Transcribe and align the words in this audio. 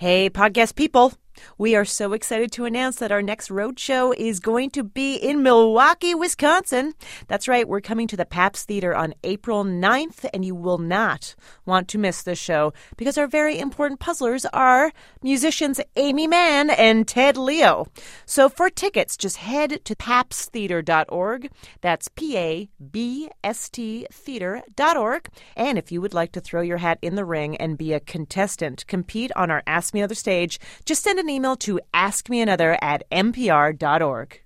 Hey, 0.00 0.30
podcast 0.30 0.76
people. 0.76 1.12
We 1.58 1.74
are 1.76 1.84
so 1.84 2.12
excited 2.12 2.52
to 2.52 2.64
announce 2.64 2.96
that 2.96 3.12
our 3.12 3.22
next 3.22 3.50
road 3.50 3.78
show 3.78 4.12
is 4.12 4.40
going 4.40 4.70
to 4.70 4.82
be 4.82 5.16
in 5.16 5.42
Milwaukee, 5.42 6.14
Wisconsin. 6.14 6.94
That's 7.28 7.48
right, 7.48 7.68
we're 7.68 7.80
coming 7.80 8.06
to 8.08 8.16
the 8.16 8.26
Pabst 8.26 8.66
Theater 8.68 8.94
on 8.94 9.14
April 9.24 9.64
9th, 9.64 10.26
and 10.34 10.44
you 10.44 10.54
will 10.54 10.78
not 10.78 11.34
want 11.64 11.88
to 11.88 11.98
miss 11.98 12.22
this 12.22 12.38
show 12.38 12.72
because 12.96 13.16
our 13.16 13.26
very 13.26 13.58
important 13.58 14.00
puzzlers 14.00 14.44
are 14.46 14.92
musicians 15.22 15.80
Aimee 15.96 16.26
Mann 16.26 16.70
and 16.70 17.06
Ted 17.06 17.36
Leo. 17.36 17.86
So 18.26 18.48
for 18.48 18.70
tickets, 18.70 19.16
just 19.16 19.38
head 19.38 19.84
to 19.84 19.94
pabsttheater.org. 19.94 21.50
That's 21.80 22.08
P 22.08 22.36
A 22.36 22.68
B 22.90 23.30
S 23.42 23.68
T 23.68 24.06
theater.org. 24.12 25.28
And 25.56 25.78
if 25.78 25.92
you 25.92 26.00
would 26.00 26.14
like 26.14 26.32
to 26.32 26.40
throw 26.40 26.60
your 26.60 26.78
hat 26.78 26.98
in 27.02 27.14
the 27.14 27.24
ring 27.24 27.56
and 27.56 27.78
be 27.78 27.92
a 27.92 28.00
contestant, 28.00 28.86
compete 28.86 29.30
on 29.36 29.50
our 29.50 29.62
Ask 29.66 29.94
Me 29.94 30.00
Another 30.00 30.14
stage, 30.14 30.58
just 30.84 31.02
send 31.02 31.18
an 31.18 31.29
email 31.30 31.56
to 31.56 31.80
askmeanother 31.94 32.76
at 32.82 33.08
npr.org. 33.10 34.40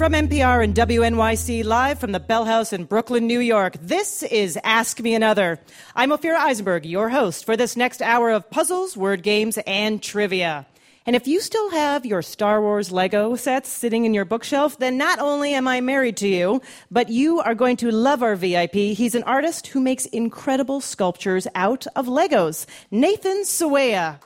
From 0.00 0.14
NPR 0.14 0.64
and 0.64 0.74
WNYC, 0.74 1.62
live 1.62 1.98
from 1.98 2.12
the 2.12 2.20
Bell 2.20 2.46
House 2.46 2.72
in 2.72 2.84
Brooklyn, 2.84 3.26
New 3.26 3.38
York, 3.38 3.76
this 3.82 4.22
is 4.22 4.58
Ask 4.64 4.98
Me 4.98 5.14
Another. 5.14 5.60
I'm 5.94 6.08
Ophira 6.08 6.38
Eisenberg, 6.38 6.86
your 6.86 7.10
host 7.10 7.44
for 7.44 7.54
this 7.54 7.76
next 7.76 8.00
hour 8.00 8.30
of 8.30 8.48
puzzles, 8.48 8.96
word 8.96 9.22
games, 9.22 9.58
and 9.66 10.02
trivia. 10.02 10.66
And 11.10 11.16
if 11.16 11.26
you 11.26 11.40
still 11.40 11.70
have 11.70 12.06
your 12.06 12.22
Star 12.22 12.62
Wars 12.62 12.92
Lego 12.92 13.34
sets 13.34 13.68
sitting 13.68 14.04
in 14.04 14.14
your 14.14 14.24
bookshelf, 14.24 14.78
then 14.78 14.96
not 14.96 15.18
only 15.18 15.54
am 15.54 15.66
I 15.66 15.80
married 15.80 16.16
to 16.18 16.28
you, 16.28 16.62
but 16.88 17.08
you 17.08 17.40
are 17.40 17.56
going 17.56 17.76
to 17.78 17.90
love 17.90 18.22
our 18.22 18.36
VIP. 18.36 18.74
He's 18.74 19.16
an 19.16 19.24
artist 19.24 19.66
who 19.66 19.80
makes 19.80 20.06
incredible 20.06 20.80
sculptures 20.80 21.48
out 21.56 21.84
of 21.96 22.06
Legos. 22.06 22.64
Nathan 22.92 23.42
Sawaya. 23.42 24.20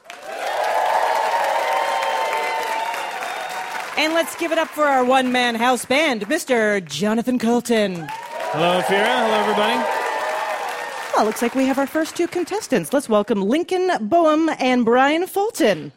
And 3.97 4.13
let's 4.13 4.37
give 4.37 4.53
it 4.53 4.59
up 4.59 4.69
for 4.69 4.85
our 4.85 5.07
one 5.07 5.33
man 5.33 5.55
house 5.55 5.87
band, 5.87 6.27
Mr. 6.27 6.85
Jonathan 6.85 7.39
Coulton. 7.39 7.95
Hello, 7.95 8.83
Ophira. 8.83 9.25
Hello, 9.25 9.41
everybody. 9.41 10.05
Well, 11.17 11.25
looks 11.25 11.41
like 11.41 11.55
we 11.55 11.65
have 11.65 11.79
our 11.79 11.87
first 11.87 12.15
two 12.15 12.27
contestants. 12.27 12.93
Let's 12.93 13.09
welcome 13.09 13.41
Lincoln 13.41 13.91
Boehm 14.07 14.51
and 14.59 14.85
Brian 14.85 15.27
Fulton. 15.27 15.93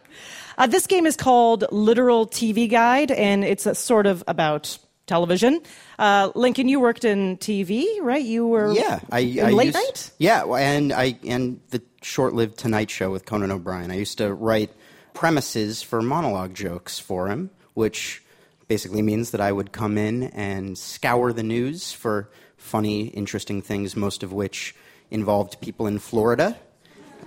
Uh, 0.57 0.65
this 0.65 0.87
game 0.87 1.05
is 1.05 1.15
called 1.15 1.65
Literal 1.71 2.27
TV 2.27 2.69
Guide, 2.69 3.11
and 3.11 3.43
it's 3.43 3.65
a 3.65 3.75
sort 3.75 4.07
of 4.07 4.23
about 4.27 4.77
television. 5.05 5.61
Uh, 5.99 6.31
Lincoln, 6.33 6.67
you 6.67 6.79
worked 6.79 7.05
in 7.05 7.37
TV, 7.37 7.85
right? 8.01 8.23
You 8.23 8.47
were 8.47 8.73
yeah, 8.73 8.99
I, 9.11 9.39
I 9.41 9.51
late 9.51 9.67
used, 9.67 9.75
night. 9.75 10.11
Yeah, 10.17 10.43
and 10.45 10.91
I 10.91 11.17
and 11.25 11.59
the 11.69 11.81
short-lived 12.01 12.57
Tonight 12.57 12.89
Show 12.89 13.11
with 13.11 13.25
Conan 13.25 13.51
O'Brien. 13.51 13.91
I 13.91 13.95
used 13.95 14.17
to 14.17 14.33
write 14.33 14.71
premises 15.13 15.81
for 15.81 16.01
monologue 16.01 16.53
jokes 16.53 16.99
for 16.99 17.27
him, 17.27 17.51
which 17.73 18.23
basically 18.67 19.01
means 19.01 19.31
that 19.31 19.41
I 19.41 19.51
would 19.51 19.71
come 19.71 19.97
in 19.97 20.23
and 20.23 20.77
scour 20.77 21.33
the 21.33 21.43
news 21.43 21.93
for 21.93 22.29
funny, 22.57 23.07
interesting 23.07 23.61
things, 23.61 23.95
most 23.95 24.23
of 24.23 24.33
which 24.33 24.75
involved 25.09 25.61
people 25.61 25.87
in 25.87 25.99
Florida 25.99 26.57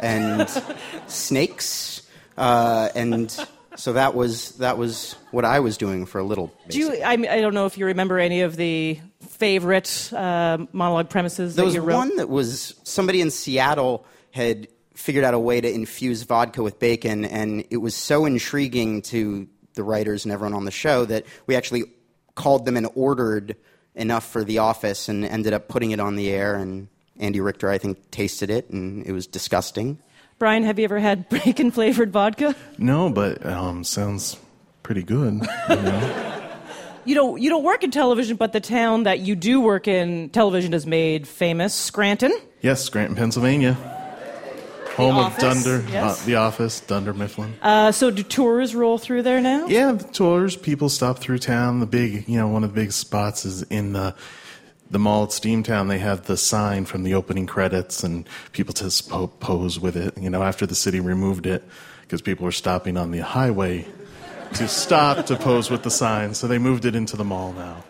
and 0.00 0.48
snakes 1.06 2.02
uh, 2.40 2.88
and 2.94 3.30
so 3.76 3.92
that 3.92 4.14
was 4.14 4.52
that 4.56 4.78
was 4.78 5.14
what 5.30 5.44
I 5.44 5.60
was 5.60 5.76
doing 5.76 6.06
for 6.06 6.18
a 6.18 6.24
little. 6.24 6.52
Do 6.68 6.78
you? 6.78 6.92
I, 7.02 7.12
I 7.12 7.40
don't 7.40 7.54
know 7.54 7.66
if 7.66 7.76
you 7.76 7.86
remember 7.86 8.18
any 8.18 8.40
of 8.40 8.56
the 8.56 8.98
favorite 9.28 10.10
uh, 10.12 10.58
monologue 10.72 11.10
premises. 11.10 11.54
There 11.54 11.62
that 11.62 11.66
was 11.66 11.74
you 11.74 11.82
wrote? 11.82 11.96
one 11.96 12.16
that 12.16 12.28
was 12.28 12.74
somebody 12.82 13.20
in 13.20 13.30
Seattle 13.30 14.06
had 14.30 14.68
figured 14.94 15.24
out 15.24 15.34
a 15.34 15.38
way 15.38 15.60
to 15.60 15.70
infuse 15.70 16.22
vodka 16.22 16.62
with 16.62 16.78
bacon, 16.78 17.26
and 17.26 17.64
it 17.70 17.78
was 17.78 17.94
so 17.94 18.24
intriguing 18.24 19.02
to 19.02 19.46
the 19.74 19.82
writers 19.82 20.24
and 20.24 20.32
everyone 20.32 20.54
on 20.54 20.64
the 20.64 20.70
show 20.70 21.04
that 21.04 21.26
we 21.46 21.56
actually 21.56 21.84
called 22.34 22.64
them 22.64 22.76
and 22.76 22.88
ordered 22.94 23.54
enough 23.94 24.26
for 24.26 24.44
the 24.44 24.58
office, 24.58 25.10
and 25.10 25.26
ended 25.26 25.52
up 25.52 25.68
putting 25.68 25.90
it 25.90 26.00
on 26.00 26.16
the 26.16 26.30
air. 26.30 26.54
And 26.54 26.88
Andy 27.18 27.40
Richter, 27.40 27.68
I 27.68 27.76
think, 27.76 28.10
tasted 28.10 28.48
it, 28.48 28.70
and 28.70 29.04
it 29.06 29.12
was 29.12 29.26
disgusting. 29.26 29.98
Brian, 30.40 30.62
have 30.64 30.78
you 30.78 30.84
ever 30.84 30.98
had 30.98 31.28
bacon 31.28 31.70
flavored 31.70 32.10
vodka? 32.12 32.56
No, 32.78 33.10
but 33.10 33.44
um, 33.44 33.84
sounds 33.84 34.38
pretty 34.82 35.02
good. 35.02 35.34
You, 35.68 35.76
know? 35.76 36.50
you 37.04 37.14
don't 37.14 37.40
you 37.42 37.50
don't 37.50 37.62
work 37.62 37.84
in 37.84 37.90
television, 37.90 38.36
but 38.38 38.54
the 38.54 38.60
town 38.60 39.02
that 39.02 39.20
you 39.20 39.36
do 39.36 39.60
work 39.60 39.86
in, 39.86 40.30
television 40.30 40.72
has 40.72 40.86
made 40.86 41.28
famous, 41.28 41.74
Scranton. 41.74 42.32
yes, 42.62 42.82
Scranton, 42.82 43.16
Pennsylvania. 43.16 43.74
Home 44.96 45.16
The 45.16 45.22
of 45.22 45.36
Dunder, 45.38 45.84
yes. 45.90 46.22
uh, 46.22 46.26
The 46.26 46.34
Office, 46.36 46.80
Dunder 46.80 47.12
Mifflin. 47.12 47.54
Uh, 47.60 47.92
so 47.92 48.10
do 48.10 48.22
tours 48.22 48.74
roll 48.74 48.96
through 48.96 49.22
there 49.22 49.40
now? 49.42 49.66
yeah, 49.66 49.92
the 49.92 50.04
tours, 50.04 50.56
people 50.56 50.88
stop 50.88 51.18
through 51.18 51.38
town. 51.38 51.80
The 51.80 51.86
big, 51.86 52.26
you 52.28 52.38
know, 52.38 52.48
one 52.48 52.64
of 52.64 52.74
the 52.74 52.80
big 52.80 52.92
spots 52.92 53.44
is 53.44 53.62
in 53.64 53.92
the 53.92 54.14
the 54.90 54.98
mall 54.98 55.24
at 55.24 55.30
Steamtown. 55.30 55.88
They 55.88 55.98
have 55.98 56.26
the 56.26 56.36
sign 56.36 56.84
from 56.84 57.02
the 57.02 57.14
opening 57.14 57.46
credits, 57.46 58.02
and 58.02 58.28
people 58.52 58.74
just 58.74 59.08
po- 59.08 59.28
pose 59.28 59.78
with 59.78 59.96
it. 59.96 60.16
You 60.18 60.30
know, 60.30 60.42
after 60.42 60.66
the 60.66 60.74
city 60.74 61.00
removed 61.00 61.46
it 61.46 61.64
because 62.02 62.22
people 62.22 62.44
were 62.44 62.52
stopping 62.52 62.96
on 62.96 63.10
the 63.10 63.20
highway 63.20 63.86
to 64.54 64.66
stop 64.66 65.26
to 65.26 65.36
pose 65.36 65.70
with 65.70 65.82
the 65.84 65.90
sign, 65.90 66.34
so 66.34 66.48
they 66.48 66.58
moved 66.58 66.84
it 66.84 66.94
into 66.94 67.16
the 67.16 67.24
mall 67.24 67.52
now. 67.52 67.84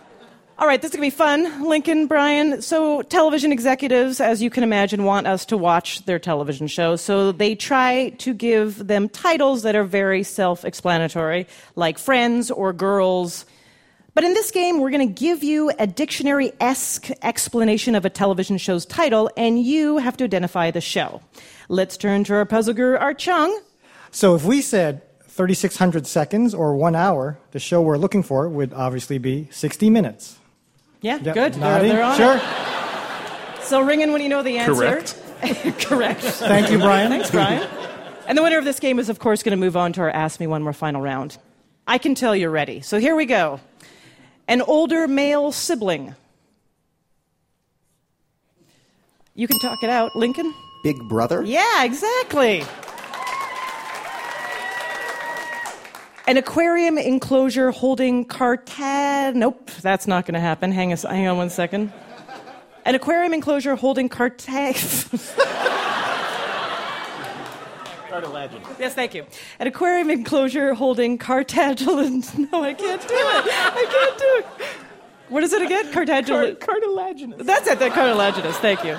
All 0.61 0.67
right, 0.67 0.83
this 0.83 0.91
is 0.91 0.97
going 0.97 1.11
to 1.11 1.17
be 1.17 1.17
fun. 1.17 1.67
Lincoln, 1.67 2.07
Brian. 2.07 2.61
So, 2.61 3.01
television 3.01 3.51
executives, 3.51 4.21
as 4.21 4.43
you 4.43 4.51
can 4.51 4.63
imagine, 4.63 5.05
want 5.05 5.27
us 5.27 5.47
to 5.47 5.57
watch 5.57 6.05
their 6.05 6.19
television 6.19 6.67
shows. 6.67 7.01
So, 7.01 7.33
they 7.33 7.55
try 7.55 8.11
to 8.19 8.35
give 8.35 8.87
them 8.87 9.09
titles 9.09 9.63
that 9.63 9.75
are 9.75 9.85
very 9.85 10.23
self 10.23 10.67
explanatory, 10.67 11.47
like 11.77 11.99
Friends 11.99 12.51
or 12.51 12.75
Girls. 12.75 13.47
But 14.21 14.27
in 14.27 14.35
this 14.35 14.51
game, 14.51 14.81
we're 14.81 14.91
going 14.91 15.09
to 15.09 15.15
give 15.15 15.43
you 15.43 15.73
a 15.79 15.87
dictionary 15.87 16.53
esque 16.61 17.09
explanation 17.23 17.95
of 17.95 18.05
a 18.05 18.11
television 18.11 18.59
show's 18.59 18.85
title, 18.85 19.31
and 19.35 19.59
you 19.59 19.97
have 19.97 20.15
to 20.19 20.25
identify 20.25 20.71
the 20.71 20.83
show. 20.83 21.23
Let's 21.71 21.97
turn 21.97 22.25
to 22.25 22.35
our 22.35 22.45
puzzle 22.45 22.75
guru, 22.75 22.99
Art 22.99 23.19
Chung. 23.19 23.59
So 24.11 24.35
if 24.35 24.45
we 24.45 24.61
said 24.61 25.01
3,600 25.23 26.07
seconds 26.07 26.53
or 26.53 26.77
one 26.77 26.95
hour, 26.95 27.39
the 27.53 27.59
show 27.59 27.81
we're 27.81 27.97
looking 27.97 28.23
for 28.23 28.47
would 28.47 28.75
obviously 28.75 29.17
be 29.17 29.49
60 29.53 29.89
minutes. 29.89 30.37
Yeah, 31.01 31.17
Yep, 31.23 31.35
good. 31.35 31.55
They're, 31.55 31.83
they're 31.83 32.05
on 32.05 32.17
sure. 32.19 32.37
it. 32.37 33.63
So, 33.65 33.81
ring 33.81 34.03
in 34.03 34.13
when 34.13 34.21
you 34.21 34.29
know 34.29 34.43
the 34.43 34.59
answer. 34.59 34.75
Correct. 34.75 35.19
Correct. 35.87 36.21
Thank 36.21 36.71
you, 36.71 36.77
Brian. 36.77 37.11
Thanks, 37.11 37.31
Brian. 37.31 37.67
And 38.27 38.37
the 38.37 38.43
winner 38.43 38.59
of 38.59 38.67
this 38.67 38.81
game 38.81 38.99
is, 38.99 39.09
of 39.09 39.19
course, 39.19 39.43
going 39.43 39.59
to 39.59 39.65
move 39.65 39.79
on 39.79 39.95
to 39.95 40.03
our 40.03 40.11
Ask 40.11 40.41
Me 40.41 40.47
One 40.47 40.63
More 40.63 40.75
final 40.75 41.01
round. 41.01 41.39
I 41.87 41.97
can 41.97 42.15
tell 42.15 42.37
you're 42.37 42.51
ready. 42.51 42.83
So 42.83 43.01
here 43.01 43.17
we 43.17 43.25
go. 43.25 43.61
An 44.51 44.63
older 44.63 45.07
male 45.07 45.53
sibling. 45.53 46.17
You 49.37 49.47
can 49.47 49.61
talk 49.61 49.85
it 49.85 49.89
out, 49.89 50.17
Lincoln. 50.17 50.53
Big 50.83 50.99
Brother. 51.09 51.45
Yeah, 51.45 51.85
exactly. 51.85 52.65
An 56.27 56.37
aquarium 56.37 56.99
enclosure 56.99 57.71
holding 57.71 58.25
cartad. 58.25 59.37
Nope, 59.37 59.71
that's 59.83 60.09
not 60.09 60.27
going 60.27 60.35
to 60.35 60.41
happen. 60.41 60.73
Hang, 60.73 60.93
us, 60.93 61.05
hang 61.05 61.29
on 61.29 61.37
one 61.37 61.51
second. 61.51 61.93
An 62.85 62.97
aquarium 62.97 63.33
enclosure 63.33 63.77
holding 63.77 64.09
cartag. 64.09 64.75
Yes, 68.79 68.95
thank 68.95 69.15
you. 69.15 69.25
An 69.59 69.67
aquarium 69.67 70.11
enclosure 70.11 70.75
holding 70.75 71.19
cartilaginous. 71.19 72.35
No, 72.53 72.63
I 72.65 72.75
can't 72.75 73.01
do 73.01 73.15
it. 73.15 73.45
I 73.47 73.87
can't 73.91 74.19
do 74.19 74.65
it. 74.65 74.71
What 75.29 75.43
is 75.45 75.53
it 75.53 75.63
again? 75.63 75.93
Cartilaginous. 75.93 76.59
cartilaginous. 76.59 77.47
That's 77.47 77.69
it. 77.69 77.79
The 77.79 77.91
cartilaginous. 77.91 78.57
Thank 78.59 78.85
you. 78.85 78.99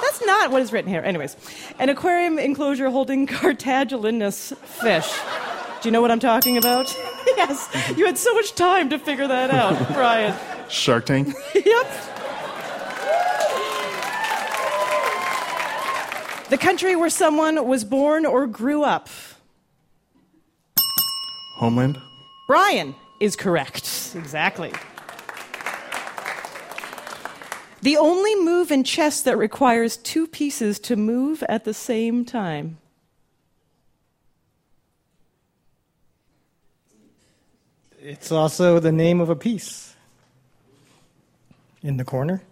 That's 0.00 0.24
not 0.24 0.50
what 0.50 0.62
is 0.62 0.72
written 0.72 0.90
here. 0.90 1.02
Anyways, 1.02 1.36
an 1.78 1.88
aquarium 1.88 2.38
enclosure 2.38 2.90
holding 2.90 3.26
cartilaginous 3.26 4.52
fish. 4.62 5.12
Do 5.80 5.88
you 5.88 5.92
know 5.92 6.00
what 6.00 6.10
I'm 6.10 6.20
talking 6.20 6.56
about? 6.56 6.94
yes. 7.26 7.68
You 7.96 8.06
had 8.06 8.18
so 8.18 8.34
much 8.34 8.54
time 8.54 8.90
to 8.90 8.98
figure 8.98 9.28
that 9.28 9.50
out, 9.50 9.78
Brian. 9.92 10.34
Shark 10.68 11.06
Tank. 11.06 11.34
yep. 11.54 11.86
The 16.50 16.58
country 16.58 16.96
where 16.96 17.10
someone 17.10 17.64
was 17.64 17.84
born 17.84 18.26
or 18.26 18.48
grew 18.48 18.82
up. 18.82 19.08
Homeland. 21.54 21.96
Brian 22.48 22.96
is 23.20 23.36
correct. 23.36 24.12
Exactly. 24.16 24.72
The 27.82 27.96
only 27.96 28.34
move 28.34 28.72
in 28.72 28.82
chess 28.82 29.22
that 29.22 29.38
requires 29.38 29.96
two 29.96 30.26
pieces 30.26 30.80
to 30.80 30.96
move 30.96 31.44
at 31.48 31.64
the 31.64 31.72
same 31.72 32.24
time. 32.24 32.78
It's 38.02 38.32
also 38.32 38.80
the 38.80 38.90
name 38.90 39.20
of 39.20 39.30
a 39.30 39.36
piece 39.36 39.94
in 41.80 41.96
the 41.96 42.04
corner. 42.04 42.42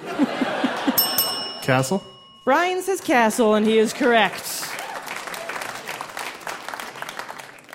Castle? 1.62 2.02
Brian 2.44 2.82
says 2.82 3.00
castle, 3.00 3.54
and 3.54 3.64
he 3.64 3.78
is 3.78 3.92
correct. 3.92 4.68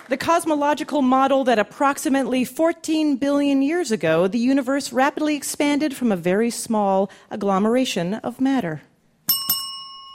The 0.10 0.18
cosmological 0.18 1.02
model 1.02 1.46
that 1.46 1.58
approximately 1.58 2.44
14 2.44 3.16
billion 3.16 3.62
years 3.62 3.92
ago, 3.92 4.28
the 4.28 4.40
universe 4.40 4.92
rapidly 4.92 5.36
expanded 5.36 5.96
from 5.96 6.12
a 6.12 6.18
very 6.18 6.50
small 6.50 7.10
agglomeration 7.30 8.16
of 8.16 8.42
matter. 8.42 8.82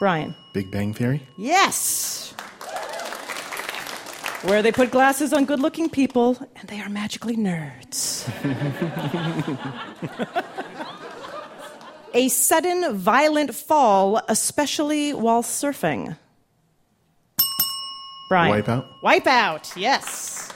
Brian. 0.00 0.34
Big 0.52 0.70
Bang 0.70 0.92
Theory? 0.92 1.26
Yes! 1.38 2.32
Where 4.42 4.60
they 4.60 4.72
put 4.72 4.90
glasses 4.90 5.32
on 5.32 5.46
good 5.46 5.60
looking 5.60 5.88
people, 5.88 6.36
and 6.56 6.68
they 6.68 6.80
are 6.80 6.88
magically 6.88 7.36
nerds. 7.36 8.28
a 12.14 12.28
sudden, 12.28 12.96
violent 12.96 13.54
fall, 13.54 14.20
especially 14.28 15.12
while 15.12 15.42
surfing. 15.42 16.16
Brian. 18.28 18.62
Wipeout? 18.62 18.86
Wipeout, 19.02 19.76
yes. 19.76 20.50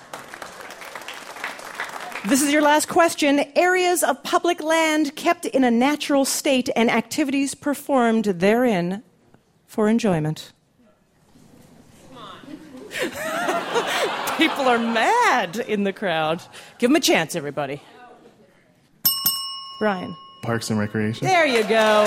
This 2.26 2.42
is 2.42 2.52
your 2.52 2.62
last 2.62 2.88
question. 2.88 3.44
Areas 3.54 4.02
of 4.02 4.22
public 4.24 4.60
land 4.62 5.14
kept 5.14 5.44
in 5.44 5.62
a 5.62 5.70
natural 5.70 6.24
state 6.24 6.68
and 6.74 6.90
activities 6.90 7.54
performed 7.54 8.24
therein 8.24 9.02
for 9.66 9.88
enjoyment. 9.88 10.52
Come 12.08 12.18
on. 13.12 14.36
People 14.38 14.66
are 14.66 14.78
mad 14.78 15.58
in 15.68 15.84
the 15.84 15.92
crowd. 15.92 16.42
Give 16.78 16.90
them 16.90 16.96
a 16.96 17.00
chance, 17.00 17.36
everybody. 17.36 17.80
Brian. 19.78 20.16
Parks 20.46 20.70
and 20.70 20.78
Recreation? 20.78 21.26
There 21.26 21.44
you 21.44 21.64
go. 21.64 22.04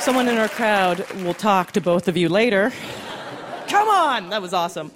Someone 0.00 0.28
in 0.28 0.36
our 0.36 0.48
crowd 0.48 1.10
will 1.22 1.34
talk 1.34 1.72
to 1.72 1.80
both 1.80 2.06
of 2.06 2.18
you 2.18 2.28
later. 2.28 2.70
Come 3.68 3.88
on! 3.88 4.28
That 4.28 4.42
was 4.42 4.52
awesome. 4.52 4.92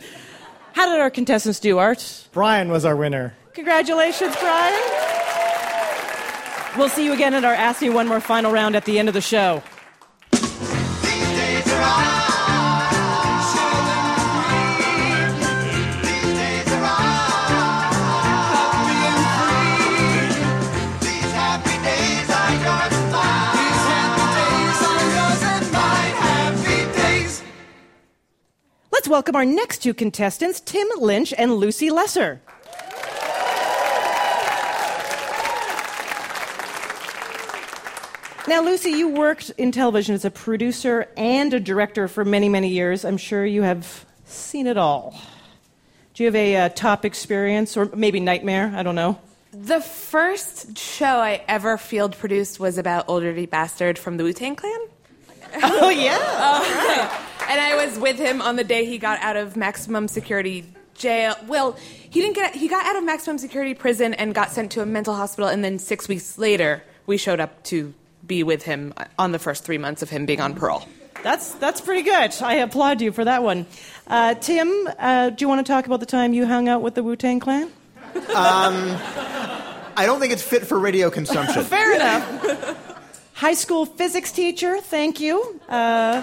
How 0.74 0.92
did 0.92 1.00
our 1.00 1.08
contestants 1.10 1.60
do, 1.60 1.78
Art? 1.78 2.28
Brian 2.32 2.70
was 2.70 2.84
our 2.84 2.94
winner. 2.94 3.34
Congratulations, 3.54 4.36
Brian. 4.36 4.74
We'll 6.76 6.90
see 6.90 7.04
you 7.04 7.12
again 7.14 7.32
at 7.32 7.44
our 7.44 7.54
Ask 7.54 7.80
Me 7.80 7.88
One 7.88 8.08
More 8.08 8.20
final 8.20 8.52
round 8.52 8.76
at 8.76 8.84
the 8.84 8.98
end 8.98 9.08
of 9.08 9.14
the 9.14 9.20
show. 9.22 9.62
Let's 29.04 29.10
welcome 29.10 29.36
our 29.36 29.44
next 29.44 29.82
two 29.82 29.92
contestants, 29.92 30.60
Tim 30.60 30.88
Lynch 30.98 31.34
and 31.36 31.56
Lucy 31.56 31.90
Lesser. 31.90 32.40
Now, 38.48 38.62
Lucy, 38.62 38.92
you 38.92 39.10
worked 39.10 39.50
in 39.58 39.72
television 39.72 40.14
as 40.14 40.24
a 40.24 40.30
producer 40.30 41.06
and 41.18 41.52
a 41.52 41.60
director 41.60 42.08
for 42.08 42.24
many, 42.24 42.48
many 42.48 42.68
years. 42.68 43.04
I'm 43.04 43.18
sure 43.18 43.44
you 43.44 43.60
have 43.60 44.06
seen 44.24 44.66
it 44.66 44.78
all. 44.78 45.14
Do 46.14 46.22
you 46.22 46.28
have 46.28 46.36
a 46.36 46.56
uh, 46.56 46.68
top 46.70 47.04
experience 47.04 47.76
or 47.76 47.90
maybe 47.94 48.20
nightmare? 48.20 48.72
I 48.74 48.82
don't 48.82 48.94
know. 48.94 49.18
The 49.52 49.82
first 49.82 50.78
show 50.78 51.18
I 51.18 51.44
ever 51.46 51.76
field 51.76 52.16
produced 52.16 52.58
was 52.58 52.78
about 52.78 53.10
Ol' 53.10 53.20
Dirty 53.20 53.44
Bastard 53.44 53.98
from 53.98 54.16
the 54.16 54.24
Wu 54.24 54.32
Tang 54.32 54.56
Clan. 54.56 54.80
Oh, 55.62 55.90
yeah. 55.90 57.20
And 57.48 57.60
I 57.60 57.84
was 57.84 57.98
with 57.98 58.18
him 58.18 58.40
on 58.42 58.56
the 58.56 58.64
day 58.64 58.84
he 58.84 58.98
got 58.98 59.20
out 59.20 59.36
of 59.36 59.56
maximum 59.56 60.08
security 60.08 60.64
jail. 60.94 61.34
Well, 61.46 61.72
he 61.72 62.20
didn't 62.20 62.36
get 62.36 62.54
he 62.54 62.68
got 62.68 62.86
out 62.86 62.96
of 62.96 63.04
maximum 63.04 63.38
security 63.38 63.74
prison 63.74 64.14
and 64.14 64.34
got 64.34 64.50
sent 64.50 64.72
to 64.72 64.80
a 64.82 64.86
mental 64.86 65.14
hospital 65.14 65.48
and 65.48 65.64
then 65.64 65.78
6 65.78 66.08
weeks 66.08 66.38
later 66.38 66.82
we 67.06 67.16
showed 67.16 67.40
up 67.40 67.62
to 67.64 67.92
be 68.26 68.42
with 68.42 68.62
him 68.62 68.94
on 69.18 69.32
the 69.32 69.38
first 69.38 69.64
3 69.64 69.78
months 69.78 70.02
of 70.02 70.10
him 70.10 70.24
being 70.26 70.40
on 70.40 70.54
parole. 70.54 70.86
That's, 71.22 71.52
that's 71.52 71.80
pretty 71.80 72.02
good. 72.02 72.34
I 72.42 72.56
applaud 72.56 73.00
you 73.00 73.10
for 73.10 73.24
that 73.24 73.42
one. 73.42 73.64
Uh, 74.06 74.34
Tim, 74.34 74.70
uh, 74.98 75.30
do 75.30 75.42
you 75.42 75.48
want 75.48 75.66
to 75.66 75.72
talk 75.72 75.86
about 75.86 76.00
the 76.00 76.06
time 76.06 76.34
you 76.34 76.46
hung 76.46 76.68
out 76.68 76.82
with 76.82 76.94
the 76.94 77.02
Wu 77.02 77.16
Tang 77.16 77.40
Clan? 77.40 77.70
I 79.96 80.04
don't 80.06 80.20
think 80.20 80.32
it's 80.32 80.42
fit 80.42 80.66
for 80.66 80.78
radio 80.78 81.10
consumption. 81.10 81.64
Fair 81.64 81.94
enough. 81.94 82.93
High 83.34 83.54
school 83.54 83.84
physics 83.84 84.30
teacher, 84.30 84.80
thank 84.80 85.20
you. 85.20 85.60
Uh, 85.68 86.22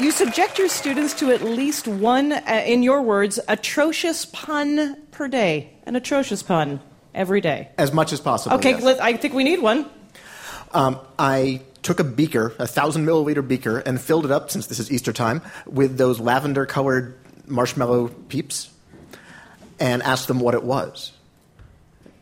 you 0.00 0.10
subject 0.10 0.58
your 0.58 0.68
students 0.68 1.12
to 1.14 1.30
at 1.30 1.42
least 1.42 1.86
one, 1.86 2.32
uh, 2.32 2.62
in 2.66 2.82
your 2.82 3.02
words, 3.02 3.38
atrocious 3.46 4.24
pun 4.24 4.96
per 5.10 5.28
day. 5.28 5.70
An 5.84 5.94
atrocious 5.94 6.42
pun 6.42 6.80
every 7.14 7.40
day. 7.40 7.68
as 7.78 7.92
much 7.92 8.12
as 8.12 8.20
possible. 8.20 8.56
Okay, 8.56 8.70
yes. 8.70 8.82
let, 8.82 9.02
I 9.02 9.14
think 9.16 9.34
we 9.34 9.44
need 9.44 9.60
one. 9.60 9.86
Um, 10.72 10.98
I 11.18 11.60
took 11.82 12.00
a 12.00 12.04
beaker, 12.04 12.54
a 12.58 12.66
thousand 12.66 13.06
milliliter 13.06 13.46
beaker, 13.46 13.78
and 13.78 14.00
filled 14.00 14.24
it 14.24 14.30
up, 14.30 14.50
since 14.50 14.66
this 14.66 14.78
is 14.78 14.90
Easter 14.90 15.12
time, 15.12 15.42
with 15.66 15.96
those 15.98 16.18
lavender 16.18 16.66
colored 16.66 17.18
marshmallow 17.46 18.08
peeps 18.08 18.70
and 19.78 20.02
asked 20.02 20.28
them 20.28 20.40
what 20.40 20.54
it 20.54 20.62
was. 20.64 21.12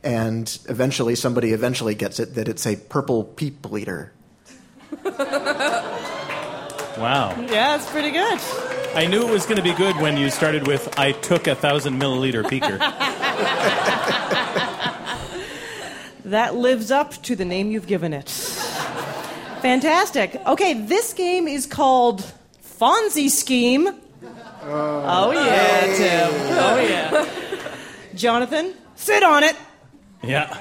And 0.04 0.56
eventually, 0.68 1.14
somebody 1.14 1.52
eventually 1.52 1.94
gets 1.94 2.20
it 2.20 2.34
that 2.34 2.46
it's 2.46 2.66
a 2.66 2.76
purple 2.76 3.24
peep 3.24 3.70
leader. 3.70 4.12
Wow. 6.96 7.34
Yeah, 7.50 7.74
it's 7.74 7.90
pretty 7.90 8.12
good. 8.12 8.38
I 8.94 9.06
knew 9.06 9.26
it 9.26 9.30
was 9.30 9.46
going 9.46 9.56
to 9.56 9.64
be 9.64 9.74
good 9.74 9.96
when 9.96 10.16
you 10.16 10.30
started 10.30 10.68
with 10.68 10.96
I 10.96 11.10
took 11.10 11.48
a 11.48 11.56
thousand 11.56 12.00
milliliter 12.00 12.48
beaker. 12.48 12.78
That 16.26 16.54
lives 16.54 16.90
up 16.90 17.12
to 17.24 17.36
the 17.36 17.44
name 17.44 17.70
you've 17.70 17.86
given 17.86 18.14
it. 18.14 18.30
Fantastic. 19.60 20.40
Okay, 20.46 20.72
this 20.72 21.12
game 21.12 21.46
is 21.46 21.66
called 21.66 22.24
Fonzie 22.62 23.28
Scheme. 23.28 23.88
oh, 23.88 23.94
oh 24.62 25.32
yeah, 25.32 25.80
Tim. 25.94 26.30
Oh, 26.32 26.80
yeah. 26.80 27.26
Jonathan, 28.14 28.72
sit 28.94 29.22
on 29.22 29.44
it. 29.44 29.54
Yeah. 30.26 30.56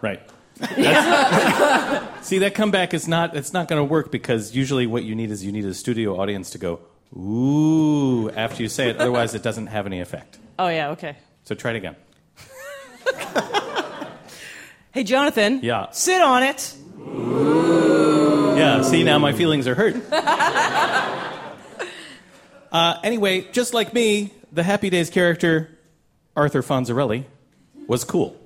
Right. 0.00 0.20
See, 2.24 2.38
that 2.38 2.54
comeback 2.54 2.94
is 2.94 3.08
not 3.08 3.36
it's 3.36 3.52
not 3.52 3.68
going 3.68 3.80
to 3.80 3.84
work 3.84 4.12
because 4.12 4.54
usually 4.54 4.86
what 4.86 5.04
you 5.04 5.14
need 5.14 5.30
is 5.30 5.44
you 5.44 5.52
need 5.52 5.64
a 5.64 5.74
studio 5.74 6.20
audience 6.20 6.50
to 6.50 6.58
go 6.58 6.80
ooh 7.16 8.30
after 8.30 8.62
you 8.62 8.68
say 8.68 8.90
it 8.90 8.98
otherwise 8.98 9.34
it 9.34 9.42
doesn't 9.42 9.66
have 9.68 9.86
any 9.86 10.00
effect. 10.00 10.38
Oh, 10.58 10.68
yeah, 10.68 10.90
okay. 10.90 11.16
So 11.44 11.54
try 11.54 11.72
it 11.72 11.76
again. 11.76 11.96
Hey, 14.94 15.02
Jonathan. 15.02 15.58
Yeah. 15.60 15.90
Sit 15.90 16.22
on 16.22 16.44
it. 16.44 16.72
Yeah, 18.56 18.82
see, 18.82 19.02
now 19.02 19.18
my 19.18 19.32
feelings 19.32 19.66
are 19.66 19.74
hurt. 19.74 19.96
uh, 22.72 23.00
anyway, 23.02 23.48
just 23.50 23.74
like 23.74 23.92
me, 23.92 24.32
the 24.52 24.62
Happy 24.62 24.90
Days 24.90 25.10
character, 25.10 25.76
Arthur 26.36 26.62
Fonzarelli, 26.62 27.24
was 27.88 28.04
cool. 28.04 28.36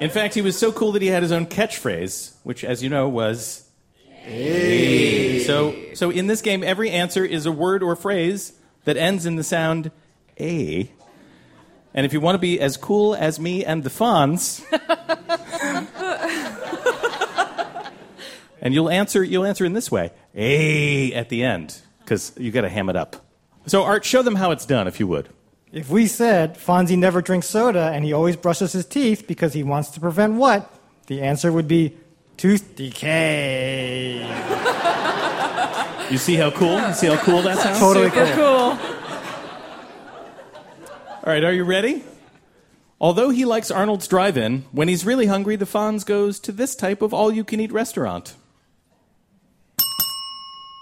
In 0.00 0.10
fact, 0.10 0.34
he 0.34 0.42
was 0.42 0.58
so 0.58 0.72
cool 0.72 0.92
that 0.92 1.02
he 1.02 1.08
had 1.08 1.22
his 1.22 1.32
own 1.32 1.46
catchphrase, 1.46 2.32
which, 2.42 2.64
as 2.64 2.82
you 2.82 2.88
know, 2.88 3.08
was. 3.08 3.68
Hey. 4.04 5.44
So, 5.44 5.74
so 5.94 6.10
in 6.10 6.26
this 6.26 6.42
game, 6.42 6.64
every 6.64 6.90
answer 6.90 7.24
is 7.24 7.46
a 7.46 7.52
word 7.52 7.82
or 7.82 7.96
phrase 7.96 8.54
that 8.84 8.96
ends 8.96 9.26
in 9.26 9.36
the 9.36 9.44
sound 9.44 9.90
A. 10.38 10.90
And 11.92 12.06
if 12.06 12.12
you 12.12 12.20
want 12.20 12.34
to 12.34 12.38
be 12.38 12.60
as 12.60 12.76
cool 12.76 13.14
as 13.14 13.40
me 13.40 13.64
and 13.64 13.82
the 13.82 13.90
Fonz, 13.90 14.62
and 18.60 18.74
you'll 18.74 18.90
answer 18.90 19.24
you'll 19.24 19.44
answer 19.44 19.64
in 19.64 19.72
this 19.72 19.90
way 19.90 20.10
a 20.34 21.12
at 21.12 21.28
the 21.28 21.42
end 21.42 21.80
because 22.00 22.32
you 22.36 22.50
got 22.50 22.62
to 22.62 22.68
ham 22.68 22.88
it 22.88 22.96
up 22.96 23.16
so 23.66 23.82
art 23.82 24.04
show 24.04 24.22
them 24.22 24.36
how 24.36 24.50
it's 24.50 24.66
done 24.66 24.86
if 24.86 25.00
you 25.00 25.06
would 25.06 25.28
If 25.72 25.88
we 25.88 26.06
said 26.08 26.56
Fonzie 26.56 26.98
never 26.98 27.22
drinks 27.22 27.46
soda 27.48 27.90
and 27.94 28.04
he 28.04 28.12
always 28.12 28.36
brushes 28.36 28.72
his 28.72 28.84
teeth 28.86 29.26
because 29.28 29.52
he 29.52 29.62
wants 29.62 29.90
to 29.90 30.00
prevent 30.00 30.34
what, 30.34 30.68
the 31.06 31.22
answer 31.22 31.52
would 31.52 31.68
be 31.68 31.96
tooth 32.36 32.74
decay. 32.74 34.18
you 36.10 36.18
see 36.18 36.34
how 36.34 36.50
cool 36.50 36.80
you 36.88 36.92
see 36.94 37.06
how 37.06 37.16
cool 37.18 37.42
that 37.42 37.58
sounds 37.58 37.78
Totally 37.78 38.06
Super 38.10 38.26
cool. 38.34 38.34
cool. 38.34 38.78
all 41.22 41.26
right 41.26 41.44
are 41.44 41.52
you 41.52 41.64
ready 41.64 42.02
although 43.00 43.28
he 43.30 43.44
likes 43.44 43.70
arnold's 43.70 44.08
drive-in 44.08 44.64
when 44.72 44.88
he's 44.88 45.04
really 45.04 45.26
hungry 45.26 45.54
the 45.56 45.66
fonz 45.66 46.04
goes 46.04 46.40
to 46.40 46.50
this 46.50 46.74
type 46.74 47.02
of 47.02 47.12
all-you-can-eat 47.12 47.70
restaurant 47.72 48.34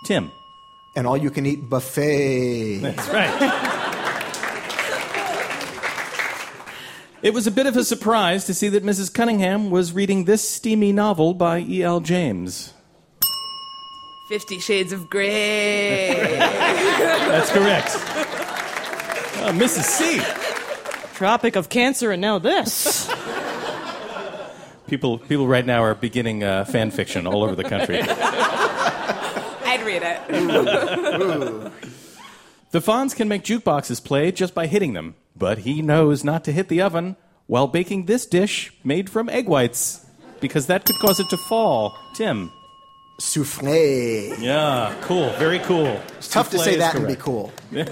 tim 0.06 0.30
An 0.96 1.06
all 1.06 1.16
you 1.16 1.30
can 1.30 1.44
eat 1.44 1.68
buffet. 1.68 2.78
that's 2.78 3.08
right 3.08 3.74
It 7.20 7.34
was 7.34 7.48
a 7.48 7.50
bit 7.50 7.66
of 7.66 7.76
a 7.76 7.82
surprise 7.82 8.44
to 8.46 8.54
see 8.54 8.68
that 8.68 8.84
Mrs. 8.84 9.12
Cunningham 9.12 9.70
was 9.70 9.92
reading 9.92 10.24
this 10.24 10.48
steamy 10.48 10.92
novel 10.92 11.34
by 11.34 11.58
E.L. 11.58 11.98
James. 12.00 12.72
Fifty 14.28 14.60
Shades 14.60 14.92
of 14.92 15.10
Grey. 15.10 16.14
That's 16.38 17.50
correct. 17.50 17.88
Oh, 19.40 19.50
Mrs. 19.52 19.82
C. 19.82 20.20
Tropic 21.14 21.56
of 21.56 21.68
Cancer, 21.68 22.12
and 22.12 22.20
now 22.20 22.38
this. 22.38 23.12
People, 24.86 25.18
people 25.18 25.46
right 25.46 25.66
now 25.66 25.82
are 25.82 25.94
beginning 25.94 26.42
uh, 26.42 26.64
fan 26.64 26.90
fiction 26.90 27.26
all 27.26 27.44
over 27.44 27.54
the 27.54 27.62
country. 27.62 28.00
I'd 28.02 29.82
read 29.84 30.02
it. 30.02 31.72
The 32.70 32.80
Fonz 32.80 33.16
can 33.16 33.28
make 33.28 33.44
jukeboxes 33.44 34.04
play 34.04 34.30
just 34.30 34.54
by 34.54 34.66
hitting 34.66 34.92
them, 34.92 35.14
but 35.34 35.58
he 35.58 35.80
knows 35.80 36.22
not 36.22 36.44
to 36.44 36.52
hit 36.52 36.68
the 36.68 36.82
oven 36.82 37.16
while 37.46 37.66
baking 37.66 38.04
this 38.04 38.26
dish 38.26 38.72
made 38.84 39.08
from 39.08 39.28
egg 39.30 39.48
whites 39.48 40.04
because 40.40 40.66
that 40.66 40.84
could 40.84 40.96
cause 40.96 41.18
it 41.18 41.28
to 41.30 41.36
fall. 41.36 41.96
Tim. 42.14 42.52
Souffle. 43.20 44.38
Yeah, 44.38 44.94
cool. 45.00 45.30
Very 45.30 45.58
cool. 45.60 46.00
It's 46.18 46.28
tough 46.28 46.50
to 46.50 46.58
say 46.58 46.72
is 46.72 46.78
that 46.78 46.94
and 46.94 47.06
be 47.06 47.16
cool. 47.16 47.52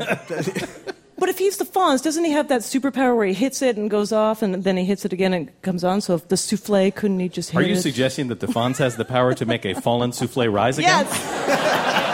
But 1.18 1.30
if 1.30 1.38
he's 1.38 1.56
the 1.56 1.64
Fonz, 1.64 2.02
doesn't 2.02 2.24
he 2.24 2.32
have 2.32 2.48
that 2.48 2.60
superpower 2.60 3.16
where 3.16 3.26
he 3.26 3.32
hits 3.32 3.62
it 3.62 3.78
and 3.78 3.90
goes 3.90 4.12
off, 4.12 4.42
and 4.42 4.62
then 4.62 4.76
he 4.76 4.84
hits 4.84 5.06
it 5.06 5.14
again 5.14 5.32
and 5.32 5.48
it 5.48 5.62
comes 5.62 5.82
on? 5.82 6.02
So 6.02 6.14
if 6.14 6.28
the 6.28 6.36
souffle, 6.36 6.90
couldn't 6.94 7.20
he 7.20 7.30
just 7.30 7.52
hit 7.52 7.58
Are 7.58 7.64
you 7.66 7.74
it? 7.74 7.80
suggesting 7.80 8.28
that 8.28 8.40
the 8.40 8.46
Fonz 8.46 8.76
has 8.76 8.96
the 8.96 9.04
power 9.06 9.32
to 9.32 9.46
make 9.46 9.64
a 9.64 9.72
fallen 9.80 10.12
souffle 10.12 10.46
rise 10.52 10.76
again? 10.76 11.06
Yes. 11.06 12.02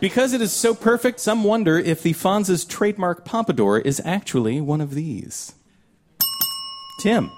Because 0.00 0.32
it 0.32 0.40
is 0.40 0.52
so 0.52 0.74
perfect, 0.74 1.20
some 1.20 1.44
wonder 1.44 1.78
if 1.78 2.02
the 2.02 2.14
Fonz's 2.14 2.64
trademark 2.64 3.24
pompadour 3.26 3.78
is 3.78 4.00
actually 4.04 4.60
one 4.60 4.80
of 4.80 4.94
these. 4.94 5.54
Tim. 7.00 7.30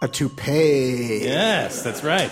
A 0.00 0.08
toupee. 0.08 1.22
Yes, 1.24 1.82
that's 1.82 2.04
right. 2.04 2.30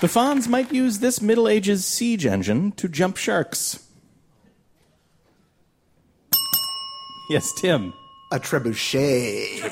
The 0.00 0.06
Fonz 0.06 0.46
might 0.46 0.72
use 0.72 1.00
this 1.00 1.20
Middle 1.20 1.48
Ages 1.48 1.84
siege 1.84 2.24
engine 2.24 2.72
to 2.72 2.88
jump 2.88 3.16
sharks. 3.16 3.84
Yes, 7.30 7.52
Tim. 7.60 7.92
A 8.30 8.38
trebuchet. 8.38 9.64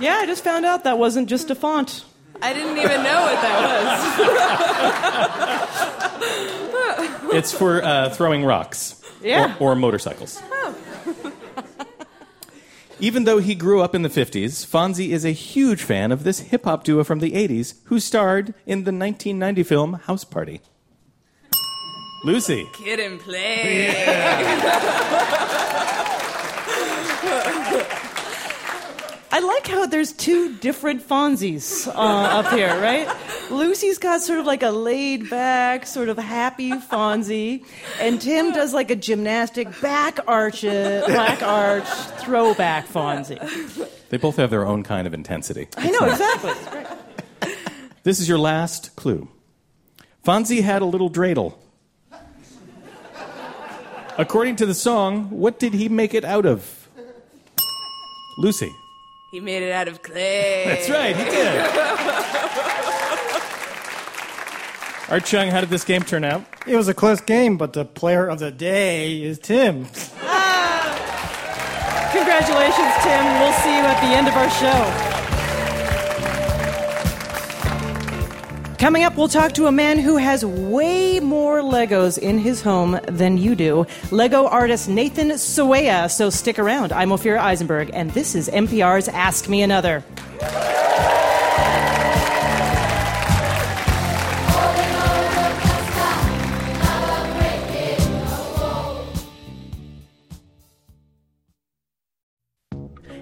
Yeah, 0.00 0.16
I 0.16 0.26
just 0.26 0.42
found 0.42 0.64
out 0.64 0.84
that 0.84 0.98
wasn't 0.98 1.28
just 1.28 1.50
a 1.50 1.54
font. 1.54 2.04
I 2.40 2.52
didn't 2.52 2.78
even 2.78 3.02
know 3.02 3.22
what 3.22 3.40
that 3.42 3.68
was. 5.48 5.62
It's 7.32 7.50
for 7.52 7.82
uh, 7.82 8.10
throwing 8.10 8.44
rocks. 8.44 9.00
Yeah. 9.22 9.56
Or, 9.58 9.72
or 9.72 9.74
motorcycles. 9.74 10.42
Even 13.00 13.24
though 13.24 13.38
he 13.38 13.54
grew 13.54 13.80
up 13.80 13.94
in 13.94 14.02
the 14.02 14.10
50s, 14.10 14.66
Fonzie 14.66 15.08
is 15.08 15.24
a 15.24 15.30
huge 15.30 15.82
fan 15.82 16.12
of 16.12 16.24
this 16.24 16.40
hip 16.40 16.64
hop 16.64 16.84
duo 16.84 17.02
from 17.02 17.20
the 17.20 17.30
80s 17.32 17.76
who 17.84 17.98
starred 17.98 18.48
in 18.66 18.84
the 18.84 18.92
1990 18.92 19.62
film 19.62 19.94
House 19.94 20.24
Party. 20.24 20.60
Lucy. 22.24 22.68
Kid 22.74 23.00
and 23.00 23.18
play. 23.18 23.88
I 29.34 29.40
like 29.40 29.66
how 29.66 29.86
there's 29.86 30.12
two 30.12 30.56
different 30.56 31.08
Fonzies 31.08 31.88
uh, 31.88 31.92
up 31.92 32.52
here, 32.52 32.78
right? 32.80 33.08
Lucy's 33.50 33.96
got 33.96 34.20
sort 34.20 34.38
of 34.38 34.44
like 34.44 34.62
a 34.62 34.70
laid 34.70 35.30
back, 35.30 35.86
sort 35.86 36.10
of 36.10 36.18
happy 36.18 36.72
Fonzie, 36.72 37.64
and 37.98 38.20
Tim 38.20 38.52
does 38.52 38.74
like 38.74 38.90
a 38.90 38.96
gymnastic 38.96 39.80
back 39.80 40.18
arch, 40.28 40.62
back 40.62 41.42
arch 41.42 41.88
throwback 42.20 42.86
Fonzie. 42.86 43.38
They 44.10 44.18
both 44.18 44.36
have 44.36 44.50
their 44.50 44.66
own 44.66 44.82
kind 44.82 45.06
of 45.06 45.14
intensity. 45.14 45.66
I 45.78 45.90
know 45.90 46.06
exactly. 46.10 46.52
This 48.02 48.20
is 48.20 48.28
your 48.28 48.38
last 48.38 48.94
clue. 48.96 49.28
Fonzie 50.22 50.62
had 50.62 50.82
a 50.82 50.84
little 50.84 51.08
dreidel. 51.08 51.54
According 54.18 54.56
to 54.56 54.66
the 54.66 54.74
song, 54.74 55.30
what 55.30 55.58
did 55.58 55.72
he 55.72 55.88
make 55.88 56.12
it 56.12 56.24
out 56.24 56.44
of? 56.44 56.86
Lucy. 58.36 58.70
He 59.32 59.40
made 59.40 59.62
it 59.62 59.72
out 59.72 59.88
of 59.88 60.02
clay. 60.02 60.64
That's 60.66 60.90
right, 60.90 61.16
he 61.16 61.24
did. 61.24 61.56
Art 65.08 65.24
Chung, 65.24 65.48
how 65.48 65.62
did 65.62 65.70
this 65.70 65.84
game 65.84 66.02
turn 66.02 66.22
out? 66.22 66.44
It 66.66 66.76
was 66.76 66.86
a 66.88 66.92
close 66.92 67.22
game, 67.22 67.56
but 67.56 67.72
the 67.72 67.86
player 67.86 68.26
of 68.26 68.40
the 68.40 68.50
day 68.50 69.22
is 69.22 69.38
Tim. 69.38 69.86
Ah. 70.20 72.10
Congratulations, 72.12 72.92
Tim. 73.02 73.24
We'll 73.40 73.54
see 73.54 73.74
you 73.74 73.82
at 73.82 73.98
the 74.02 74.14
end 74.14 74.28
of 74.28 74.34
our 74.34 74.50
show. 74.50 75.11
Coming 78.82 79.04
up, 79.04 79.16
we'll 79.16 79.28
talk 79.28 79.52
to 79.52 79.68
a 79.68 79.70
man 79.70 80.00
who 80.00 80.16
has 80.16 80.44
way 80.44 81.20
more 81.20 81.60
Legos 81.60 82.18
in 82.18 82.36
his 82.36 82.62
home 82.62 82.98
than 83.06 83.38
you 83.38 83.54
do. 83.54 83.86
Lego 84.10 84.48
artist 84.48 84.88
Nathan 84.88 85.28
Sawaya. 85.28 86.10
So 86.10 86.30
stick 86.30 86.58
around. 86.58 86.92
I'm 86.92 87.10
Ophira 87.10 87.38
Eisenberg, 87.38 87.90
and 87.94 88.10
this 88.10 88.34
is 88.34 88.48
NPR's 88.48 89.06
Ask 89.06 89.48
Me 89.48 89.62
Another. 89.62 90.02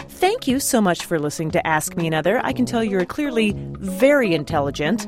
Thank 0.09 0.49
you 0.49 0.59
so 0.59 0.81
much 0.81 1.05
for 1.05 1.19
listening 1.19 1.51
to 1.51 1.67
Ask 1.67 1.99
Me 1.99 2.07
Another. 2.07 2.41
I 2.43 2.55
can 2.55 2.65
tell 2.65 2.83
you're 2.83 3.05
clearly 3.05 3.53
very 3.57 4.33
intelligent. 4.33 5.07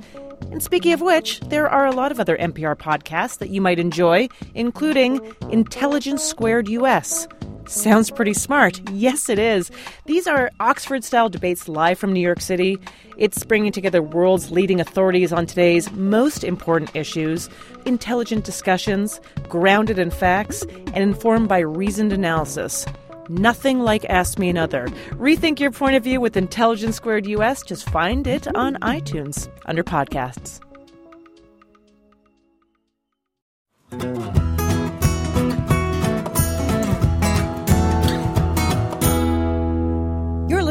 And 0.53 0.63
speaking 0.63 0.93
of 0.93 1.01
which, 1.01 1.41
there 1.41 1.67
are 1.67 1.87
a 1.87 1.93
lot 1.93 2.13
of 2.13 2.21
other 2.21 2.37
NPR 2.37 2.77
podcasts 2.77 3.39
that 3.39 3.49
you 3.49 3.63
might 3.63 3.79
enjoy, 3.79 4.29
including 4.55 5.35
Intelligence 5.51 6.23
Squared 6.23 6.69
US. 6.69 7.27
Sounds 7.67 8.11
pretty 8.11 8.35
smart. 8.35 8.79
Yes, 8.91 9.31
it 9.31 9.39
is. 9.39 9.71
These 10.05 10.27
are 10.27 10.51
Oxford 10.61 11.05
style 11.05 11.31
debates 11.31 11.69
live 11.69 11.99
from 11.99 12.13
New 12.13 12.21
York 12.21 12.43
City. 12.43 12.79
It's 13.17 13.45
bringing 13.45 13.73
together 13.73 14.03
world's 14.03 14.51
leading 14.51 14.79
authorities 14.79 15.33
on 15.33 15.47
today's 15.47 15.91
most 15.93 16.45
important 16.45 16.95
issues, 16.95 17.49
intelligent 17.87 18.45
discussions, 18.45 19.23
grounded 19.49 19.99
in 19.99 20.11
facts, 20.11 20.65
and 20.93 20.99
informed 20.99 21.49
by 21.49 21.61
reasoned 21.61 22.13
analysis. 22.13 22.85
Nothing 23.29 23.81
like 23.81 24.05
Ask 24.07 24.39
Me 24.39 24.49
Another. 24.49 24.87
Rethink 25.13 25.61
your 25.61 25.71
point 25.71 25.95
of 25.95 26.03
view 26.03 26.21
with 26.21 26.37
Intelligence 26.37 26.97
Squared 26.97 27.27
US. 27.27 27.63
Just 27.63 27.89
find 27.89 28.27
it 28.27 28.49
on 28.57 28.75
iTunes 28.77 29.49
under 29.67 29.85
podcasts. 29.85 30.61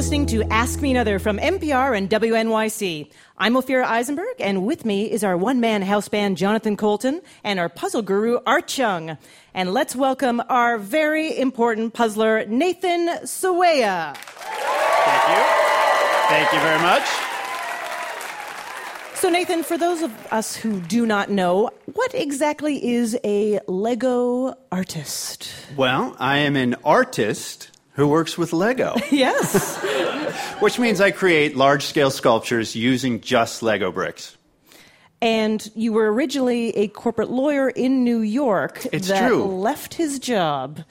Listening 0.01 0.25
to 0.25 0.41
Ask 0.45 0.81
Me 0.81 0.89
Another 0.89 1.19
from 1.19 1.37
NPR 1.37 1.95
and 1.95 2.09
WNYC. 2.09 3.11
I'm 3.37 3.53
Ophira 3.53 3.85
Eisenberg, 3.85 4.33
and 4.39 4.65
with 4.65 4.83
me 4.83 5.11
is 5.11 5.23
our 5.23 5.37
one 5.37 5.59
man 5.59 5.83
house 5.83 6.07
band, 6.07 6.37
Jonathan 6.37 6.75
Coulton, 6.75 7.21
and 7.43 7.59
our 7.59 7.69
puzzle 7.69 8.01
guru, 8.01 8.39
Art 8.47 8.67
Chung. 8.67 9.15
And 9.53 9.73
let's 9.73 9.95
welcome 9.95 10.41
our 10.49 10.79
very 10.79 11.37
important 11.37 11.93
puzzler, 11.93 12.43
Nathan 12.47 13.09
Sawaya. 13.25 14.15
Thank 14.17 15.27
you. 15.29 15.43
Thank 16.29 16.51
you 16.51 16.59
very 16.61 16.81
much. 16.81 17.07
So, 19.13 19.29
Nathan, 19.29 19.61
for 19.61 19.77
those 19.77 20.01
of 20.01 20.11
us 20.33 20.55
who 20.55 20.79
do 20.79 21.05
not 21.05 21.29
know, 21.29 21.69
what 21.93 22.15
exactly 22.15 22.83
is 22.83 23.15
a 23.23 23.59
Lego 23.67 24.55
artist? 24.71 25.53
Well, 25.77 26.15
I 26.17 26.39
am 26.39 26.55
an 26.55 26.73
artist 26.83 27.70
who 27.93 28.07
works 28.07 28.37
with 28.37 28.53
Lego, 28.53 28.95
Yes. 29.11 29.77
which 30.59 30.79
means 30.79 31.01
I 31.01 31.11
create 31.11 31.55
large 31.57 31.83
scale 31.85 32.11
sculptures 32.11 32.75
using 32.75 33.21
just 33.21 33.61
Lego 33.63 33.91
bricks. 33.91 34.37
and 35.21 35.69
you 35.75 35.93
were 35.93 36.11
originally 36.11 36.69
a 36.77 36.87
corporate 36.87 37.29
lawyer 37.29 37.69
in 37.69 38.03
New 38.03 38.21
York 38.21 38.85
It's 38.91 39.07
that 39.09 39.27
true. 39.27 39.43
left 39.45 39.93
his 39.95 40.19
job 40.19 40.81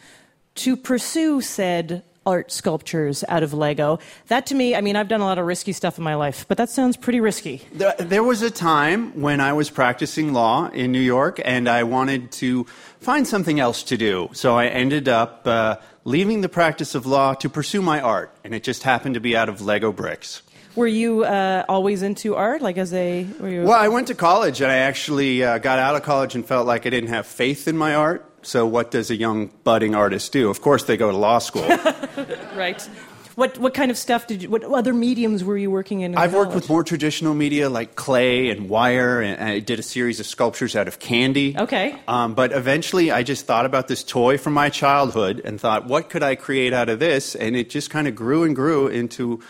to 0.57 0.77
pursue 0.77 1.41
said 1.41 2.03
art 2.27 2.53
sculptures 2.53 3.25
out 3.29 3.43
of 3.43 3.55
Lego. 3.55 3.99
That 4.29 4.45
to 4.47 4.55
me, 4.55 4.75
I 4.77 4.83
mean, 4.83 4.95
I've 4.95 5.09
done 5.09 5.23
a 5.23 5.25
lot 5.25 5.39
of 5.39 5.47
risky 5.47 5.73
stuff 5.73 5.97
in 5.97 6.05
my 6.05 6.15
life, 6.17 6.45
but 6.49 6.59
that 6.59 6.69
sounds 6.69 6.97
pretty 6.99 7.19
risky. 7.19 7.63
There- 7.73 7.95
There 7.99 8.23
was 8.23 8.43
a 8.43 8.51
time 8.51 9.19
when 9.21 9.41
I 9.41 9.55
was 9.55 9.71
practicing 9.71 10.33
law 10.35 10.69
in 10.69 10.93
New 10.93 11.01
York 11.01 11.41
and 11.45 11.67
I 11.67 11.83
wanted 11.85 12.31
to 12.33 12.67
find 13.01 13.27
something 13.27 13.59
else 13.59 13.83
to 13.85 13.97
do. 13.97 14.29
So 14.33 14.55
I 14.57 14.67
ended 14.67 15.09
up 15.09 15.47
uh, 15.47 15.77
leaving 16.05 16.41
the 16.41 16.49
practice 16.49 16.95
of 16.95 17.07
law 17.07 17.35
to 17.35 17.49
pursue 17.49 17.83
my 17.83 18.01
art, 18.01 18.35
and 18.45 18.55
it 18.55 18.63
just 18.63 18.83
happened 18.83 19.15
to 19.15 19.21
be 19.21 19.37
out 19.37 19.49
of 19.49 19.61
Lego 19.61 19.93
bricks. 19.93 20.43
Were 20.77 20.87
you 20.87 21.25
uh, 21.25 21.65
always 21.69 22.03
into 22.03 22.37
art? 22.37 22.63
Like 22.63 22.79
as 22.79 22.95
a 22.95 23.27
were 23.41 23.49
you? 23.49 23.63
Well, 23.63 23.79
I 23.79 23.89
went 23.89 24.07
to 24.09 24.15
college 24.15 24.61
and 24.61 24.71
I 24.71 24.77
actually 24.77 25.43
uh, 25.43 25.59
got 25.59 25.79
out 25.79 25.97
of 25.97 26.03
college 26.03 26.35
and 26.35 26.47
felt 26.47 26.67
like 26.67 26.87
I 26.87 26.91
didn't 26.91 27.11
have 27.11 27.27
faith 27.27 27.67
in 27.67 27.77
my 27.77 27.95
art. 27.95 28.25
So, 28.43 28.67
what 28.67 28.91
does 28.91 29.11
a 29.11 29.17
young 29.17 29.51
budding 29.65 29.95
artist 29.95 30.33
do? 30.33 30.49
Of 30.49 30.63
course, 30.63 30.85
they 30.85 30.97
go 30.97 31.11
to 31.11 31.17
law 31.17 31.41
school. 31.41 31.67
right. 32.55 32.89
What 33.37 33.59
what 33.59 33.75
kind 33.75 33.91
of 33.91 33.99
stuff 33.99 34.27
did 34.27 34.43
you? 34.43 34.51
What 34.51 34.65
other 34.65 34.93
mediums 34.93 35.45
were 35.45 35.57
you 35.57 35.71
working 35.71 36.01
in? 36.01 36.13
in 36.13 36.19
I've 36.19 36.35
worked 36.35 36.55
with 36.55 36.69
more 36.69 36.85
traditional 36.85 37.35
media 37.35 37.69
like 37.69 37.95
clay 37.95 38.51
and 38.51 38.69
wire, 38.69 39.21
and 39.21 39.43
I 39.43 39.59
did 39.61 39.79
a 39.79 39.83
series 39.83 40.21
of 40.21 40.27
sculptures 40.27 40.75
out 40.75 40.89
of 40.89 40.99
candy. 40.99 41.57
Okay. 41.57 41.97
Um, 42.09 42.35
but 42.35 42.53
eventually, 42.53 43.11
I 43.11 43.23
just 43.23 43.47
thought 43.47 43.67
about 43.67 43.89
this 43.89 44.03
toy 44.03 44.39
from 44.39 44.53
my 44.53 44.69
childhood 44.69 45.41
and 45.45 45.61
thought, 45.61 45.87
what 45.87 46.11
could 46.11 46.23
I 46.23 46.35
create 46.35 46.73
out 46.73 46.89
of 46.89 46.99
this? 46.99 47.35
And 47.35 47.57
it 47.57 47.71
just 47.71 47.91
kind 47.91 48.09
of 48.09 48.15
grew 48.15 48.45
and 48.45 48.55
grew 48.55 48.89
into 48.89 49.41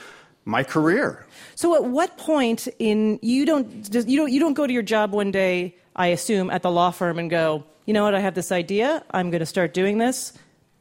my 0.45 0.63
career. 0.63 1.27
So 1.55 1.75
at 1.75 1.85
what 1.85 2.17
point 2.17 2.69
in 2.79 3.19
you 3.23 3.45
don't 3.45 3.95
you 3.95 4.17
don't 4.17 4.33
you 4.33 4.41
don't 4.41 4.55
go 4.55 4.67
to 4.67 4.73
your 4.73 4.83
job 4.83 5.13
one 5.13 5.31
day, 5.31 5.75
I 5.95 6.09
assume, 6.09 6.51
at 6.51 6.63
the 6.63 6.71
law 6.71 6.91
firm 6.91 7.19
and 7.19 7.31
go, 7.31 7.65
you 7.87 7.95
know 7.95 8.05
what, 8.05 8.15
I 8.15 8.21
have 8.21 8.35
this 8.35 8.53
idea, 8.53 9.05
I'm 9.11 9.31
going 9.31 9.41
to 9.41 9.47
start 9.47 9.75
doing 9.75 9.99
this. 9.99 10.33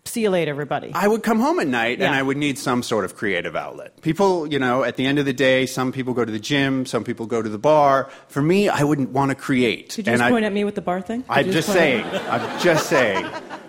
See 0.09 0.23
you 0.23 0.31
later, 0.31 0.49
everybody. 0.49 0.91
I 0.95 1.07
would 1.07 1.21
come 1.21 1.39
home 1.39 1.59
at 1.59 1.67
night 1.67 2.01
and 2.01 2.15
I 2.15 2.23
would 2.23 2.35
need 2.35 2.57
some 2.57 2.81
sort 2.81 3.05
of 3.05 3.15
creative 3.15 3.55
outlet. 3.55 4.01
People, 4.01 4.47
you 4.51 4.57
know, 4.57 4.83
at 4.83 4.95
the 4.95 5.05
end 5.05 5.19
of 5.19 5.25
the 5.25 5.33
day, 5.33 5.67
some 5.67 5.91
people 5.91 6.15
go 6.15 6.25
to 6.25 6.31
the 6.31 6.39
gym, 6.39 6.87
some 6.87 7.03
people 7.03 7.27
go 7.27 7.43
to 7.43 7.49
the 7.49 7.59
bar. 7.59 8.09
For 8.27 8.41
me, 8.41 8.69
I 8.69 8.83
wouldn't 8.83 9.11
want 9.11 9.29
to 9.29 9.35
create. 9.35 9.89
Did 9.89 10.07
you 10.07 10.13
and 10.13 10.19
just 10.19 10.27
I, 10.27 10.31
point 10.31 10.45
at 10.45 10.51
me 10.51 10.63
with 10.63 10.73
the 10.73 10.81
bar 10.81 10.99
thing? 10.99 11.21
Did 11.21 11.29
I'm 11.29 11.51
just 11.51 11.71
saying. 11.71 12.05
I'm 12.05 12.59
just 12.59 12.89
saying. 12.89 13.23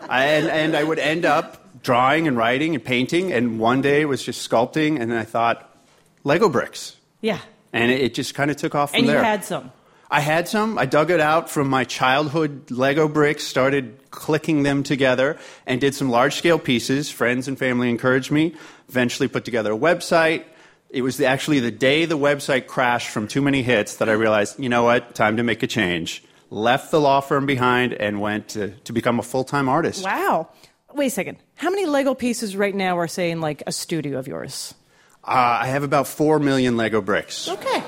I, 0.08 0.24
and, 0.24 0.46
and 0.48 0.76
I 0.76 0.82
would 0.82 0.98
end 0.98 1.26
up 1.26 1.82
drawing 1.82 2.26
and 2.26 2.38
writing 2.38 2.74
and 2.74 2.82
painting, 2.82 3.32
and 3.32 3.60
one 3.60 3.82
day 3.82 4.00
it 4.00 4.06
was 4.06 4.22
just 4.22 4.48
sculpting, 4.48 4.98
and 4.98 5.10
then 5.10 5.18
I 5.18 5.24
thought, 5.24 5.76
Lego 6.24 6.48
bricks. 6.48 6.96
Yeah. 7.20 7.38
And 7.74 7.92
it, 7.92 8.00
it 8.00 8.14
just 8.14 8.34
kind 8.34 8.50
of 8.50 8.56
took 8.56 8.74
off 8.74 8.92
from 8.92 8.98
And 9.00 9.06
you 9.06 9.12
there. 9.12 9.22
had 9.22 9.44
some. 9.44 9.72
I 10.10 10.20
had 10.20 10.48
some. 10.48 10.78
I 10.78 10.86
dug 10.86 11.10
it 11.10 11.20
out 11.20 11.50
from 11.50 11.68
my 11.68 11.84
childhood 11.84 12.70
Lego 12.70 13.08
bricks, 13.08 13.44
started 13.44 13.99
clicking 14.10 14.62
them 14.62 14.82
together, 14.82 15.38
and 15.66 15.80
did 15.80 15.94
some 15.94 16.10
large 16.10 16.34
scale 16.36 16.58
pieces. 16.58 17.10
Friends 17.10 17.48
and 17.48 17.58
family 17.58 17.88
encouraged 17.90 18.30
me. 18.30 18.54
Eventually, 18.88 19.28
put 19.28 19.44
together 19.44 19.72
a 19.72 19.78
website. 19.78 20.44
It 20.90 21.02
was 21.02 21.16
the, 21.18 21.26
actually 21.26 21.60
the 21.60 21.70
day 21.70 22.04
the 22.04 22.18
website 22.18 22.66
crashed 22.66 23.08
from 23.10 23.28
too 23.28 23.40
many 23.40 23.62
hits 23.62 23.96
that 23.96 24.08
I 24.08 24.12
realized, 24.12 24.58
you 24.58 24.68
know 24.68 24.82
what, 24.82 25.14
time 25.14 25.36
to 25.36 25.44
make 25.44 25.62
a 25.62 25.68
change. 25.68 26.24
Left 26.50 26.90
the 26.90 27.00
law 27.00 27.20
firm 27.20 27.46
behind 27.46 27.92
and 27.92 28.20
went 28.20 28.48
to, 28.48 28.70
to 28.70 28.92
become 28.92 29.20
a 29.20 29.22
full 29.22 29.44
time 29.44 29.68
artist. 29.68 30.04
Wow. 30.04 30.48
Wait 30.92 31.06
a 31.06 31.10
second. 31.10 31.36
How 31.54 31.70
many 31.70 31.86
Lego 31.86 32.14
pieces 32.14 32.56
right 32.56 32.74
now 32.74 32.98
are 32.98 33.06
say 33.06 33.30
in 33.30 33.40
like 33.40 33.62
a 33.68 33.72
studio 33.72 34.18
of 34.18 34.26
yours? 34.26 34.74
Uh, 35.22 35.60
I 35.62 35.66
have 35.68 35.84
about 35.84 36.08
four 36.08 36.40
million 36.40 36.76
Lego 36.76 37.00
bricks, 37.00 37.46
Okay. 37.46 37.82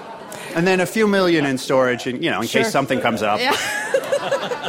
and 0.55 0.64
then 0.67 0.79
a 0.81 0.87
few 0.87 1.09
million 1.09 1.45
in 1.47 1.59
storage, 1.59 2.07
and 2.07 2.23
you 2.23 2.31
know, 2.31 2.43
in 2.43 2.47
Sure. 2.47 2.62
case 2.62 2.71
something 2.71 3.00
comes 3.00 3.23
up. 3.23 3.41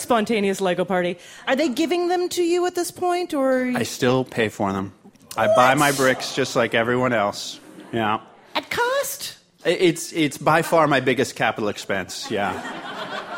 Spontaneous 0.00 0.60
Lego 0.60 0.84
party. 0.84 1.18
Are 1.46 1.56
they 1.56 1.68
giving 1.68 2.08
them 2.08 2.28
to 2.30 2.42
you 2.42 2.66
at 2.66 2.74
this 2.74 2.90
point, 2.90 3.34
or 3.34 3.72
I 3.74 3.84
still 3.84 4.24
pay 4.24 4.48
for 4.48 4.72
them. 4.72 4.92
I 5.36 5.54
buy 5.54 5.74
my 5.74 5.92
bricks 5.92 6.34
just 6.34 6.56
like 6.56 6.74
everyone 6.74 7.12
else. 7.12 7.60
Yeah. 7.92 8.20
at 8.54 8.70
cost? 8.70 9.36
It's, 9.64 10.12
it's 10.12 10.38
by 10.38 10.62
far 10.62 10.86
my 10.86 11.00
biggest 11.00 11.36
capital 11.36 11.68
expense. 11.68 12.30
Yeah. 12.30 12.52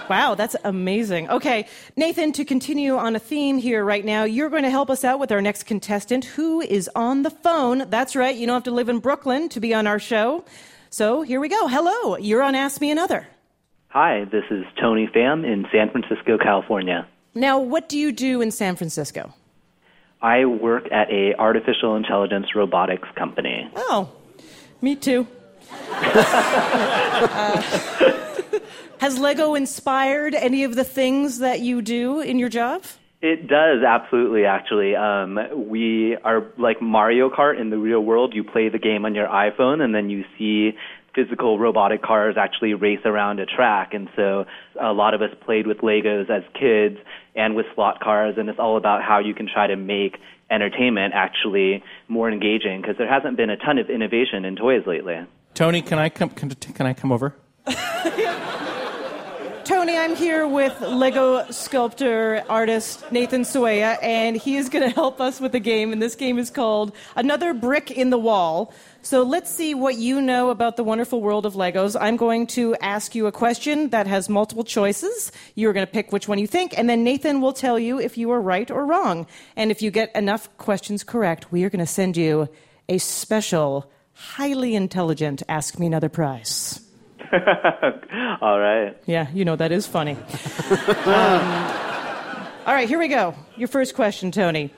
Wow, 0.08 0.34
that's 0.34 0.56
amazing. 0.64 1.30
Okay, 1.30 1.66
Nathan, 1.96 2.32
to 2.32 2.44
continue 2.44 2.96
on 2.96 3.16
a 3.16 3.18
theme 3.18 3.58
here 3.58 3.84
right 3.84 4.04
now, 4.04 4.24
you're 4.24 4.50
going 4.50 4.64
to 4.64 4.70
help 4.70 4.90
us 4.90 5.04
out 5.04 5.18
with 5.18 5.32
our 5.32 5.40
next 5.40 5.64
contestant 5.64 6.24
who 6.24 6.60
is 6.60 6.90
on 6.94 7.22
the 7.22 7.30
phone. 7.30 7.88
That's 7.88 8.14
right, 8.14 8.36
you 8.36 8.46
don't 8.46 8.54
have 8.54 8.64
to 8.64 8.72
live 8.72 8.88
in 8.88 8.98
Brooklyn 8.98 9.48
to 9.50 9.60
be 9.60 9.72
on 9.74 9.86
our 9.86 9.98
show. 9.98 10.44
So 10.90 11.22
here 11.22 11.40
we 11.40 11.48
go. 11.48 11.66
Hello, 11.66 12.16
you're 12.16 12.42
on 12.42 12.54
Ask 12.54 12.80
Me 12.80 12.90
Another. 12.90 13.26
Hi, 13.92 14.24
this 14.24 14.44
is 14.50 14.64
Tony 14.80 15.06
Pham 15.06 15.44
in 15.44 15.66
San 15.70 15.90
Francisco, 15.90 16.38
California. 16.38 17.06
Now, 17.34 17.58
what 17.58 17.90
do 17.90 17.98
you 17.98 18.10
do 18.10 18.40
in 18.40 18.50
San 18.50 18.74
Francisco? 18.74 19.34
I 20.22 20.46
work 20.46 20.90
at 20.90 21.10
a 21.10 21.34
artificial 21.38 21.94
intelligence 21.94 22.54
robotics 22.54 23.06
company. 23.16 23.70
Oh, 23.76 24.10
me 24.80 24.96
too. 24.96 25.26
Uh, 25.90 27.60
has 28.98 29.18
Lego 29.18 29.54
inspired 29.54 30.34
any 30.34 30.64
of 30.64 30.74
the 30.74 30.84
things 30.84 31.40
that 31.40 31.60
you 31.60 31.82
do 31.82 32.20
in 32.20 32.38
your 32.38 32.48
job? 32.48 32.84
It 33.20 33.46
does 33.46 33.82
absolutely. 33.86 34.46
Actually, 34.46 34.96
um, 34.96 35.38
we 35.68 36.16
are 36.24 36.46
like 36.56 36.80
Mario 36.80 37.28
Kart 37.28 37.60
in 37.60 37.68
the 37.68 37.76
real 37.76 38.00
world. 38.00 38.34
You 38.34 38.42
play 38.42 38.70
the 38.70 38.78
game 38.78 39.04
on 39.04 39.14
your 39.14 39.28
iPhone, 39.28 39.82
and 39.82 39.94
then 39.94 40.08
you 40.08 40.24
see 40.38 40.78
physical 41.14 41.58
robotic 41.58 42.02
cars 42.02 42.36
actually 42.38 42.74
race 42.74 43.00
around 43.04 43.40
a 43.40 43.46
track. 43.46 43.94
And 43.94 44.08
so, 44.16 44.46
a 44.80 44.92
lot 44.92 45.14
of 45.14 45.22
us 45.22 45.30
played 45.44 45.66
with 45.66 45.78
Legos 45.78 46.30
as 46.30 46.42
kids 46.58 46.98
and 47.34 47.54
with 47.54 47.66
slot 47.74 48.00
cars, 48.00 48.36
and 48.38 48.48
it's 48.48 48.58
all 48.58 48.76
about 48.76 49.02
how 49.02 49.18
you 49.18 49.34
can 49.34 49.48
try 49.48 49.66
to 49.66 49.76
make 49.76 50.18
entertainment 50.50 51.14
actually 51.14 51.82
more 52.08 52.30
engaging 52.30 52.80
because 52.80 52.96
there 52.98 53.08
hasn't 53.08 53.36
been 53.36 53.50
a 53.50 53.56
ton 53.56 53.78
of 53.78 53.88
innovation 53.88 54.44
in 54.44 54.56
toys 54.56 54.86
lately. 54.86 55.16
Tony, 55.54 55.82
can 55.82 55.98
I 55.98 56.08
come? 56.08 56.30
Can, 56.30 56.50
can 56.50 56.86
I 56.86 56.94
come 56.94 57.12
over? 57.12 57.34
Tony, 59.64 59.96
I'm 59.96 60.16
here 60.16 60.46
with 60.48 60.80
Lego 60.80 61.48
sculptor 61.50 62.42
artist 62.48 63.10
Nathan 63.12 63.42
Sawaya, 63.42 63.96
and 64.02 64.36
he 64.36 64.56
is 64.56 64.68
going 64.68 64.82
to 64.82 64.92
help 64.92 65.20
us 65.20 65.40
with 65.40 65.54
a 65.54 65.60
game. 65.60 65.92
And 65.92 66.02
this 66.02 66.16
game 66.16 66.38
is 66.38 66.50
called 66.50 66.92
Another 67.14 67.54
Brick 67.54 67.90
in 67.90 68.10
the 68.10 68.18
Wall. 68.18 68.74
So 69.04 69.24
let's 69.24 69.50
see 69.50 69.74
what 69.74 69.96
you 69.96 70.22
know 70.22 70.50
about 70.50 70.76
the 70.76 70.84
wonderful 70.84 71.20
world 71.20 71.44
of 71.44 71.54
Legos. 71.54 71.96
I'm 72.00 72.16
going 72.16 72.46
to 72.48 72.76
ask 72.76 73.16
you 73.16 73.26
a 73.26 73.32
question 73.32 73.88
that 73.90 74.06
has 74.06 74.28
multiple 74.28 74.62
choices. 74.62 75.32
You're 75.56 75.72
going 75.72 75.84
to 75.84 75.92
pick 75.92 76.12
which 76.12 76.28
one 76.28 76.38
you 76.38 76.46
think, 76.46 76.78
and 76.78 76.88
then 76.88 77.02
Nathan 77.02 77.40
will 77.40 77.52
tell 77.52 77.80
you 77.80 77.98
if 77.98 78.16
you 78.16 78.30
are 78.30 78.40
right 78.40 78.70
or 78.70 78.86
wrong. 78.86 79.26
And 79.56 79.72
if 79.72 79.82
you 79.82 79.90
get 79.90 80.14
enough 80.14 80.56
questions 80.56 81.02
correct, 81.02 81.50
we 81.50 81.64
are 81.64 81.70
going 81.70 81.84
to 81.84 81.86
send 81.86 82.16
you 82.16 82.48
a 82.88 82.98
special, 82.98 83.90
highly 84.12 84.76
intelligent 84.76 85.42
Ask 85.48 85.80
Me 85.80 85.86
Another 85.86 86.08
prize. 86.08 86.80
All 88.40 88.60
right. 88.60 88.96
Yeah, 89.06 89.26
you 89.34 89.44
know 89.44 89.56
that 89.56 89.72
is 89.72 89.84
funny. 89.84 90.12
um, 91.06 91.72
all 92.64 92.74
right, 92.74 92.88
here 92.88 93.00
we 93.00 93.08
go. 93.08 93.34
Your 93.56 93.66
first 93.66 93.96
question, 93.96 94.30
Tony. 94.30 94.70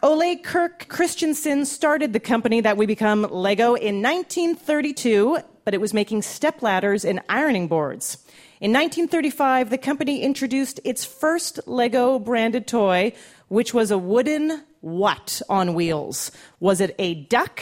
Ole 0.00 0.36
Kirk 0.36 0.86
Christiansen 0.88 1.64
started 1.64 2.12
the 2.12 2.20
company 2.20 2.60
that 2.60 2.76
we 2.76 2.86
become 2.86 3.22
Lego 3.22 3.74
in 3.74 4.00
1932, 4.00 5.38
but 5.64 5.74
it 5.74 5.80
was 5.80 5.92
making 5.92 6.22
step 6.22 6.62
ladders 6.62 7.04
and 7.04 7.20
ironing 7.28 7.66
boards. 7.66 8.18
In 8.60 8.72
1935, 8.72 9.70
the 9.70 9.78
company 9.78 10.22
introduced 10.22 10.78
its 10.84 11.04
first 11.04 11.58
Lego 11.66 12.20
branded 12.20 12.68
toy, 12.68 13.12
which 13.48 13.74
was 13.74 13.90
a 13.90 13.98
wooden 13.98 14.62
what 14.80 15.42
on 15.48 15.74
wheels? 15.74 16.30
Was 16.60 16.80
it 16.80 16.94
a 17.00 17.14
duck, 17.24 17.60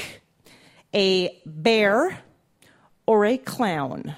a 0.95 1.41
bear, 1.47 2.19
or 3.07 3.25
a 3.25 3.39
clown? 3.39 4.15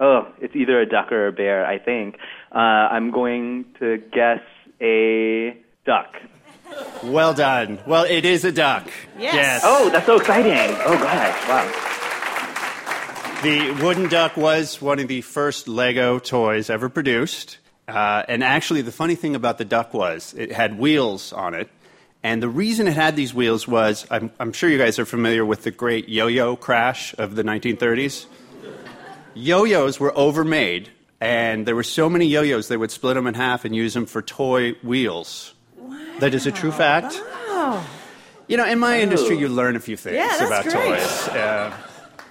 Oh, 0.00 0.26
it's 0.40 0.56
either 0.56 0.80
a 0.80 0.86
duck 0.86 1.12
or 1.12 1.26
a 1.26 1.32
bear, 1.32 1.66
I 1.66 1.78
think. 1.78 2.16
Uh, 2.50 2.58
I'm 2.58 3.10
going 3.10 3.66
to 3.78 3.98
guess 4.10 4.40
a 4.80 5.54
duck. 5.84 6.14
Well 7.02 7.34
done. 7.34 7.78
Well, 7.86 8.04
it 8.04 8.24
is 8.24 8.44
a 8.44 8.52
duck. 8.52 8.88
Yes. 9.18 9.62
Oh, 9.64 9.90
that's 9.90 10.06
so 10.06 10.16
exciting. 10.16 10.52
Oh, 10.84 10.98
gosh. 10.98 11.48
Wow. 11.48 11.82
The 13.42 13.70
wooden 13.82 14.08
duck 14.08 14.36
was 14.36 14.80
one 14.80 14.98
of 14.98 15.08
the 15.08 15.20
first 15.20 15.68
Lego 15.68 16.18
toys 16.18 16.70
ever 16.70 16.88
produced. 16.88 17.58
Uh, 17.86 18.24
and 18.28 18.42
actually, 18.42 18.82
the 18.82 18.90
funny 18.90 19.14
thing 19.14 19.36
about 19.36 19.58
the 19.58 19.64
duck 19.64 19.94
was 19.94 20.34
it 20.34 20.50
had 20.52 20.78
wheels 20.78 21.32
on 21.32 21.54
it. 21.54 21.68
And 22.22 22.42
the 22.42 22.48
reason 22.48 22.88
it 22.88 22.94
had 22.94 23.14
these 23.14 23.32
wheels 23.32 23.68
was 23.68 24.06
I'm, 24.10 24.32
I'm 24.40 24.52
sure 24.52 24.68
you 24.68 24.78
guys 24.78 24.98
are 24.98 25.04
familiar 25.04 25.44
with 25.44 25.62
the 25.62 25.70
great 25.70 26.08
yo 26.08 26.26
yo 26.26 26.56
crash 26.56 27.14
of 27.18 27.36
the 27.36 27.44
1930s. 27.44 28.26
Yo 29.34 29.64
yos 29.64 30.00
were 30.00 30.16
overmade, 30.18 30.88
and 31.20 31.66
there 31.66 31.76
were 31.76 31.84
so 31.84 32.08
many 32.08 32.26
yo 32.26 32.42
yos 32.42 32.68
they 32.68 32.76
would 32.76 32.90
split 32.90 33.14
them 33.14 33.26
in 33.26 33.34
half 33.34 33.64
and 33.64 33.76
use 33.76 33.94
them 33.94 34.06
for 34.06 34.22
toy 34.22 34.72
wheels. 34.82 35.54
That 36.20 36.34
is 36.34 36.46
a 36.46 36.52
true 36.52 36.72
fact. 36.72 37.20
You 38.48 38.56
know, 38.56 38.66
in 38.66 38.78
my 38.78 39.00
industry, 39.00 39.36
you 39.38 39.48
learn 39.48 39.74
a 39.76 39.80
few 39.80 39.96
things 39.96 40.16
Yeah, 40.16 40.46
about 40.46 40.64
great. 40.64 40.74
toys. 40.74 41.28
Uh, 41.28 41.72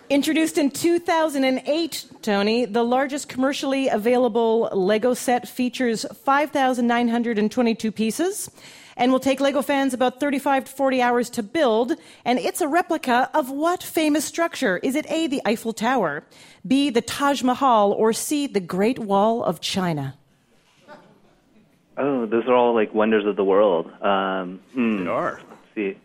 Introduced 0.08 0.58
in 0.60 0.70
2008, 0.70 2.06
Tony, 2.22 2.66
the 2.66 2.84
largest 2.84 3.28
commercially 3.28 3.88
available 3.88 4.70
Lego 4.72 5.16
set 5.16 5.48
features 5.48 6.06
5,922 6.24 7.92
pieces 7.92 8.52
and 8.98 9.12
will 9.12 9.20
take 9.20 9.40
Lego 9.40 9.62
fans 9.64 9.94
about 9.94 10.20
35 10.20 10.66
to 10.66 10.72
40 10.72 11.02
hours 11.02 11.30
to 11.32 11.44
build. 11.44 11.94
And 12.24 12.38
it's 12.40 12.62
a 12.62 12.68
replica 12.68 13.30
of 13.34 13.50
what 13.50 13.82
famous 13.84 14.24
structure? 14.26 14.78
Is 14.84 14.96
it 14.96 15.10
A, 15.12 15.28
the 15.28 15.42
Eiffel 15.44 15.74
Tower, 15.74 16.24
B, 16.66 16.90
the 16.92 17.02
Taj 17.02 17.42
Mahal, 17.44 17.92
or 17.92 18.14
C, 18.14 18.48
the 18.48 18.60
Great 18.62 19.00
Wall 19.00 19.44
of 19.44 19.60
China? 19.60 20.16
Oh, 21.98 22.26
those 22.26 22.46
are 22.48 22.54
all 22.54 22.74
like 22.74 22.94
wonders 22.94 23.26
of 23.26 23.36
the 23.36 23.44
world. 23.44 23.90
Um, 24.02 24.60
hmm, 24.74 25.04
they 25.04 25.10
are. 25.10 25.40
Let's 25.50 25.62
see. 25.76 25.98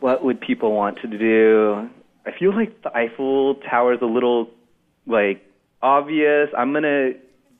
what 0.00 0.24
would 0.24 0.40
people 0.40 0.72
want 0.72 0.98
to 1.00 1.06
do? 1.08 1.88
I 2.26 2.30
feel 2.38 2.54
like 2.54 2.82
the 2.82 2.96
Eiffel 2.96 3.56
Tower 3.56 3.94
is 3.94 4.00
a 4.02 4.06
little 4.06 4.50
like 5.06 5.44
obvious. 5.82 6.48
I'm 6.56 6.72
gonna 6.72 7.12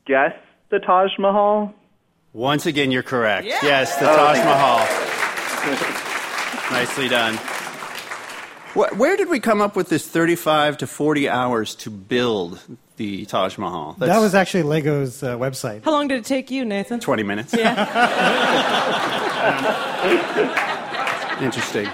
guess 0.07 0.33
the 0.71 0.79
Taj 0.79 1.11
Mahal. 1.19 1.75
Once 2.33 2.67
again, 2.67 2.91
you're 2.91 3.03
correct. 3.03 3.47
Yeah. 3.47 3.59
Yes, 3.63 3.97
the 3.97 4.11
Oh, 4.11 4.17
Taj 4.17 4.39
Mahal. 4.39 4.79
Nicely 6.73 7.09
done. 7.09 7.35
Where 8.75 9.17
did 9.17 9.29
we 9.29 9.39
come 9.39 9.61
up 9.61 9.77
with 9.77 9.89
this 9.89 10.07
35 10.09 10.79
to 10.79 10.87
40 10.89 11.29
hours 11.29 11.75
to 11.77 11.91
build 11.91 12.61
the 12.97 13.27
Taj 13.27 13.59
Mahal? 13.59 13.95
that 13.99 14.19
was 14.19 14.35
actually 14.35 14.63
Lego's 14.63 15.23
uh, 15.23 15.37
website. 15.37 15.85
How 15.85 15.93
long 15.93 16.09
did 16.09 16.19
it 16.19 16.25
take 16.25 16.51
you, 16.51 16.65
Nathan? 16.65 17.01
20 17.01 17.23
minutes. 17.23 17.55
Interesting. 21.41 21.89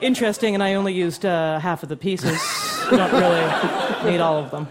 Interesting, 0.00 0.54
and 0.54 0.62
I 0.62 0.74
only 0.74 0.92
used 0.92 1.24
uh, 1.24 1.58
half 1.58 1.82
of 1.82 1.88
the 1.88 1.96
pieces. 1.96 2.40
Don't 2.90 3.12
really 3.12 4.10
need 4.10 4.20
all 4.20 4.38
of 4.38 4.50
them. 4.50 4.68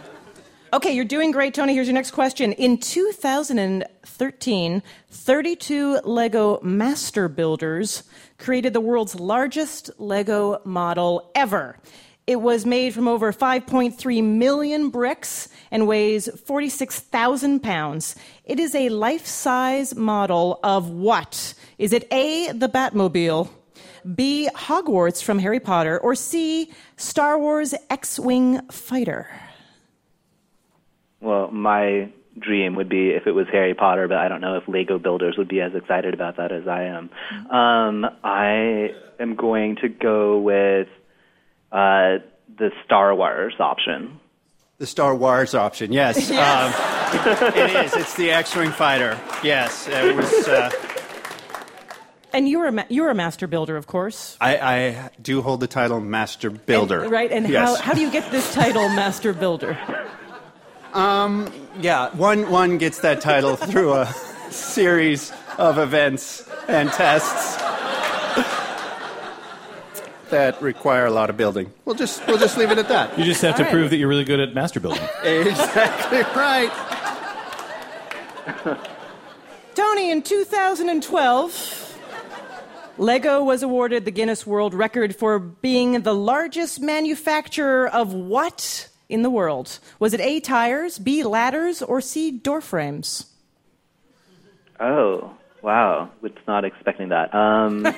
Okay, 0.74 0.92
you're 0.92 1.06
doing 1.06 1.32
great, 1.32 1.54
Tony. 1.54 1.74
Here's 1.74 1.88
your 1.88 1.94
next 1.94 2.12
question. 2.12 2.52
In 2.54 2.78
2013, 2.78 4.84
32 5.10 6.00
Lego 6.04 6.60
master 6.62 7.30
builders 7.30 8.04
created 8.38 8.74
the 8.74 8.82
world's 8.82 9.16
largest 9.16 9.90
Lego 9.98 10.62
model 10.66 11.32
ever. 11.36 11.78
It 12.28 12.42
was 12.42 12.66
made 12.66 12.94
from 12.94 13.08
over 13.08 13.32
5.3 13.32 14.22
million 14.22 14.90
bricks 14.90 15.48
and 15.72 15.88
weighs 15.88 16.28
46,000 16.42 17.62
pounds. 17.62 18.18
It 18.44 18.60
is 18.60 18.76
a 18.76 18.90
life 18.90 19.26
size 19.26 19.96
model 19.96 20.60
of 20.62 20.90
what? 20.90 21.54
Is 21.78 21.94
it 21.94 22.06
A, 22.12 22.52
the 22.52 22.68
Batmobile, 22.68 23.50
B, 24.14 24.50
Hogwarts 24.54 25.24
from 25.24 25.40
Harry 25.40 25.62
Potter, 25.62 25.98
or 25.98 26.16
C, 26.16 26.70
Star 26.98 27.40
Wars 27.40 27.74
X 27.90 28.20
Wing 28.20 28.60
fighter? 28.68 29.30
Well, 31.22 31.50
my 31.50 32.12
dream 32.38 32.76
would 32.76 32.90
be 32.90 33.12
if 33.12 33.26
it 33.26 33.32
was 33.32 33.48
Harry 33.54 33.74
Potter, 33.74 34.10
but 34.10 34.18
I 34.18 34.28
don't 34.28 34.42
know 34.42 34.58
if 34.58 34.68
Lego 34.68 35.00
builders 35.00 35.38
would 35.38 35.48
be 35.48 35.62
as 35.62 35.74
excited 35.74 36.14
about 36.14 36.36
that 36.38 36.52
as 36.52 36.68
I 36.68 36.84
am. 36.84 37.10
Um, 37.50 38.06
I 38.22 38.94
am 39.18 39.36
going 39.36 39.78
to 39.78 39.88
go 39.88 40.40
with 40.40 40.90
uh, 41.72 42.20
the 42.58 42.72
Star 42.86 43.14
Wars 43.16 43.56
option. 43.60 44.20
The 44.80 44.86
Star 44.88 45.16
Wars 45.16 45.56
option, 45.56 45.92
yes. 46.02 46.30
Um, 46.32 46.74
it 47.56 47.86
is. 47.86 47.96
It's 47.96 48.16
the 48.16 48.32
X-wing 48.32 48.72
fighter. 48.72 49.20
Yes, 49.44 49.88
it 49.88 50.16
was. 50.16 50.48
Uh, 50.48 50.70
And 52.34 52.48
you're 52.48 52.68
a, 52.68 52.72
ma- 52.72 52.84
you're 52.90 53.10
a 53.10 53.16
master 53.16 53.48
builder, 53.48 53.78
of 53.78 53.88
course. 53.88 54.38
I, 54.40 54.58
I 54.58 55.10
do 55.22 55.42
hold 55.42 55.62
the 55.62 55.68
title 55.68 56.00
Master 56.02 56.50
Builder. 56.52 57.04
And- 57.04 57.12
right? 57.12 57.32
And 57.32 57.48
yes. 57.50 57.78
how, 57.80 57.84
how 57.84 57.94
do 57.94 58.02
you 58.02 58.12
get 58.12 58.30
this 58.32 58.54
title, 58.54 58.90
Master 58.90 59.34
Builder? 59.34 59.78
Um, 60.94 61.52
yeah, 61.82 62.14
one 62.16 62.50
one 62.52 62.78
gets 62.78 63.00
that 63.00 63.22
title 63.22 63.56
through 63.56 63.94
a 63.94 64.06
series 64.52 65.32
of 65.58 65.78
events 65.78 66.48
and 66.68 66.92
tests 66.92 67.62
that 70.32 70.62
require 70.62 71.06
a 71.06 71.12
lot 71.12 71.30
of 71.30 71.38
building. 71.38 71.72
We'll 71.86 71.96
just 71.96 72.26
we'll 72.28 72.38
just 72.38 72.58
leave 72.58 72.72
it 72.72 72.78
at 72.78 72.88
that. 72.90 73.18
You 73.18 73.26
just 73.26 73.42
have 73.42 73.56
to 73.56 73.62
All 73.64 73.66
right. 73.66 73.74
prove 73.74 73.90
that 73.90 73.98
you're 73.98 74.08
really 74.10 74.24
good 74.24 74.40
at 74.40 74.54
master 74.54 74.80
building. 74.80 75.02
exactly 75.24 76.22
right. 76.36 76.72
Tony, 79.76 80.10
in 80.12 80.22
2012, 80.24 82.00
Lego 82.98 83.44
was 83.44 83.62
awarded 83.62 84.06
the 84.06 84.12
Guinness 84.12 84.46
World 84.48 84.74
Record 84.74 85.16
for 85.16 85.38
being 85.38 86.02
the 86.02 86.16
largest 86.16 86.82
manufacturer 86.82 87.88
of 87.88 88.12
what 88.14 88.90
in 89.10 89.22
the 89.22 89.30
world? 89.30 89.80
Was 90.00 90.14
it 90.14 90.20
A, 90.20 90.40
tires, 90.40 90.98
B, 91.00 91.24
ladders, 91.24 91.82
or 91.82 92.02
C, 92.02 92.32
door 92.32 92.60
frames? 92.62 93.28
Oh, 94.80 95.37
wow. 95.68 96.10
Was 96.22 96.32
not 96.48 96.64
expecting 96.66 97.10
that. 97.10 97.36
Um, 97.36 97.86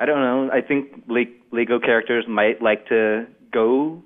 I 0.00 0.04
don't 0.06 0.20
know. 0.20 0.50
I 0.52 0.60
think 0.60 1.04
Le- 1.08 1.24
Lego 1.50 1.80
characters 1.80 2.24
might 2.28 2.60
like 2.62 2.86
to 2.88 3.26
go. 3.52 4.02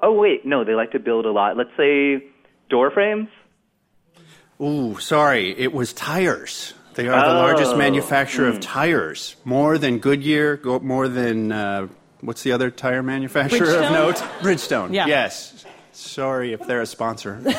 Oh, 0.00 0.12
wait. 0.12 0.46
No, 0.46 0.64
they 0.64 0.74
like 0.74 0.92
to 0.92 0.98
build 0.98 1.26
a 1.26 1.32
lot. 1.32 1.56
Let's 1.56 1.70
say 1.76 2.24
door 2.70 2.90
frames. 2.90 3.28
Ooh, 4.60 4.98
sorry, 5.00 5.50
it 5.58 5.72
was 5.72 5.92
tires. 5.92 6.74
They 6.94 7.08
are 7.08 7.26
the 7.28 7.34
largest 7.34 7.72
Oh. 7.72 7.76
manufacturer 7.76 8.46
of 8.46 8.60
tires, 8.60 9.34
more 9.44 9.78
than 9.78 9.98
Goodyear, 9.98 10.56
go, 10.56 10.78
more 10.78 11.08
than 11.08 11.50
uh, 11.50 11.88
what's 12.20 12.44
the 12.44 12.52
other 12.52 12.70
tire 12.70 13.02
manufacturer 13.02 13.74
of 13.82 13.90
note? 13.90 14.16
Bridgestone. 14.40 14.94
Yeah. 14.94 15.06
Yes. 15.06 15.64
Sorry 15.94 16.52
if 16.52 16.60
they're 16.66 16.82
a 16.82 16.86
sponsor. 16.86 17.40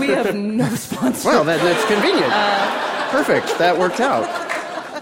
We 0.00 0.08
have 0.08 0.34
no 0.34 0.68
sponsor. 0.74 1.28
well, 1.28 1.44
that, 1.44 1.60
that's 1.62 1.84
convenient. 1.86 2.32
Uh, 2.32 3.10
Perfect. 3.10 3.58
That 3.58 3.78
worked 3.78 4.00
out. 4.00 4.24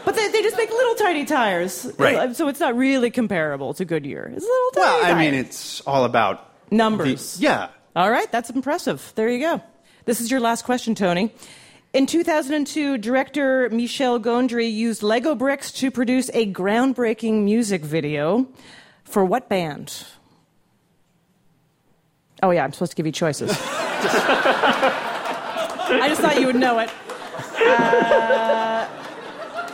But 0.04 0.14
they, 0.16 0.28
they 0.28 0.42
just 0.42 0.56
make 0.58 0.68
little 0.70 0.94
tiny 0.96 1.24
tires. 1.24 1.90
Right. 1.96 2.16
Uh, 2.16 2.34
so 2.34 2.48
it's 2.48 2.60
not 2.60 2.76
really 2.76 3.10
comparable 3.10 3.72
to 3.74 3.84
Goodyear. 3.86 4.30
It's 4.34 4.44
a 4.44 4.48
little 4.48 4.70
tiny 4.72 4.84
Well, 4.86 5.04
I 5.04 5.08
tire. 5.12 5.18
mean, 5.18 5.34
it's 5.34 5.80
all 5.82 6.04
about 6.04 6.52
Numbers. 6.70 7.36
The, 7.38 7.44
yeah. 7.44 7.68
All 7.96 8.10
right, 8.10 8.30
that's 8.30 8.50
impressive. 8.50 9.12
There 9.14 9.30
you 9.30 9.38
go. 9.40 9.62
This 10.04 10.20
is 10.20 10.30
your 10.30 10.40
last 10.40 10.64
question, 10.66 10.94
Tony. 10.94 11.32
In 11.94 12.06
2002, 12.06 12.98
director 12.98 13.68
Michel 13.70 14.20
Gondry 14.20 14.70
used 14.70 15.02
Lego 15.02 15.34
bricks 15.34 15.72
to 15.72 15.90
produce 15.90 16.28
a 16.34 16.52
groundbreaking 16.52 17.44
music 17.44 17.82
video. 17.82 18.46
For 19.04 19.24
what 19.24 19.48
band? 19.48 20.04
Oh, 22.42 22.50
yeah, 22.50 22.64
I'm 22.64 22.72
supposed 22.72 22.92
to 22.92 22.96
give 22.96 23.06
you 23.06 23.12
choices. 23.12 23.50
I 25.92 26.06
just 26.08 26.20
thought 26.20 26.40
you 26.40 26.46
would 26.46 26.56
know 26.56 26.78
it. 26.78 26.90
Uh, 27.60 28.88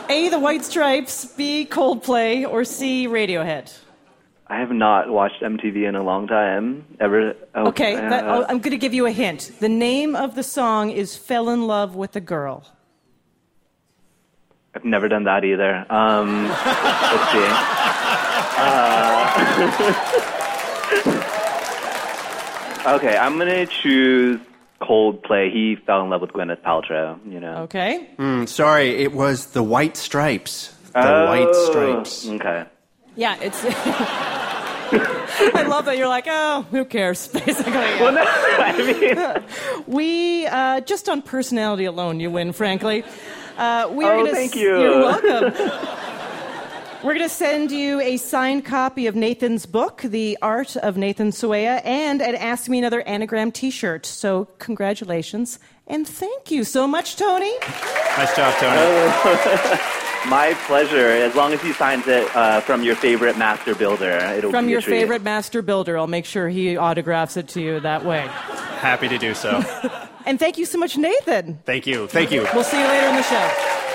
a, 0.09 0.29
the 0.29 0.39
White 0.39 0.65
Stripes, 0.65 1.25
B, 1.25 1.65
Coldplay, 1.69 2.47
or 2.49 2.63
C, 2.65 3.07
Radiohead? 3.07 3.77
I 4.47 4.59
have 4.59 4.71
not 4.71 5.09
watched 5.09 5.41
MTV 5.41 5.87
in 5.87 5.95
a 5.95 6.03
long 6.03 6.27
time. 6.27 6.85
Ever? 6.99 7.35
Oh, 7.53 7.67
Okay, 7.67 7.95
that, 7.95 8.23
uh, 8.23 8.27
I'll- 8.27 8.45
I'm 8.49 8.59
going 8.59 8.71
to 8.71 8.77
give 8.77 8.93
you 8.93 9.05
a 9.05 9.11
hint. 9.11 9.51
The 9.59 9.69
name 9.69 10.15
of 10.15 10.35
the 10.35 10.43
song 10.43 10.89
is 10.91 11.15
Fell 11.17 11.49
in 11.49 11.67
Love 11.67 11.95
with 11.95 12.15
a 12.15 12.21
Girl. 12.21 12.65
I've 14.73 14.85
never 14.85 15.07
done 15.09 15.23
that 15.25 15.43
either. 15.43 15.85
Um, 15.89 16.47
let's 16.47 17.31
see. 17.31 17.47
Uh, 18.59 20.33
okay, 22.95 23.17
I'm 23.17 23.37
gonna 23.37 23.65
choose 23.65 24.39
Coldplay. 24.81 25.51
He 25.51 25.75
fell 25.75 26.03
in 26.03 26.09
love 26.09 26.21
with 26.21 26.31
Gwyneth 26.31 26.61
Paltrow. 26.61 27.19
You 27.31 27.39
know. 27.39 27.63
Okay? 27.63 28.07
Mm, 28.17 28.47
sorry, 28.47 28.89
it 29.03 29.13
was 29.13 29.47
the 29.47 29.63
White 29.63 29.97
Stripes. 29.97 30.73
The 30.93 31.07
Oh, 31.07 31.25
White 31.27 31.55
Stripes. 31.55 32.27
Okay. 32.27 32.65
Yeah, 33.15 33.37
it's. 33.41 33.63
I 34.89 35.63
love 35.67 35.85
that 35.85 35.97
you're 35.97 36.07
like, 36.07 36.25
oh, 36.29 36.65
who 36.71 36.85
cares, 36.85 37.27
basically. 37.45 37.71
Well, 37.73 38.13
no, 38.13 38.23
I 38.25 39.43
mean, 39.77 39.85
We, 39.85 40.47
uh, 40.47 40.79
just 40.81 41.09
on 41.09 41.21
personality 41.21 41.85
alone, 41.85 42.19
you 42.21 42.31
win, 42.31 42.53
frankly. 42.53 43.03
Uh, 43.57 43.89
we 43.91 44.05
Oh, 44.05 44.07
are 44.09 44.17
gonna 44.17 44.31
thank 44.31 44.51
s- 44.51 44.61
you. 44.61 44.79
You're 44.79 44.99
welcome. 44.99 45.53
We're 47.03 47.13
going 47.13 47.29
to 47.29 47.29
send 47.29 47.71
you 47.71 48.01
a 48.01 48.17
signed 48.17 48.65
copy 48.65 49.05
of 49.07 49.15
Nathan's 49.15 49.65
book, 49.65 50.01
The 50.01 50.37
Art 50.41 50.75
of 50.77 50.97
Nathan 50.97 51.29
Sawaya, 51.29 51.79
and 51.85 52.21
an 52.21 52.35
Ask 52.35 52.67
Me 52.69 52.79
Another 52.79 53.01
anagram 53.03 53.51
t 53.51 53.69
shirt. 53.69 54.05
So, 54.05 54.45
congratulations 54.57 55.59
and 55.87 56.05
thank 56.07 56.51
you 56.51 56.63
so 56.65 56.85
much, 56.85 57.15
Tony. 57.15 57.53
Nice 58.17 58.35
job, 58.35 58.53
Tony. 58.55 59.79
my 60.29 60.53
pleasure. 60.65 61.07
As 61.07 61.33
long 61.33 61.53
as 61.53 61.61
he 61.61 61.71
signs 61.71 62.07
it 62.07 62.35
uh, 62.35 62.59
from 62.61 62.83
your 62.83 62.95
favorite 62.95 63.37
master 63.37 63.73
builder, 63.73 64.17
it'll 64.35 64.51
From 64.51 64.65
be 64.65 64.71
your 64.71 64.79
a 64.79 64.83
treat. 64.83 64.99
favorite 64.99 65.21
master 65.21 65.61
builder. 65.61 65.97
I'll 65.97 66.07
make 66.07 66.25
sure 66.25 66.49
he 66.49 66.75
autographs 66.75 67.37
it 67.37 67.47
to 67.49 67.61
you 67.61 67.79
that 67.79 68.03
way. 68.03 68.27
Happy 68.79 69.07
to 69.07 69.17
do 69.17 69.33
so. 69.33 69.63
And 70.27 70.37
thank 70.37 70.57
you 70.57 70.65
so 70.65 70.77
much, 70.77 70.97
Nathan. 70.97 71.57
Thank 71.63 71.87
you. 71.87 72.05
Thank 72.07 72.33
you. 72.33 72.45
We'll 72.53 72.65
see 72.65 72.77
you 72.77 72.85
later 72.85 73.07
in 73.07 73.15
the 73.15 73.23
show. 73.23 73.86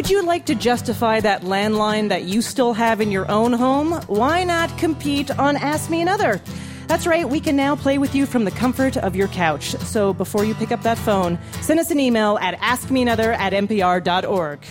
Would 0.00 0.08
you 0.08 0.22
like 0.22 0.46
to 0.46 0.54
justify 0.54 1.20
that 1.20 1.42
landline 1.42 2.08
that 2.08 2.24
you 2.24 2.40
still 2.40 2.72
have 2.72 3.02
in 3.02 3.12
your 3.12 3.30
own 3.30 3.52
home? 3.52 3.92
Why 4.06 4.44
not 4.44 4.78
compete 4.78 5.30
on 5.38 5.56
Ask 5.58 5.90
Me 5.90 6.00
Another? 6.00 6.40
That's 6.86 7.06
right, 7.06 7.28
we 7.28 7.38
can 7.38 7.54
now 7.54 7.76
play 7.76 7.98
with 7.98 8.14
you 8.14 8.24
from 8.24 8.46
the 8.46 8.50
comfort 8.50 8.96
of 8.96 9.14
your 9.14 9.28
couch. 9.28 9.72
So 9.80 10.14
before 10.14 10.46
you 10.46 10.54
pick 10.54 10.72
up 10.72 10.82
that 10.84 10.96
phone, 10.96 11.38
send 11.60 11.80
us 11.80 11.90
an 11.90 12.00
email 12.00 12.38
at 12.38 12.58
askmeanother 12.60 13.36
at 13.36 13.52
npr.org. 13.52 14.64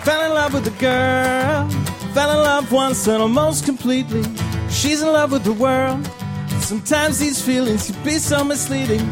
Fell 0.00 0.24
in 0.24 0.32
love 0.32 0.54
with 0.54 0.66
a 0.68 0.80
girl. 0.80 1.68
Fell 2.14 2.30
in 2.30 2.38
love 2.38 2.72
once 2.72 3.06
and 3.06 3.20
almost 3.20 3.66
completely. 3.66 4.22
She's 4.70 5.02
in 5.02 5.08
love 5.08 5.30
with 5.30 5.44
the 5.44 5.52
world. 5.52 6.06
sometimes 6.60 7.18
these 7.18 7.42
feelings 7.42 7.90
can 7.90 8.02
be 8.02 8.12
so 8.12 8.42
misleading. 8.44 9.06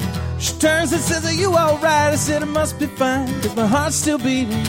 She 0.45 0.53
turns 0.59 0.93
and 0.93 1.01
says, 1.01 1.25
Are 1.25 1.33
you 1.33 1.55
alright? 1.55 2.13
I 2.13 2.17
said, 2.17 2.43
It 2.43 2.47
must 2.61 2.79
be 2.79 2.85
fine, 2.85 3.29
cause 3.41 3.57
my 3.57 3.67
heart's 3.67 3.97
still 3.97 4.19
beating. 4.19 4.67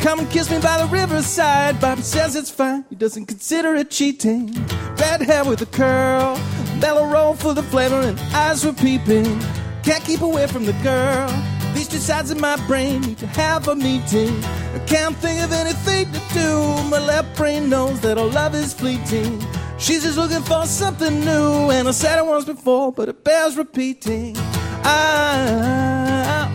Come 0.00 0.18
and 0.18 0.28
kiss 0.28 0.50
me 0.50 0.58
by 0.58 0.84
the 0.84 0.88
riverside. 0.88 1.80
Bobby 1.80 2.02
says 2.02 2.34
it's 2.34 2.50
fine, 2.50 2.84
he 2.90 2.96
doesn't 2.96 3.26
consider 3.26 3.76
it 3.76 3.88
cheating. 3.88 4.52
Red 4.96 5.22
hair 5.22 5.44
with 5.44 5.62
a 5.62 5.66
curl, 5.66 6.36
mellow 6.80 7.06
roll 7.06 7.34
full 7.34 7.56
of 7.56 7.64
flavor, 7.66 8.00
and 8.00 8.18
eyes 8.34 8.66
were 8.66 8.72
peeping. 8.72 9.38
Can't 9.84 10.02
keep 10.02 10.22
away 10.22 10.48
from 10.48 10.64
the 10.64 10.72
girl. 10.82 11.28
These 11.72 11.86
two 11.86 11.98
sides 11.98 12.32
of 12.32 12.40
my 12.40 12.56
brain 12.66 13.02
need 13.02 13.18
to 13.18 13.28
have 13.28 13.68
a 13.68 13.76
meeting. 13.76 14.42
I 14.74 14.80
can't 14.88 15.16
think 15.18 15.40
of 15.40 15.52
anything 15.52 16.10
to 16.10 16.20
do. 16.34 16.58
My 16.90 16.98
left 16.98 17.36
brain 17.36 17.68
knows 17.68 18.00
that 18.00 18.18
our 18.18 18.26
love 18.26 18.56
is 18.56 18.74
fleeting. 18.74 19.40
She's 19.78 20.02
just 20.02 20.18
looking 20.18 20.42
for 20.42 20.66
something 20.66 21.20
new, 21.20 21.70
and 21.70 21.86
I 21.86 21.92
said 21.92 22.18
it 22.18 22.26
once 22.26 22.44
before, 22.44 22.90
but 22.90 23.08
it 23.08 23.22
bears 23.22 23.56
repeating. 23.56 24.36
Ah, 24.84 26.50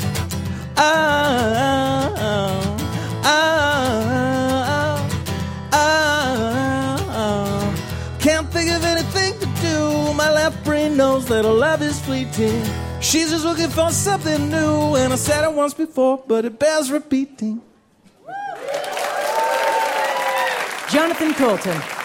ah, 0.77 0.85
ah, 0.85 2.13
ah, 3.23 3.37
ah, 5.73 6.97
ah. 7.11 8.19
Can't 8.19 8.47
think 8.51 8.71
of 8.71 8.83
anything 8.83 9.33
to 9.39 9.45
do. 9.61 10.13
My 10.13 10.31
left 10.31 10.63
brain 10.63 10.97
knows 10.97 11.25
that 11.27 11.45
our 11.45 11.53
love 11.53 11.81
is 11.81 11.99
fleeting. 12.01 12.63
She's 12.99 13.29
just 13.29 13.45
looking 13.45 13.69
for 13.69 13.89
something 13.91 14.49
new, 14.49 14.95
and 14.95 15.13
I 15.13 15.15
said 15.15 15.43
it 15.43 15.53
once 15.53 15.73
before, 15.73 16.23
but 16.27 16.45
it 16.45 16.59
bears 16.59 16.91
repeating. 16.91 17.61
Jonathan 20.89 21.33
Coulton. 21.33 21.96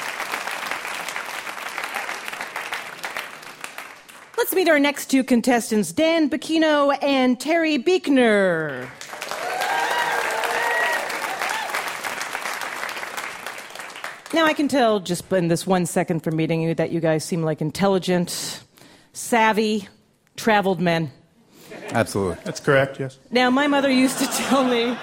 Let's 4.43 4.57
meet 4.57 4.69
our 4.69 4.81
next 4.81 5.07
two 5.07 5.23
contestants, 5.23 5.93
Dan 5.93 6.29
Bacchino 6.29 6.99
and 7.01 7.39
Terry 7.39 7.79
Beekner. 7.79 8.89
Now, 14.35 14.45
I 14.45 14.53
can 14.53 14.67
tell 14.67 14.99
just 14.99 15.31
in 15.33 15.47
this 15.47 15.65
one 15.65 15.87
second 15.87 16.25
from 16.25 16.35
meeting 16.35 16.61
you 16.61 16.75
that 16.75 16.91
you 16.91 16.99
guys 16.99 17.25
seem 17.25 17.45
like 17.45 17.61
intelligent, 17.61 18.65
savvy, 19.13 19.89
traveled 20.35 20.81
men. 20.81 21.13
Absolutely. 21.91 22.43
That's 22.43 22.59
correct, 22.59 22.99
yes. 22.99 23.21
Now, 23.31 23.49
my 23.49 23.69
mother 23.69 23.93
used 23.93 24.19
to 24.19 24.27
tell 24.49 24.65
me 24.65 24.99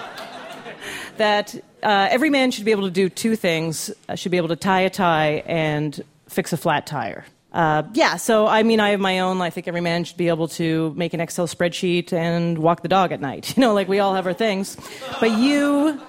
that 1.16 1.56
uh, 1.82 2.10
every 2.12 2.30
man 2.30 2.52
should 2.52 2.66
be 2.66 2.72
able 2.72 2.84
to 2.84 2.92
do 2.92 3.08
two 3.08 3.38
things 3.38 3.90
uh, 4.10 4.16
should 4.16 4.34
be 4.34 4.38
able 4.38 4.50
to 4.50 4.58
tie 4.58 4.82
a 4.82 4.90
tie 4.90 5.44
and 5.46 6.04
fix 6.28 6.52
a 6.52 6.58
flat 6.58 6.86
tire. 6.86 7.24
Uh, 7.52 7.84
yeah, 7.94 8.16
so 8.16 8.46
I 8.48 8.64
mean, 8.64 8.80
I 8.80 8.92
have 8.92 9.00
my 9.00 9.20
own. 9.20 9.42
I 9.42 9.50
think 9.50 9.68
every 9.68 9.82
man 9.82 10.04
should 10.04 10.18
be 10.18 10.28
able 10.28 10.48
to 10.50 10.94
make 10.96 11.14
an 11.14 11.22
Excel 11.22 11.48
spreadsheet 11.48 12.14
and 12.14 12.60
walk 12.60 12.84
the 12.84 12.88
dog 12.88 13.12
at 13.12 13.22
night. 13.22 13.54
You 13.60 13.62
know, 13.62 13.74
like 13.74 13.88
we 13.88 14.00
all 14.00 14.16
have 14.16 14.26
our 14.28 14.34
things. 14.34 14.78
But 15.20 15.32
you 15.32 16.00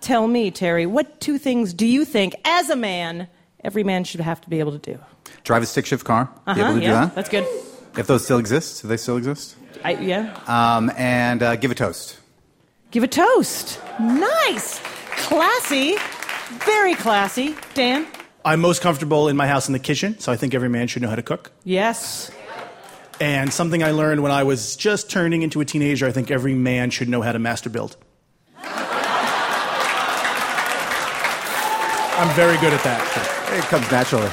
tell 0.00 0.26
me, 0.26 0.50
Terry, 0.50 0.84
what 0.84 1.20
two 1.20 1.38
things 1.38 1.72
do 1.72 1.86
you 1.86 2.04
think, 2.04 2.34
as 2.44 2.68
a 2.68 2.76
man, 2.76 3.28
every 3.64 3.84
man 3.84 4.04
should 4.04 4.20
have 4.20 4.40
to 4.42 4.50
be 4.50 4.58
able 4.58 4.72
to 4.72 4.92
do? 4.92 4.98
Drive 5.44 5.62
a 5.62 5.66
stick 5.66 5.86
shift 5.86 6.04
car. 6.04 6.28
Uh-huh, 6.46 6.60
able 6.60 6.74
to 6.74 6.80
yeah, 6.80 6.86
do 6.86 6.92
that. 6.92 7.14
that's 7.14 7.28
good. 7.28 7.46
If 7.96 8.06
those 8.06 8.24
still 8.24 8.38
exist, 8.38 8.82
do 8.82 8.88
they 8.88 8.96
still 8.96 9.16
exist? 9.16 9.56
I, 9.84 9.92
yeah. 9.92 10.38
Um, 10.46 10.90
and 10.96 11.42
uh, 11.42 11.56
give 11.56 11.70
a 11.70 11.74
toast. 11.74 12.18
Give 12.90 13.02
a 13.02 13.08
toast. 13.08 13.80
Nice. 14.00 14.80
Classy. 15.16 15.96
Very 16.64 16.94
classy. 16.94 17.54
Dan? 17.74 18.06
I'm 18.48 18.60
most 18.62 18.80
comfortable 18.80 19.28
in 19.28 19.36
my 19.36 19.46
house 19.46 19.68
in 19.68 19.74
the 19.74 19.78
kitchen, 19.78 20.18
so 20.20 20.32
I 20.32 20.36
think 20.36 20.54
every 20.54 20.70
man 20.70 20.86
should 20.86 21.02
know 21.02 21.10
how 21.10 21.16
to 21.16 21.22
cook. 21.22 21.52
Yes. 21.64 22.30
And 23.20 23.52
something 23.52 23.82
I 23.82 23.90
learned 23.90 24.22
when 24.22 24.32
I 24.32 24.44
was 24.44 24.74
just 24.74 25.10
turning 25.10 25.42
into 25.42 25.60
a 25.60 25.66
teenager, 25.66 26.06
I 26.06 26.12
think 26.12 26.30
every 26.30 26.54
man 26.54 26.88
should 26.88 27.10
know 27.10 27.20
how 27.20 27.32
to 27.32 27.38
master 27.38 27.68
build. 27.68 27.98
I'm 28.56 28.74
very 32.34 32.56
good 32.56 32.72
at 32.72 32.82
that. 32.84 33.52
It 33.52 33.64
comes 33.64 33.90
naturally. 33.90 34.30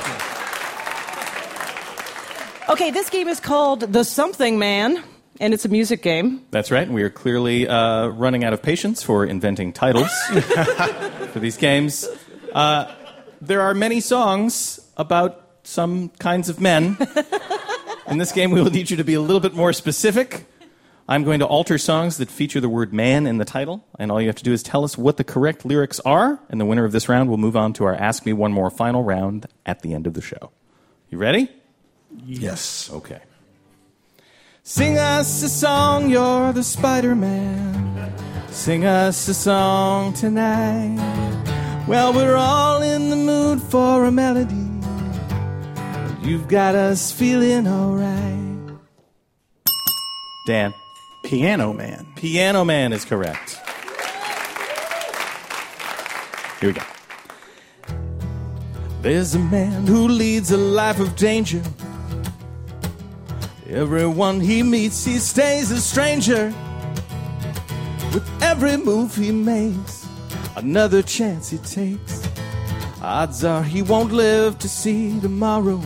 Okay, 2.69 2.91
this 2.91 3.09
game 3.09 3.27
is 3.27 3.41
called 3.41 3.81
The 3.81 4.05
Something 4.05 4.57
Man, 4.57 5.03
and 5.41 5.53
it's 5.53 5.65
a 5.65 5.69
music 5.69 6.01
game. 6.01 6.41
That's 6.51 6.71
right. 6.71 6.89
We 6.89 7.03
are 7.03 7.09
clearly 7.09 7.67
uh, 7.67 8.07
running 8.07 8.45
out 8.45 8.53
of 8.53 8.61
patience 8.61 9.03
for 9.03 9.25
inventing 9.25 9.73
titles 9.73 10.09
for 11.33 11.39
these 11.41 11.57
games. 11.57 12.07
Uh, 12.53 12.89
there 13.47 13.61
are 13.61 13.73
many 13.73 13.99
songs 13.99 14.79
about 14.97 15.41
some 15.63 16.09
kinds 16.19 16.49
of 16.49 16.59
men. 16.59 16.97
In 18.07 18.17
this 18.17 18.31
game, 18.31 18.51
we 18.51 18.61
will 18.61 18.71
need 18.71 18.89
you 18.89 18.97
to 18.97 19.03
be 19.03 19.15
a 19.15 19.21
little 19.21 19.39
bit 19.39 19.53
more 19.53 19.73
specific. 19.73 20.45
I'm 21.07 21.23
going 21.23 21.39
to 21.39 21.45
alter 21.45 21.77
songs 21.77 22.17
that 22.17 22.29
feature 22.29 22.59
the 22.59 22.69
word 22.69 22.91
man 22.91 23.27
in 23.27 23.37
the 23.37 23.45
title, 23.45 23.85
and 23.99 24.11
all 24.11 24.19
you 24.19 24.27
have 24.27 24.35
to 24.37 24.43
do 24.43 24.53
is 24.53 24.63
tell 24.63 24.83
us 24.83 24.97
what 24.97 25.17
the 25.17 25.23
correct 25.23 25.63
lyrics 25.63 25.99
are, 25.99 26.39
and 26.49 26.59
the 26.59 26.65
winner 26.65 26.83
of 26.83 26.91
this 26.91 27.07
round 27.07 27.29
will 27.29 27.37
move 27.37 27.55
on 27.55 27.73
to 27.73 27.83
our 27.83 27.93
Ask 27.93 28.25
Me 28.25 28.33
One 28.33 28.51
More 28.51 28.71
final 28.71 29.03
round 29.03 29.45
at 29.67 29.81
the 29.81 29.93
end 29.93 30.07
of 30.07 30.15
the 30.15 30.21
show. 30.21 30.51
You 31.09 31.19
ready? 31.19 31.49
Yes. 32.25 32.89
Okay. 32.91 33.21
Sing 34.63 34.97
us 34.97 35.43
a 35.43 35.49
song, 35.49 36.09
you're 36.09 36.51
the 36.53 36.63
Spider 36.63 37.13
Man. 37.13 38.11
Sing 38.49 38.85
us 38.85 39.27
a 39.27 39.33
song 39.35 40.13
tonight. 40.13 41.54
Well, 41.87 42.13
we're 42.13 42.35
all 42.35 42.81
in 42.81 43.11
the 43.11 43.15
mood 43.15 43.61
for 43.61 44.05
a 44.05 44.11
melody. 44.11 44.55
You've 46.23 46.47
got 46.47 46.73
us 46.73 47.11
feeling 47.11 47.67
alright. 47.67 48.79
Dan. 50.47 50.73
Piano 51.23 51.73
Man. 51.73 52.07
Piano 52.15 52.65
Man 52.65 52.91
is 52.91 53.05
correct. 53.05 53.59
Here 56.59 56.69
we 56.69 56.73
go. 56.73 56.81
There's 59.01 59.35
a 59.35 59.39
man 59.39 59.85
who 59.85 60.07
leads 60.07 60.49
a 60.49 60.57
life 60.57 60.99
of 60.99 61.15
danger. 61.15 61.61
Everyone 63.69 64.39
he 64.39 64.63
meets, 64.63 65.05
he 65.05 65.19
stays 65.19 65.69
a 65.69 65.79
stranger. 65.79 66.51
With 68.11 68.27
every 68.41 68.77
move 68.77 69.15
he 69.15 69.31
makes, 69.31 69.94
another 70.55 71.01
chance 71.01 71.49
he 71.49 71.57
takes. 71.59 72.27
Odds 73.01 73.43
are 73.43 73.63
he 73.63 73.81
won't 73.81 74.11
live 74.11 74.57
to 74.59 74.69
see 74.69 75.19
tomorrow. 75.19 75.81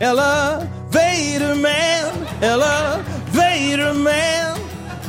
Elevator 0.00 1.54
man, 1.54 2.42
elevator 2.42 3.94
man. 3.94 4.60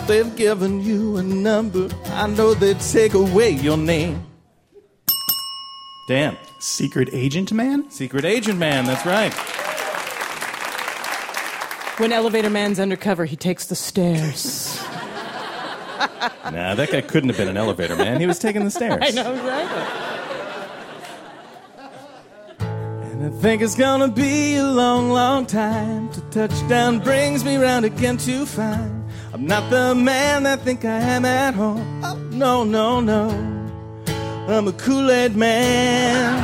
They've 0.08 0.36
given 0.36 0.82
you 0.82 1.17
a 1.17 1.24
number. 1.24 1.89
I 2.08 2.28
know 2.28 2.54
they'd 2.54 2.80
take 2.80 3.13
away 3.13 3.52
your 3.52 3.78
name. 3.78 4.26
Damn. 6.08 6.38
Secret 6.60 7.10
Agent 7.12 7.52
Man? 7.52 7.89
Secret 7.89 8.24
Agent 8.24 8.60
Man, 8.60 8.86
that's 8.86 9.06
right. 9.06 9.34
When 12.00 12.12
Elevator 12.12 12.50
Man's 12.50 12.80
undercover, 12.80 13.26
he 13.26 13.36
takes 13.36 13.65
the 13.65 13.76
stairs. 13.76 14.80
Nah, 16.52 16.76
that 16.76 16.92
guy 16.92 17.00
couldn't 17.02 17.30
have 17.30 17.38
been 17.38 17.48
an 17.48 17.56
elevator 17.56 17.96
man. 17.96 18.20
He 18.20 18.26
was 18.26 18.38
taking 18.40 18.66
the 18.66 18.72
stairs. 18.72 19.00
I 19.02 19.12
know, 19.12 19.34
exactly. 19.34 20.22
And 23.12 23.26
I 23.26 23.30
think 23.40 23.62
it's 23.62 23.76
gonna 23.76 24.10
be 24.10 24.56
a 24.56 24.66
long, 24.66 25.12
long 25.12 25.46
time 25.46 26.10
till 26.10 26.24
touchdown 26.30 27.00
brings 27.00 27.46
me 27.46 27.56
round 27.56 27.86
again 27.86 28.18
to 28.18 28.46
find 28.46 29.02
I'm 29.34 29.46
not 29.46 29.70
the 29.70 29.96
man 29.96 30.46
I 30.46 30.58
think 30.58 30.84
I 30.84 31.00
am 31.00 31.24
at 31.24 31.54
home. 31.54 32.02
Oh, 32.04 32.16
no, 32.32 32.64
no, 32.66 33.00
no. 33.00 33.30
I'm 34.50 34.68
a 34.68 34.74
Kool-Aid 34.74 35.38
man. 35.38 36.36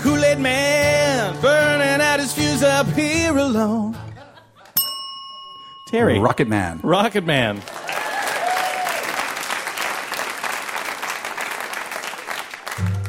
Kool-Aid 0.00 0.38
man, 0.38 1.38
burning 1.42 2.00
out 2.00 2.20
his 2.20 2.32
fuse 2.32 2.62
up 2.62 2.86
here 2.88 3.36
alone. 3.36 3.94
Terry. 5.88 6.18
Rocket 6.18 6.48
Man. 6.48 6.80
Rocket 6.82 7.24
Man. 7.24 7.60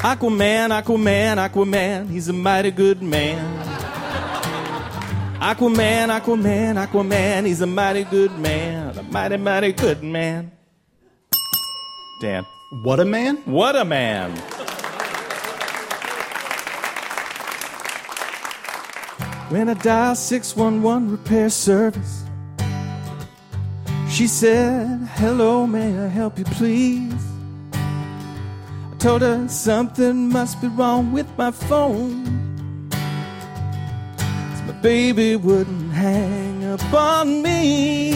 Aquaman, 0.06 0.70
Aquaman, 0.70 1.50
Aquaman, 1.50 2.12
he's 2.12 2.28
a 2.28 2.34
mighty 2.34 2.70
good 2.70 3.02
man. 3.02 3.42
Aquaman, 5.40 6.10
Aquaman, 6.22 6.86
Aquaman, 6.86 7.46
he's 7.48 7.62
a 7.62 7.66
mighty 7.66 8.04
good 8.04 8.38
man. 8.38 8.96
A 9.00 9.02
mighty, 9.02 9.38
mighty 9.38 9.72
good 9.72 10.04
man. 10.04 10.52
Dan. 12.22 12.46
What 12.84 13.00
a 13.00 13.06
man? 13.06 13.38
What 13.46 13.76
a 13.76 13.84
man. 13.84 14.30
When 19.50 19.70
I 19.70 19.74
dial 19.74 20.14
611 20.14 21.10
repair 21.14 21.50
service, 21.50 22.26
she 24.08 24.28
said, 24.28 25.00
Hello, 25.16 25.66
may 25.66 25.98
I 25.98 26.08
help 26.10 26.38
you, 26.38 26.46
please? 26.46 27.35
I 29.06 29.08
told 29.08 29.22
her 29.22 29.48
something 29.48 30.30
must 30.30 30.60
be 30.62 30.68
wrong 30.68 31.12
with 31.12 31.28
my 31.38 31.52
phone. 31.52 32.90
My 34.66 34.74
baby 34.82 35.36
wouldn't 35.36 35.94
hang 35.94 36.66
up 36.66 36.92
on 36.92 37.44
me. 37.44 38.14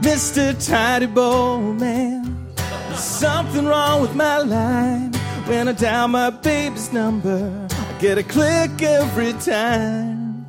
Mr. 0.00 0.52
Tidy 0.66 1.06
Bowl 1.06 1.60
Man, 1.60 2.52
there's 2.56 2.98
something 2.98 3.64
wrong 3.64 4.00
with 4.00 4.16
my 4.16 4.38
line. 4.38 5.12
When 5.46 5.68
I 5.68 5.72
dial 5.74 6.08
my 6.08 6.30
baby's 6.30 6.92
number, 6.92 7.68
I 7.70 7.98
get 8.00 8.18
a 8.18 8.24
click 8.24 8.82
every 8.82 9.32
time. 9.34 10.44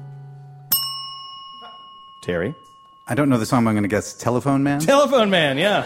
Terry? 2.23 2.55
I 3.05 3.13
don't 3.13 3.29
know 3.29 3.37
the 3.37 3.45
song, 3.45 3.63
but 3.63 3.69
I'm 3.69 3.75
going 3.75 3.83
to 3.83 3.89
guess 3.89 4.15
Telephone 4.15 4.63
Man. 4.63 4.79
Telephone 4.79 5.29
Man, 5.29 5.59
yeah. 5.59 5.85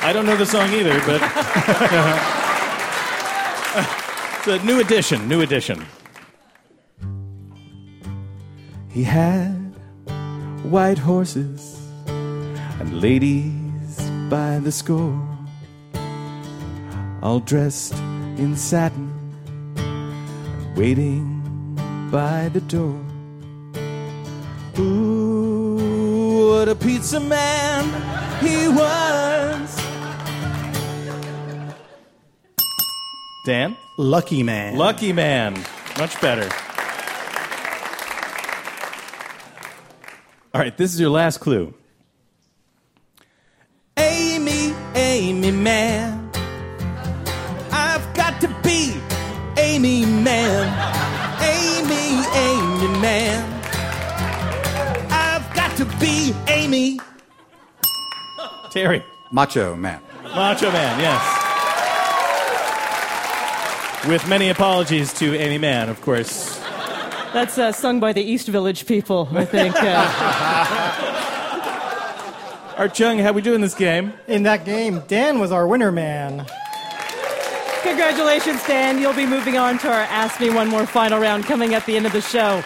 I 0.00 0.12
don't 0.12 0.26
know 0.26 0.36
the 0.36 0.46
song 0.46 0.72
either, 0.72 0.98
but. 1.06 2.32
it's 4.48 4.62
a 4.62 4.64
new 4.64 4.80
edition, 4.80 5.28
new 5.28 5.40
edition. 5.40 5.84
He 8.88 9.02
had 9.02 9.74
white 10.62 10.98
horses 10.98 11.80
and 12.06 13.00
ladies 13.00 14.00
by 14.30 14.60
the 14.60 14.70
score, 14.70 15.20
all 17.22 17.40
dressed 17.40 17.94
in 18.38 18.54
satin, 18.56 19.10
waiting 20.76 21.42
by 22.12 22.48
the 22.50 22.60
door. 22.60 23.00
Ooh, 24.78 26.50
what 26.50 26.68
a 26.68 26.74
pizza 26.76 27.18
man 27.18 27.84
he 28.40 28.68
was. 28.68 29.76
Dan? 33.44 33.76
Lucky 33.98 34.42
Man. 34.42 34.76
Lucky 34.76 35.12
Man. 35.14 35.54
Much 35.98 36.20
better. 36.20 36.48
All 40.52 40.60
right, 40.60 40.76
this 40.76 40.92
is 40.92 41.00
your 41.00 41.10
last 41.10 41.38
clue. 41.38 41.72
Amy, 43.96 44.74
Aimee 44.94 45.50
Mann. 45.50 46.30
I've 47.72 48.14
got 48.14 48.38
to 48.42 48.48
be 48.62 49.00
Aimee 49.56 50.04
Mann. 50.04 50.66
Amy, 51.42 52.22
Aimee 52.36 53.00
Mann. 53.00 53.62
I've 55.10 55.54
got 55.54 55.74
to 55.78 55.86
be 55.98 56.34
Amy. 56.48 57.00
Terry. 58.70 59.02
Macho 59.32 59.74
Man. 59.74 60.00
Macho 60.22 60.70
Man, 60.70 61.00
yes. 61.00 61.45
With 64.08 64.28
many 64.28 64.50
apologies 64.50 65.12
to 65.14 65.34
Aimee 65.34 65.58
Mann, 65.58 65.88
of 65.88 66.00
course. 66.00 66.58
That's 67.32 67.58
uh, 67.58 67.72
sung 67.72 67.98
by 67.98 68.12
the 68.12 68.22
East 68.22 68.46
Village 68.46 68.86
people, 68.86 69.28
I 69.32 69.44
think. 69.44 69.74
Uh, 69.76 71.12
Art 72.78 72.94
Chung, 72.94 73.18
how 73.18 73.32
we 73.32 73.42
doing 73.42 73.60
this 73.60 73.74
game? 73.74 74.12
In 74.28 74.44
that 74.44 74.64
game, 74.64 75.02
Dan 75.08 75.40
was 75.40 75.50
our 75.50 75.66
winner 75.66 75.90
man. 75.90 76.46
congratulations, 77.82 78.64
Dan. 78.66 79.00
You'll 79.00 79.12
be 79.12 79.26
moving 79.26 79.58
on 79.58 79.78
to 79.78 79.88
our 79.88 80.02
Ask 80.02 80.40
Me 80.40 80.50
One 80.50 80.68
More 80.68 80.86
final 80.86 81.18
round 81.18 81.44
coming 81.44 81.74
at 81.74 81.84
the 81.84 81.96
end 81.96 82.06
of 82.06 82.12
the 82.12 82.20
show. 82.20 82.62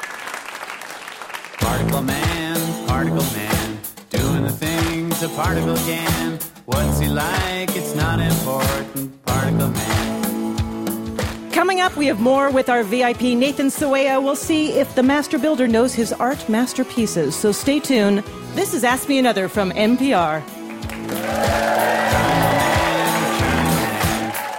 Particle 1.59 2.03
man, 2.03 2.87
particle 2.87 3.23
man, 3.33 3.79
doing 4.11 4.43
the 4.43 4.53
things 4.53 5.23
a 5.23 5.29
particle 5.31 5.77
can. 5.77 6.39
What's 6.67 6.99
he 6.99 7.09
like? 7.09 7.75
It's 7.77 7.95
not 7.95 8.21
important. 8.21 9.25
Particle 9.25 9.71
man. 9.71 10.20
Coming 11.61 11.83
up, 11.83 11.95
we 11.95 12.07
have 12.07 12.21
more 12.21 12.51
with 12.51 12.71
our 12.71 12.83
VIP, 12.83 13.21
Nathan 13.37 13.67
Sawaya. 13.67 14.25
We'll 14.25 14.35
see 14.35 14.73
if 14.79 14.95
the 14.95 15.03
master 15.03 15.39
builder 15.39 15.69
knows 15.69 15.93
his 15.93 16.11
art 16.11 16.49
masterpieces. 16.49 17.37
So 17.37 17.53
stay 17.53 17.79
tuned. 17.79 18.21
This 18.55 18.73
is 18.73 18.83
Ask 18.83 19.11
Me 19.11 19.19
Another 19.19 19.47
from 19.47 19.71
NPR. 19.73 20.43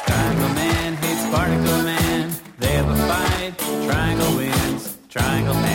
Triangle 0.05 0.49
man 0.49 0.93
hates 0.93 1.25
particle 1.31 1.81
man. 1.81 2.31
They 2.59 2.67
have 2.67 2.87
a 2.87 2.95
fight. 3.07 3.57
Triangle 3.57 4.37
wins. 4.37 4.99
Triangle 5.09 5.55
man. 5.55 5.70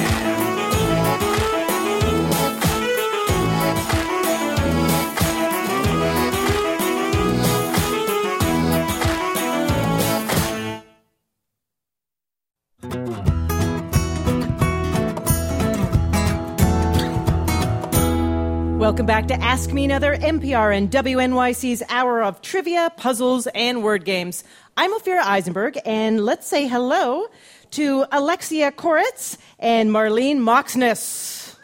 Welcome 18.87 19.07
back 19.07 19.27
to 19.27 19.35
Ask 19.43 19.73
Me 19.73 19.85
Another, 19.85 20.17
NPR 20.17 20.73
and 20.73 20.89
WNYC's 20.89 21.83
hour 21.89 22.23
of 22.23 22.41
trivia, 22.41 22.93
puzzles, 22.97 23.49
and 23.49 23.83
word 23.83 24.05
games. 24.05 24.45
I'm 24.77 24.97
Ophira 24.97 25.23
Eisenberg, 25.25 25.77
and 25.85 26.25
let's 26.25 26.47
say 26.47 26.69
hello 26.69 27.27
to 27.73 28.07
Alexia 28.13 28.71
Koritz 28.71 29.39
and 29.59 29.91
Marlene 29.91 30.37
Moxness. 30.39 31.57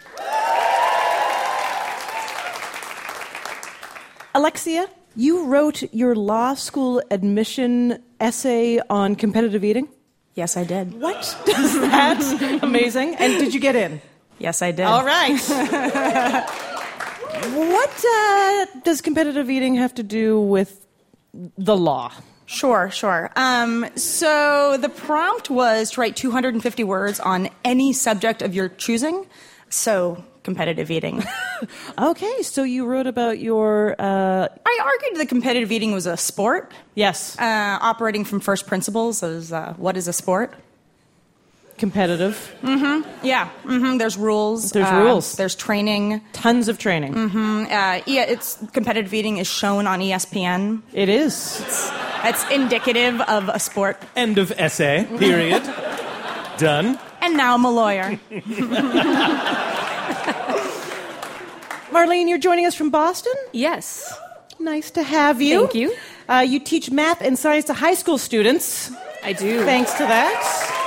Alexia, 4.34 4.90
you 5.14 5.46
wrote 5.46 5.84
your 5.94 6.16
law 6.16 6.54
school 6.54 7.00
admission 7.12 8.02
essay 8.18 8.80
on 8.90 9.14
competitive 9.14 9.62
eating? 9.62 9.86
Yes, 10.34 10.56
I 10.56 10.64
did. 10.64 11.00
What 11.00 11.38
does 11.46 11.80
that? 11.82 12.60
Amazing. 12.64 13.14
And 13.14 13.38
did 13.38 13.54
you 13.54 13.60
get 13.60 13.76
in? 13.76 14.02
Yes, 14.40 14.60
I 14.60 14.72
did. 14.72 14.86
All 14.86 15.04
right. 15.04 16.58
what 17.44 18.04
uh, 18.04 18.66
does 18.84 19.00
competitive 19.00 19.50
eating 19.50 19.76
have 19.76 19.94
to 19.94 20.02
do 20.02 20.40
with 20.40 20.86
the 21.58 21.76
law? 21.76 22.12
Sure, 22.46 22.90
sure. 22.90 23.30
Um, 23.36 23.86
so 23.96 24.76
the 24.76 24.88
prompt 24.88 25.48
was 25.48 25.92
to 25.92 26.00
write 26.00 26.16
250 26.16 26.84
words 26.84 27.18
on 27.20 27.48
any 27.64 27.92
subject 27.92 28.42
of 28.42 28.54
your 28.54 28.68
choosing. 28.68 29.26
So 29.70 30.22
competitive 30.42 30.90
eating. 30.90 31.22
okay, 31.98 32.42
so 32.42 32.62
you 32.62 32.84
wrote 32.86 33.06
about 33.06 33.38
your. 33.38 33.96
Uh... 33.98 34.48
I 34.66 34.78
argued 34.82 35.20
that 35.20 35.28
competitive 35.28 35.72
eating 35.72 35.92
was 35.92 36.06
a 36.06 36.16
sport. 36.16 36.72
Yes. 36.94 37.38
Uh, 37.38 37.78
operating 37.80 38.24
from 38.24 38.40
first 38.40 38.66
principles 38.66 39.22
as 39.22 39.52
uh, 39.52 39.74
what 39.76 39.96
is 39.96 40.08
a 40.08 40.12
sport? 40.12 40.54
Competitive. 41.78 42.54
Mm-hmm. 42.62 43.26
Yeah. 43.26 43.48
Mm-hmm. 43.64 43.98
There's 43.98 44.16
rules. 44.16 44.70
There's 44.70 44.86
uh, 44.88 45.02
rules. 45.02 45.36
There's 45.36 45.54
training. 45.54 46.20
Tons 46.32 46.68
of 46.68 46.78
training. 46.78 47.14
Mm-hmm. 47.14 47.64
Uh, 47.64 48.00
yeah, 48.06 48.22
it's 48.22 48.58
competitive 48.72 49.12
eating 49.12 49.38
is 49.38 49.46
shown 49.46 49.86
on 49.86 50.00
ESPN. 50.00 50.82
It 50.92 51.08
is. 51.08 51.60
It's, 51.60 51.90
it's 52.24 52.50
indicative 52.50 53.20
of 53.22 53.48
a 53.48 53.58
sport. 53.58 54.00
End 54.14 54.38
of 54.38 54.52
essay, 54.52 55.06
period. 55.18 55.62
Done. 56.58 56.98
And 57.20 57.36
now 57.36 57.54
I'm 57.54 57.64
a 57.64 57.70
lawyer. 57.70 58.18
Marlene, 61.90 62.28
you're 62.28 62.38
joining 62.38 62.66
us 62.66 62.74
from 62.74 62.90
Boston? 62.90 63.34
Yes. 63.52 64.12
Nice 64.58 64.90
to 64.92 65.02
have 65.02 65.42
you. 65.42 65.60
Thank 65.60 65.74
you. 65.74 65.96
Uh, 66.28 66.38
you 66.40 66.60
teach 66.60 66.90
math 66.90 67.20
and 67.20 67.38
science 67.38 67.66
to 67.66 67.74
high 67.74 67.94
school 67.94 68.18
students. 68.18 68.90
I 69.22 69.32
do. 69.32 69.64
Thanks 69.64 69.92
to 69.94 70.04
that. 70.04 70.78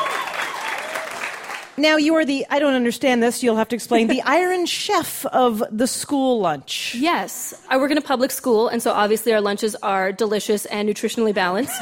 Now, 1.78 1.98
you 1.98 2.16
are 2.16 2.24
the, 2.24 2.46
I 2.50 2.60
don't 2.60 2.74
understand 2.74 3.22
this, 3.22 3.44
you'll 3.44 3.58
have 3.58 3.68
to 3.70 3.76
explain, 3.76 4.08
the 4.08 4.22
iron 4.26 4.66
chef 4.66 5.26
of 5.28 5.64
the 5.72 5.88
school 5.88 6.40
lunch. 6.40 6.96
Yes, 6.96 7.54
I 7.70 7.78
work 7.78 7.92
in 7.92 7.98
a 7.98 8.02
public 8.02 8.32
school, 8.32 8.70
and 8.70 8.82
so 8.82 8.92
obviously 8.92 9.34
our 9.34 9.42
lunches 9.42 9.76
are 9.76 10.12
delicious 10.12 10.66
and 10.68 10.88
nutritionally 10.88 11.34
balanced. 11.34 11.80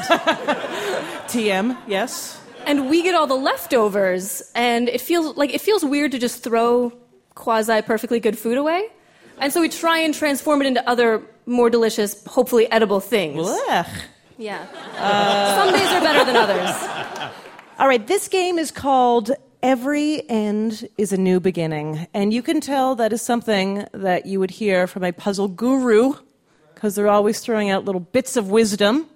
TM, 1.28 1.76
yes. 1.86 2.40
And 2.66 2.88
we 2.90 3.02
get 3.02 3.14
all 3.14 3.26
the 3.26 3.36
leftovers, 3.36 4.50
and 4.54 4.88
it 4.88 5.00
feels 5.00 5.36
like 5.36 5.54
it 5.54 5.60
feels 5.60 5.84
weird 5.84 6.12
to 6.12 6.18
just 6.18 6.42
throw 6.42 6.92
quasi 7.34 7.82
perfectly 7.82 8.20
good 8.20 8.38
food 8.38 8.56
away. 8.56 8.88
And 9.38 9.52
so 9.52 9.60
we 9.60 9.68
try 9.68 9.98
and 9.98 10.14
transform 10.14 10.62
it 10.62 10.66
into 10.66 10.88
other 10.88 11.22
more 11.46 11.68
delicious, 11.68 12.24
hopefully 12.24 12.70
edible 12.70 13.00
things. 13.00 13.36
Blech. 13.36 13.88
Yeah. 14.38 14.64
Some 15.56 15.72
days 15.72 15.88
are 15.88 16.00
better 16.00 16.24
than 16.24 16.36
others. 16.36 17.30
All 17.78 17.88
right, 17.88 18.04
this 18.06 18.28
game 18.28 18.58
is 18.58 18.70
called 18.70 19.32
Every 19.64 20.28
End 20.28 20.86
is 20.98 21.14
a 21.14 21.16
New 21.16 21.40
Beginning. 21.40 22.06
And 22.12 22.34
you 22.34 22.42
can 22.42 22.60
tell 22.60 22.96
that 22.96 23.14
is 23.14 23.22
something 23.22 23.86
that 23.92 24.26
you 24.26 24.38
would 24.38 24.50
hear 24.50 24.86
from 24.86 25.04
a 25.04 25.10
puzzle 25.10 25.48
guru, 25.48 26.12
because 26.74 26.94
they're 26.94 27.08
always 27.08 27.40
throwing 27.40 27.70
out 27.70 27.86
little 27.86 28.02
bits 28.02 28.36
of 28.36 28.50
wisdom. 28.50 29.08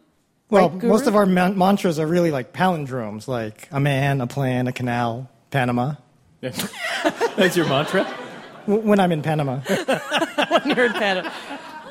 Well, 0.49 0.71
Right, 0.71 0.85
most 0.85 1.07
of 1.07 1.15
our 1.15 1.27
man- 1.27 1.59
mantras 1.59 1.99
are 1.99 2.07
really 2.07 2.31
like 2.31 2.55
palindromes, 2.55 3.29
like 3.29 3.69
a 3.71 3.79
man, 3.79 4.23
a 4.23 4.27
plan, 4.27 4.67
a 4.69 4.73
canal, 4.73 5.31
Panama. 5.51 5.97
That's 6.41 7.55
your 7.55 7.69
mantra? 7.69 8.05
When 8.65 8.99
I'm 9.01 9.13
in 9.13 9.21
Panama. 9.21 9.59
when 9.67 10.75
you're 10.75 10.87
in 10.87 10.95
Panama 10.95 11.31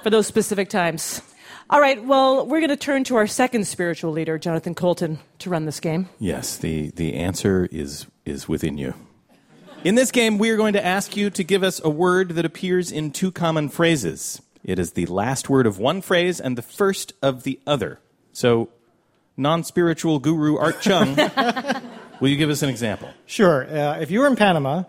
for 0.01 0.09
those 0.09 0.25
specific 0.25 0.69
times. 0.69 1.21
All 1.69 1.79
right, 1.79 2.03
well, 2.03 2.47
we're 2.47 2.61
going 2.61 2.69
to 2.69 2.75
turn 2.75 3.03
to 3.03 3.17
our 3.17 3.27
second 3.27 3.67
spiritual 3.67 4.13
leader, 4.13 4.39
Jonathan 4.39 4.73
Coulton, 4.73 5.19
to 5.39 5.51
run 5.51 5.65
this 5.65 5.79
game. 5.79 6.09
Yes, 6.17 6.57
the, 6.57 6.89
the 6.91 7.13
answer 7.13 7.67
is, 7.71 8.07
is 8.27 8.47
within 8.47 8.77
you. 8.77 8.93
In 9.83 9.95
this 9.95 10.11
game, 10.11 10.37
we 10.37 10.49
are 10.49 10.57
going 10.57 10.73
to 10.73 10.85
ask 10.85 11.15
you 11.15 11.29
to 11.29 11.43
give 11.43 11.63
us 11.63 11.79
a 11.83 11.89
word 11.89 12.31
that 12.31 12.45
appears 12.45 12.91
in 12.91 13.11
two 13.11 13.31
common 13.31 13.69
phrases. 13.69 14.41
It 14.63 14.79
is 14.79 14.93
the 14.93 15.05
last 15.05 15.49
word 15.49 15.65
of 15.65 15.79
one 15.79 16.01
phrase 16.01 16.41
and 16.41 16.57
the 16.57 16.61
first 16.61 17.13
of 17.21 17.43
the 17.43 17.59
other. 17.65 17.99
So, 18.33 18.69
non 19.37 19.63
spiritual 19.63 20.19
guru 20.19 20.57
Art 20.57 20.81
Chung, 20.81 21.15
will 22.19 22.27
you 22.27 22.37
give 22.37 22.49
us 22.49 22.63
an 22.63 22.69
example? 22.69 23.09
Sure. 23.25 23.65
Uh, 23.65 23.99
if 23.99 24.11
you 24.11 24.19
were 24.19 24.27
in 24.27 24.35
Panama 24.35 24.83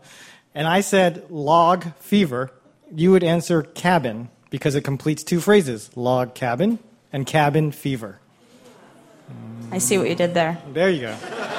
and 0.55 0.67
I 0.67 0.81
said 0.81 1.31
log 1.31 1.95
fever, 1.99 2.51
you 2.93 3.13
would 3.13 3.23
answer 3.23 3.63
cabin 3.63 4.31
because 4.51 4.75
it 4.75 4.83
completes 4.83 5.23
two 5.23 5.41
phrases 5.41 5.91
log 5.97 6.35
cabin 6.35 6.79
and 7.13 7.27
cabin 7.27 7.73
fever. 7.73 8.21
I 9.71 9.79
see 9.79 9.99
what 9.99 10.09
you 10.09 10.15
did 10.15 10.35
there. 10.35 10.59
There 10.73 10.89
you 10.89 11.03
go. 11.03 11.58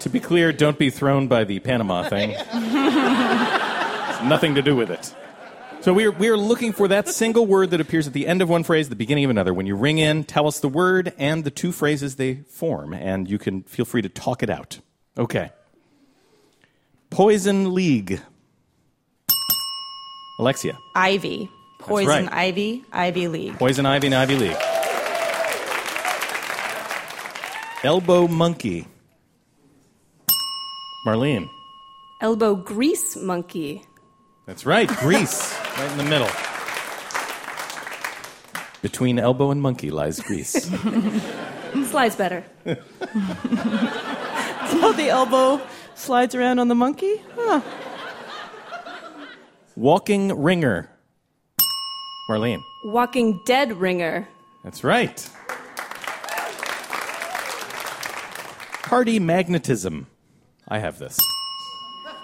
To 0.00 0.08
be 0.08 0.20
clear, 0.20 0.52
don't 0.52 0.78
be 0.78 0.90
thrown 0.90 1.28
by 1.28 1.44
the 1.44 1.60
Panama 1.60 2.08
thing. 2.08 2.36
It's 4.10 4.28
nothing 4.28 4.56
to 4.56 4.62
do 4.62 4.76
with 4.76 4.90
it. 4.90 5.14
So 5.80 5.94
we 5.94 6.04
are, 6.04 6.10
we 6.10 6.28
are 6.28 6.36
looking 6.36 6.72
for 6.72 6.88
that 6.88 7.08
single 7.08 7.46
word 7.46 7.70
that 7.70 7.80
appears 7.80 8.06
at 8.06 8.12
the 8.12 8.26
end 8.26 8.42
of 8.42 8.50
one 8.50 8.64
phrase, 8.64 8.90
the 8.90 8.96
beginning 8.96 9.24
of 9.24 9.30
another. 9.30 9.54
When 9.54 9.64
you 9.64 9.76
ring 9.76 9.96
in, 9.96 10.24
tell 10.24 10.46
us 10.46 10.60
the 10.60 10.68
word 10.68 11.14
and 11.16 11.42
the 11.42 11.50
two 11.50 11.72
phrases 11.72 12.16
they 12.16 12.34
form, 12.34 12.92
and 12.92 13.30
you 13.30 13.38
can 13.38 13.62
feel 13.62 13.86
free 13.86 14.02
to 14.02 14.10
talk 14.10 14.42
it 14.42 14.50
out. 14.50 14.80
Okay. 15.16 15.52
Poison 17.08 17.72
League. 17.72 18.20
Alexia. 20.38 20.76
Ivy. 20.94 21.50
Poison 21.78 22.26
right. 22.26 22.32
ivy, 22.32 22.84
Ivy 22.92 23.28
League. 23.28 23.58
Poison 23.58 23.86
Ivy 23.86 24.08
and 24.08 24.14
Ivy 24.14 24.36
League. 24.36 24.56
Elbow 27.82 28.28
Monkey. 28.28 28.86
Marlene. 31.06 31.48
Elbow 32.20 32.54
grease 32.54 33.16
monkey. 33.16 33.84
That's 34.46 34.66
right, 34.66 34.88
grease. 34.88 35.58
right 35.78 35.90
in 35.90 35.98
the 35.98 36.04
middle. 36.04 36.30
Between 38.82 39.18
elbow 39.18 39.50
and 39.50 39.60
monkey 39.60 39.90
lies 39.90 40.20
grease. 40.20 40.52
Slides 41.90 42.16
better. 42.16 42.44
So 44.70 44.92
the 44.92 45.08
elbow 45.08 45.60
slides 45.96 46.34
around 46.34 46.60
on 46.60 46.68
the 46.68 46.76
monkey? 46.76 47.20
Huh. 47.34 47.60
Walking 49.74 50.40
ringer. 50.40 50.88
Marlene. 52.30 52.62
Walking 52.84 53.40
dead 53.44 53.72
ringer. 53.72 54.28
That's 54.62 54.84
right. 54.84 55.28
Party 58.84 59.18
magnetism. 59.18 60.06
I 60.70 60.78
have 60.78 61.00
this. 61.00 61.18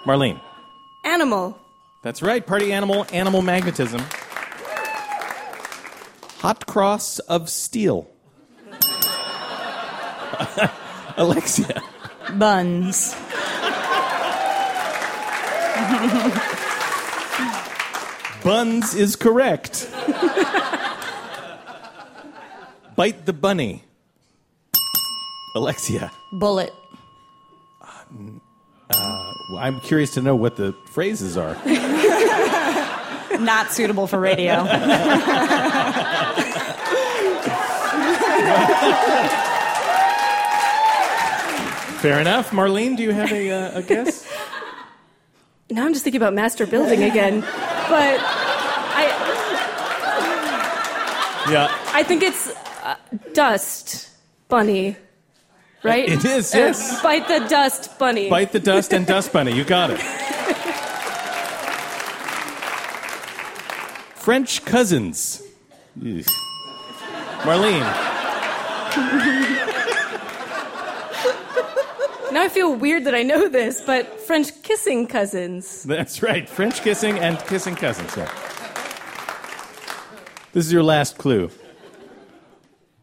Marlene. 0.05 0.39
Animal. 1.03 1.59
That's 2.01 2.21
right. 2.21 2.45
Party 2.45 2.71
animal, 2.71 3.05
animal 3.11 3.41
magnetism. 3.41 3.99
Hot 6.39 6.65
cross 6.65 7.19
of 7.19 7.49
steel. 7.49 8.09
Alexia. 11.17 11.81
Buns. 12.37 13.13
Buns 18.43 18.95
is 18.95 19.17
correct. 19.17 19.89
Bite 22.95 23.25
the 23.25 23.33
bunny. 23.33 23.83
Alexia. 25.55 26.11
Bullet. 26.31 26.71
Uh, 28.89 29.33
I'm 29.57 29.79
curious 29.81 30.11
to 30.15 30.21
know 30.21 30.35
what 30.35 30.55
the 30.55 30.73
phrases 30.91 31.37
are. 31.37 31.55
Not 33.39 33.71
suitable 33.71 34.07
for 34.07 34.19
radio. 34.19 34.63
Fair 41.99 42.19
enough. 42.21 42.51
Marlene, 42.51 42.95
do 42.95 43.01
you 43.03 43.11
have 43.11 43.31
a, 43.31 43.49
uh, 43.49 43.79
a 43.79 43.81
guess? 43.81 44.27
Now 45.71 45.85
I'm 45.85 45.93
just 45.93 46.03
thinking 46.03 46.21
about 46.21 46.33
master 46.35 46.67
building 46.67 47.03
again. 47.03 47.41
But 47.41 48.19
I, 48.21 49.07
Yeah. 51.51 51.75
I 51.93 52.03
think 52.03 52.21
it's 52.23 52.49
uh, 52.83 52.95
dust 53.33 54.09
bunny, 54.47 54.95
right? 55.83 56.07
It 56.09 56.25
is, 56.25 56.53
Uh, 56.53 56.57
yes. 56.59 57.01
bite 57.01 57.27
the 57.27 57.39
dust 57.47 57.97
bunny. 57.99 58.29
Bite 58.29 58.51
the 58.51 58.59
dust 58.59 58.93
and 58.93 59.05
dust 59.05 59.31
bunny. 59.33 59.53
You 59.53 59.63
got 59.63 59.89
it. 59.91 59.99
French 64.15 64.65
cousins. 64.65 65.41
Eugh. 66.01 66.23
Marlene. 67.43 67.93
Now 72.33 72.43
I 72.43 72.49
feel 72.49 72.75
weird 72.75 73.05
that 73.05 73.15
I 73.15 73.23
know 73.23 73.47
this, 73.47 73.81
but 73.81 74.19
French 74.19 74.51
kissing 74.61 75.07
cousins. 75.07 75.83
That's 75.83 76.21
right. 76.21 76.47
French 76.47 76.81
kissing 76.81 77.17
and 77.19 77.39
kissing 77.47 77.75
cousins. 77.75 78.15
Yeah. 78.17 78.29
This 80.51 80.65
is 80.65 80.73
your 80.73 80.83
last 80.83 81.17
clue. 81.17 81.49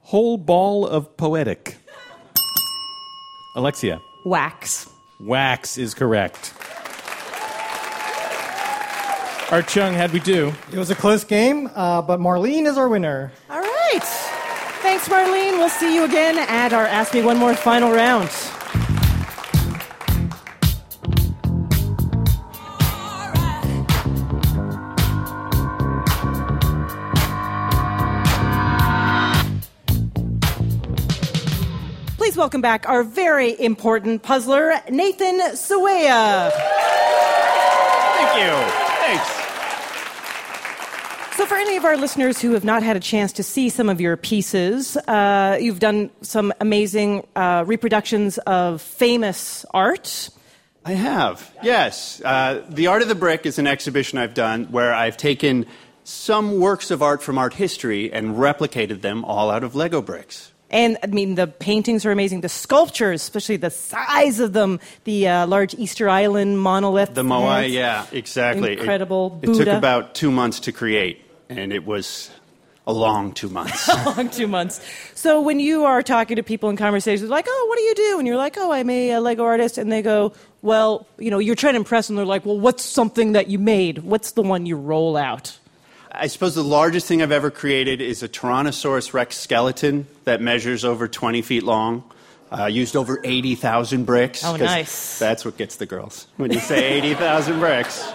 Whole 0.00 0.36
ball 0.36 0.86
of 0.86 1.16
poetic. 1.16 1.76
Alexia. 3.54 4.02
Wax. 4.24 4.90
Wax 5.20 5.78
is 5.78 5.94
correct. 5.94 6.52
Art 9.50 9.68
Chung, 9.68 9.94
how'd 9.94 10.12
we 10.12 10.20
do? 10.20 10.52
It 10.72 10.78
was 10.78 10.90
a 10.90 10.94
close 10.94 11.22
game, 11.22 11.70
uh, 11.74 12.02
but 12.02 12.18
Marlene 12.18 12.66
is 12.66 12.76
our 12.76 12.88
winner. 12.88 13.30
All 13.50 13.60
right. 13.60 14.00
Thanks, 14.82 15.08
Marlene. 15.08 15.58
We'll 15.58 15.68
see 15.68 15.94
you 15.94 16.04
again 16.04 16.38
at 16.38 16.72
our 16.72 16.86
Ask 16.86 17.14
Me 17.14 17.22
One 17.22 17.36
More 17.38 17.54
final 17.54 17.92
round. 17.92 18.30
Welcome 32.44 32.60
back 32.60 32.86
our 32.86 33.02
very 33.02 33.58
important 33.58 34.22
puzzler, 34.22 34.74
Nathan 34.90 35.40
Sawaya. 35.54 36.52
Thank 38.12 38.36
you. 38.36 38.52
Thanks. 39.00 39.26
So, 41.38 41.46
for 41.46 41.54
any 41.54 41.78
of 41.78 41.86
our 41.86 41.96
listeners 41.96 42.42
who 42.42 42.52
have 42.52 42.62
not 42.62 42.82
had 42.82 42.98
a 42.98 43.00
chance 43.00 43.32
to 43.32 43.42
see 43.42 43.70
some 43.70 43.88
of 43.88 43.98
your 43.98 44.18
pieces, 44.18 44.98
uh, 44.98 45.56
you've 45.58 45.78
done 45.78 46.10
some 46.20 46.52
amazing 46.60 47.26
uh, 47.34 47.64
reproductions 47.66 48.36
of 48.36 48.82
famous 48.82 49.64
art. 49.70 50.28
I 50.84 50.92
have, 50.92 51.50
yes. 51.62 52.20
Uh, 52.22 52.62
the 52.68 52.88
Art 52.88 53.00
of 53.00 53.08
the 53.08 53.14
Brick 53.14 53.46
is 53.46 53.58
an 53.58 53.66
exhibition 53.66 54.18
I've 54.18 54.34
done 54.34 54.66
where 54.66 54.92
I've 54.92 55.16
taken 55.16 55.64
some 56.04 56.60
works 56.60 56.90
of 56.90 57.00
art 57.00 57.22
from 57.22 57.38
art 57.38 57.54
history 57.54 58.12
and 58.12 58.36
replicated 58.36 59.00
them 59.00 59.24
all 59.24 59.50
out 59.50 59.64
of 59.64 59.74
Lego 59.74 60.02
bricks. 60.02 60.52
And 60.70 60.96
I 61.02 61.06
mean, 61.06 61.34
the 61.36 61.46
paintings 61.46 62.04
are 62.06 62.10
amazing. 62.10 62.40
The 62.40 62.48
sculptures, 62.48 63.22
especially 63.22 63.58
the 63.58 63.70
size 63.70 64.40
of 64.40 64.52
them, 64.54 64.80
the 65.04 65.28
uh, 65.28 65.46
large 65.46 65.74
Easter 65.74 66.08
Island 66.08 66.58
monolith. 66.58 67.14
The 67.14 67.22
Moai, 67.22 67.70
yeah, 67.70 68.06
exactly. 68.12 68.72
It- 68.72 68.78
Incredible 68.78 69.38
It, 69.42 69.54
took 69.54 69.68
about 69.68 70.14
two 70.14 70.30
months 70.32 70.60
to 70.60 70.72
create, 70.72 71.22
and 71.48 71.72
it 71.72 71.84
was 71.86 72.30
a 72.86 72.92
long 72.92 73.32
two 73.32 73.48
months. 73.48 73.88
long 74.06 74.28
two 74.30 74.46
months. 74.48 74.80
So 75.14 75.40
when 75.40 75.60
you 75.60 75.84
are 75.84 76.02
talking 76.02 76.36
to 76.36 76.42
people 76.42 76.70
in 76.70 76.76
conversations, 76.76 77.30
like, 77.30 77.46
"Oh, 77.48 77.66
what 77.68 77.76
do 77.78 77.82
you 77.84 77.94
do?" 77.94 78.18
and 78.18 78.26
you're 78.26 78.36
like, 78.36 78.56
"Oh, 78.58 78.72
I'm 78.72 78.90
a, 78.90 79.12
uh 79.12 79.20
Lego 79.20 79.44
artist," 79.44 79.78
and 79.78 79.92
they 79.92 80.02
go, 80.02 80.32
"Well, 80.62 81.06
you 81.18 81.30
know, 81.30 81.38
you're 81.38 81.54
trying 81.54 81.74
to 81.74 81.78
impress 81.78 82.08
them." 82.08 82.16
They're 82.16 82.24
like, 82.26 82.44
"Well, 82.44 82.58
what's 82.58 82.82
something 82.84 83.32
that 83.32 83.48
you 83.48 83.58
made? 83.58 83.98
What's 83.98 84.32
the 84.32 84.42
one 84.42 84.66
you 84.66 84.76
roll 84.76 85.16
out?" 85.16 85.58
I 86.16 86.28
suppose 86.28 86.54
the 86.54 86.62
largest 86.62 87.06
thing 87.06 87.22
I've 87.22 87.32
ever 87.32 87.50
created 87.50 88.00
is 88.00 88.22
a 88.22 88.28
Tyrannosaurus 88.28 89.12
Rex 89.12 89.36
skeleton 89.36 90.06
that 90.24 90.40
measures 90.40 90.84
over 90.84 91.08
20 91.08 91.42
feet 91.42 91.62
long. 91.64 92.04
Uh, 92.52 92.66
used 92.66 92.94
over 92.94 93.20
80,000 93.24 94.04
bricks. 94.04 94.44
Oh, 94.44 94.54
nice. 94.54 95.18
That's 95.18 95.44
what 95.44 95.56
gets 95.56 95.76
the 95.76 95.86
girls 95.86 96.28
when 96.36 96.52
you 96.52 96.60
say 96.60 96.92
80,000 96.98 97.58
bricks. 97.58 98.08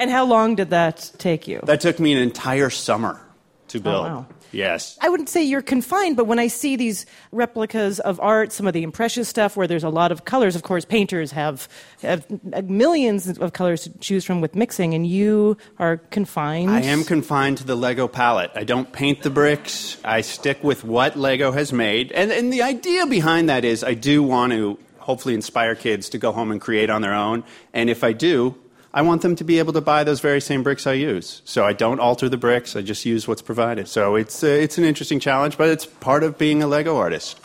And 0.00 0.10
how 0.10 0.24
long 0.24 0.56
did 0.56 0.70
that 0.70 1.12
take 1.18 1.46
you? 1.46 1.60
That 1.62 1.80
took 1.80 2.00
me 2.00 2.12
an 2.12 2.18
entire 2.18 2.70
summer 2.70 3.20
to 3.68 3.78
build. 3.78 4.04
wow. 4.04 4.26
Yes. 4.52 4.98
I 5.00 5.08
wouldn't 5.08 5.28
say 5.28 5.42
you're 5.42 5.62
confined, 5.62 6.16
but 6.16 6.26
when 6.26 6.38
I 6.38 6.46
see 6.46 6.76
these 6.76 7.06
replicas 7.32 8.00
of 8.00 8.20
art, 8.20 8.52
some 8.52 8.66
of 8.66 8.74
the 8.74 8.82
impressionist 8.82 9.30
stuff 9.30 9.56
where 9.56 9.66
there's 9.66 9.84
a 9.84 9.88
lot 9.88 10.12
of 10.12 10.24
colors, 10.24 10.54
of 10.54 10.62
course, 10.62 10.84
painters 10.84 11.32
have, 11.32 11.68
have 12.02 12.26
millions 12.68 13.26
of 13.38 13.52
colors 13.52 13.82
to 13.82 13.98
choose 13.98 14.24
from 14.24 14.40
with 14.40 14.54
mixing, 14.54 14.94
and 14.94 15.06
you 15.06 15.56
are 15.78 15.96
confined. 15.96 16.70
I 16.70 16.82
am 16.82 17.04
confined 17.04 17.58
to 17.58 17.64
the 17.64 17.74
Lego 17.74 18.08
palette. 18.08 18.50
I 18.54 18.64
don't 18.64 18.92
paint 18.92 19.22
the 19.22 19.30
bricks. 19.30 19.96
I 20.04 20.20
stick 20.20 20.62
with 20.62 20.84
what 20.84 21.16
Lego 21.16 21.52
has 21.52 21.72
made. 21.72 22.12
And, 22.12 22.30
and 22.30 22.52
the 22.52 22.62
idea 22.62 23.06
behind 23.06 23.48
that 23.48 23.64
is 23.64 23.82
I 23.82 23.94
do 23.94 24.22
want 24.22 24.52
to 24.52 24.78
hopefully 24.98 25.34
inspire 25.34 25.74
kids 25.74 26.08
to 26.10 26.18
go 26.18 26.32
home 26.32 26.50
and 26.52 26.60
create 26.60 26.90
on 26.90 27.02
their 27.02 27.14
own. 27.14 27.44
And 27.72 27.90
if 27.90 28.04
I 28.04 28.12
do, 28.12 28.54
I 28.94 29.02
want 29.02 29.22
them 29.22 29.36
to 29.36 29.44
be 29.44 29.58
able 29.58 29.72
to 29.72 29.80
buy 29.80 30.04
those 30.04 30.20
very 30.20 30.40
same 30.40 30.62
bricks 30.62 30.86
I 30.86 30.92
use. 30.92 31.40
So 31.44 31.64
I 31.64 31.72
don't 31.72 31.98
alter 31.98 32.28
the 32.28 32.36
bricks, 32.36 32.76
I 32.76 32.82
just 32.82 33.06
use 33.06 33.26
what's 33.26 33.42
provided. 33.42 33.88
So 33.88 34.16
it's, 34.16 34.44
uh, 34.44 34.48
it's 34.48 34.76
an 34.76 34.84
interesting 34.84 35.18
challenge, 35.18 35.56
but 35.56 35.68
it's 35.68 35.86
part 35.86 36.22
of 36.22 36.36
being 36.36 36.62
a 36.62 36.66
Lego 36.66 36.96
artist. 36.96 37.40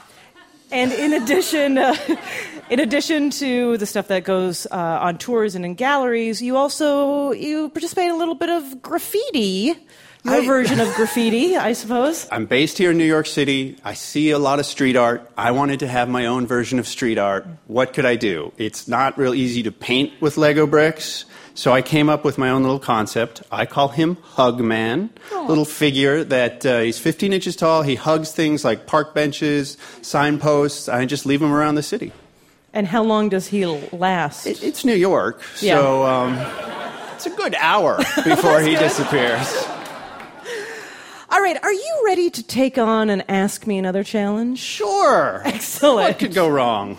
And 0.71 0.91
in 0.91 1.13
addition, 1.13 1.77
uh, 1.77 1.95
in 2.69 2.81
addition 2.81 3.29
to 3.31 3.77
the 3.77 3.85
stuff 3.85 4.09
that 4.09 4.25
goes 4.25 4.67
uh, 4.69 4.75
on 4.75 5.17
tours 5.17 5.55
and 5.55 5.63
in 5.63 5.75
galleries, 5.75 6.41
you 6.41 6.57
also 6.57 7.31
you 7.31 7.69
participate 7.69 8.05
in 8.05 8.11
a 8.11 8.17
little 8.17 8.35
bit 8.35 8.49
of 8.49 8.81
graffiti. 8.81 9.75
Your 10.25 10.41
I- 10.41 10.45
version 10.45 10.81
of 10.81 10.93
graffiti, 10.95 11.55
I 11.55 11.71
suppose. 11.71 12.27
I'm 12.29 12.47
based 12.47 12.77
here 12.77 12.91
in 12.91 12.97
New 12.97 13.05
York 13.05 13.27
City. 13.27 13.77
I 13.85 13.93
see 13.93 14.31
a 14.31 14.39
lot 14.39 14.59
of 14.59 14.65
street 14.65 14.97
art. 14.97 15.31
I 15.37 15.51
wanted 15.51 15.79
to 15.79 15.87
have 15.87 16.09
my 16.09 16.25
own 16.25 16.45
version 16.45 16.79
of 16.79 16.87
street 16.87 17.17
art. 17.17 17.47
What 17.67 17.93
could 17.93 18.05
I 18.05 18.17
do? 18.17 18.51
It's 18.57 18.89
not 18.89 19.17
real 19.17 19.33
easy 19.33 19.63
to 19.63 19.71
paint 19.71 20.19
with 20.19 20.35
Lego 20.35 20.67
bricks. 20.67 21.23
So 21.57 21.71
I 21.71 21.81
came 21.81 22.07
up 22.07 22.23
with 22.23 22.37
my 22.37 22.51
own 22.51 22.61
little 22.61 22.77
concept. 22.77 23.41
I 23.51 23.65
call 23.65 23.87
him 23.87 24.17
Hug 24.21 24.59
Man. 24.59 25.09
Little 25.47 25.65
figure 25.65 26.23
that 26.23 26.63
uh, 26.63 26.81
he's 26.81 26.99
15 26.99 27.33
inches 27.33 27.55
tall. 27.55 27.81
He 27.81 27.95
hugs 27.95 28.31
things 28.31 28.63
like 28.63 28.85
park 28.85 29.15
benches, 29.15 29.75
signposts. 30.03 30.87
I 30.87 31.05
just 31.05 31.25
leave 31.25 31.41
him 31.41 31.51
around 31.51 31.73
the 31.73 31.81
city. 31.81 32.11
And 32.73 32.85
how 32.85 33.01
long 33.01 33.29
does 33.29 33.47
he 33.47 33.65
last? 33.65 34.45
it's 34.45 34.85
New 34.85 34.93
York, 34.93 35.41
Yeah. 35.59 35.77
so 35.77 36.03
um, 36.05 36.37
it's 37.15 37.25
a 37.25 37.31
good 37.31 37.55
hour 37.55 37.97
before 38.23 38.61
he 38.61 38.75
disappears. 38.75 39.65
All 41.29 41.41
right, 41.41 41.57
are 41.63 41.73
you 41.73 42.01
ready 42.05 42.29
to 42.29 42.43
take 42.43 42.77
on 42.77 43.09
and 43.09 43.25
ask 43.27 43.65
me 43.65 43.79
another 43.79 44.03
challenge? 44.03 44.59
Sure. 44.59 45.41
Excellent. 45.43 46.09
What 46.09 46.19
could 46.19 46.35
go 46.35 46.47
wrong? 46.47 46.97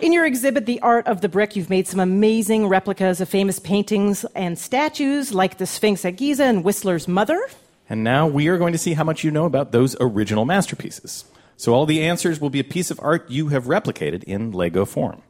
In 0.00 0.14
your 0.14 0.24
exhibit, 0.24 0.64
The 0.64 0.80
Art 0.80 1.06
of 1.06 1.20
the 1.20 1.28
Brick, 1.28 1.56
you've 1.56 1.68
made 1.68 1.86
some 1.86 2.00
amazing 2.00 2.68
replicas 2.68 3.20
of 3.20 3.28
famous 3.28 3.58
paintings 3.58 4.24
and 4.34 4.58
statues 4.58 5.34
like 5.34 5.58
the 5.58 5.66
Sphinx 5.66 6.06
at 6.06 6.16
Giza 6.16 6.44
and 6.44 6.64
Whistler's 6.64 7.06
Mother. 7.06 7.38
And 7.86 8.02
now 8.02 8.26
we 8.26 8.48
are 8.48 8.56
going 8.56 8.72
to 8.72 8.78
see 8.78 8.94
how 8.94 9.04
much 9.04 9.24
you 9.24 9.30
know 9.30 9.44
about 9.44 9.72
those 9.72 9.96
original 10.00 10.46
masterpieces. 10.46 11.26
So 11.58 11.74
all 11.74 11.84
the 11.84 12.02
answers 12.02 12.40
will 12.40 12.48
be 12.48 12.60
a 12.60 12.64
piece 12.64 12.90
of 12.90 12.98
art 13.02 13.30
you 13.30 13.48
have 13.48 13.64
replicated 13.64 14.24
in 14.24 14.52
Lego 14.52 14.86
form. 14.86 15.20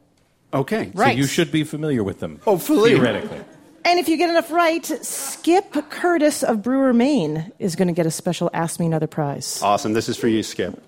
Okay. 0.54 0.92
Right. 0.94 1.14
So 1.14 1.18
you 1.18 1.26
should 1.26 1.50
be 1.50 1.64
familiar 1.64 2.04
with 2.04 2.20
them. 2.20 2.38
Oh, 2.46 2.52
Hopefully. 2.52 2.90
Theoretically. 2.90 3.40
And 3.84 3.98
if 3.98 4.08
you 4.08 4.16
get 4.16 4.30
enough 4.30 4.52
right, 4.52 4.84
Skip 4.84 5.72
Curtis 5.90 6.44
of 6.44 6.62
Brewer, 6.62 6.92
Maine 6.92 7.50
is 7.58 7.74
going 7.74 7.88
to 7.88 7.94
get 7.94 8.06
a 8.06 8.10
special 8.12 8.50
Ask 8.52 8.78
Me 8.78 8.86
Another 8.86 9.08
prize. 9.08 9.60
Awesome. 9.62 9.94
This 9.94 10.08
is 10.08 10.16
for 10.16 10.28
you, 10.28 10.44
Skip. 10.44 10.80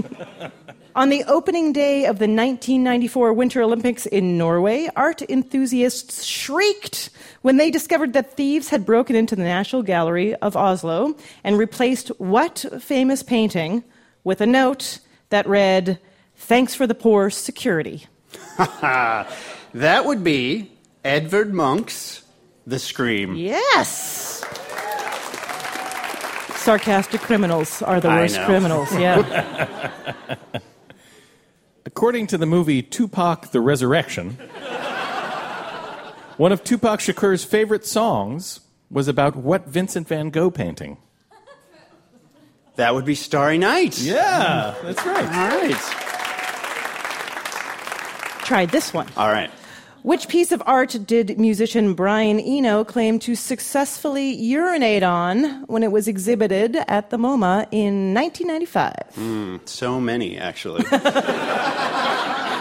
On 0.98 1.10
the 1.10 1.22
opening 1.28 1.72
day 1.72 2.06
of 2.06 2.18
the 2.18 2.24
1994 2.24 3.32
Winter 3.32 3.62
Olympics 3.62 4.04
in 4.04 4.36
Norway, 4.36 4.88
art 4.96 5.22
enthusiasts 5.30 6.24
shrieked 6.24 7.10
when 7.42 7.56
they 7.56 7.70
discovered 7.70 8.14
that 8.14 8.32
thieves 8.32 8.70
had 8.70 8.84
broken 8.84 9.14
into 9.14 9.36
the 9.36 9.44
National 9.44 9.84
Gallery 9.84 10.34
of 10.34 10.56
Oslo 10.56 11.14
and 11.44 11.56
replaced 11.56 12.08
what 12.18 12.64
famous 12.80 13.22
painting 13.22 13.84
with 14.24 14.40
a 14.40 14.46
note 14.46 14.98
that 15.28 15.46
read, 15.46 16.00
Thanks 16.34 16.74
for 16.74 16.84
the 16.84 16.96
poor 16.96 17.30
security. 17.30 18.08
that 18.58 20.04
would 20.04 20.24
be 20.24 20.72
Edvard 21.04 21.54
Munch's 21.54 22.24
The 22.66 22.80
Scream. 22.80 23.36
Yes! 23.36 24.44
Sarcastic 26.56 27.20
criminals 27.20 27.82
are 27.82 28.00
the 28.00 28.08
worst 28.08 28.40
criminals, 28.40 28.92
yeah. 28.98 29.92
According 31.88 32.26
to 32.26 32.36
the 32.36 32.44
movie 32.44 32.82
Tupac 32.82 33.50
the 33.50 33.62
Resurrection, 33.62 34.32
one 36.36 36.52
of 36.52 36.62
Tupac 36.62 37.00
Shakur's 37.00 37.44
favorite 37.44 37.86
songs 37.86 38.60
was 38.90 39.08
about 39.08 39.36
what 39.36 39.66
Vincent 39.66 40.06
van 40.06 40.28
Gogh 40.28 40.50
painting? 40.50 40.98
That 42.76 42.92
would 42.92 43.06
be 43.06 43.14
Starry 43.14 43.56
Night. 43.56 43.98
Yeah, 43.98 44.74
that's 44.82 45.06
right. 45.06 45.24
All 45.24 45.48
right. 45.48 45.80
Try 48.44 48.66
this 48.66 48.92
one. 48.92 49.06
All 49.16 49.32
right. 49.32 49.50
Which 50.08 50.26
piece 50.28 50.52
of 50.52 50.62
art 50.64 50.96
did 51.04 51.38
musician 51.38 51.92
Brian 51.92 52.40
Eno 52.40 52.82
claim 52.82 53.18
to 53.18 53.34
successfully 53.34 54.30
urinate 54.34 55.02
on 55.02 55.64
when 55.64 55.82
it 55.82 55.92
was 55.92 56.08
exhibited 56.08 56.76
at 56.88 57.10
the 57.10 57.18
MoMA 57.18 57.66
in 57.70 58.14
1995? 58.14 58.94
Mm, 59.16 59.68
so 59.68 60.00
many, 60.00 60.38
actually. 60.38 60.82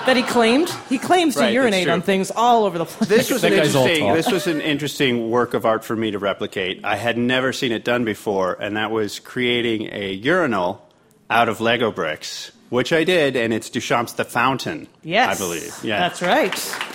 That 0.07 0.15
he 0.17 0.23
claimed? 0.23 0.69
He 0.89 0.97
claims 0.97 1.35
to 1.35 1.39
Right, 1.41 1.45
that's 1.47 1.53
urinate 1.53 1.83
true. 1.85 1.93
on 1.93 2.01
things 2.01 2.31
all 2.31 2.65
over 2.65 2.77
the 2.77 2.85
place. 2.85 3.09
This 3.09 3.29
was, 3.31 3.43
an 3.45 3.53
interesting, 3.53 4.13
this 4.13 4.29
was 4.31 4.47
an 4.47 4.59
interesting 4.61 5.29
work 5.29 5.53
of 5.53 5.65
art 5.65 5.83
for 5.85 5.95
me 5.95 6.11
to 6.11 6.19
replicate. 6.19 6.81
I 6.83 6.95
had 6.97 7.17
never 7.17 7.51
seen 7.53 7.71
it 7.73 7.83
done 7.85 8.03
before, 8.05 8.57
and 8.61 8.75
that 8.75 8.91
was 8.91 9.19
creating 9.19 9.89
a 9.93 10.11
urinal 10.11 10.85
out 11.29 11.47
of 11.49 11.59
Lego 11.61 11.91
bricks, 11.91 12.51
which 12.69 12.91
I 12.93 13.03
did, 13.05 13.35
and 13.37 13.53
it's 13.53 13.69
Duchamp's 13.69 14.13
The 14.13 14.23
Fountain, 14.25 14.87
Yes. 15.03 15.35
I 15.35 15.43
believe. 15.43 15.73
Yeah. 15.83 15.99
That's 15.99 16.21
right. 16.21 16.86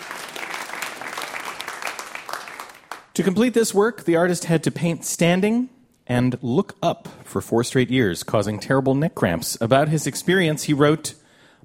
To 3.15 3.23
complete 3.23 3.53
this 3.53 3.75
work, 3.75 4.05
the 4.05 4.17
artist 4.17 4.45
had 4.45 4.63
to 4.65 4.71
paint 4.71 5.05
standing 5.05 5.69
and 6.07 6.39
look 6.43 6.77
up 6.83 7.09
for 7.25 7.43
four 7.43 7.63
straight 7.63 7.91
years, 7.91 8.23
causing 8.23 8.59
terrible 8.59 8.95
neck 8.95 9.15
cramps. 9.15 9.61
About 9.61 9.89
his 9.89 10.07
experience, 10.07 10.65
he 10.65 10.73
wrote, 10.73 11.15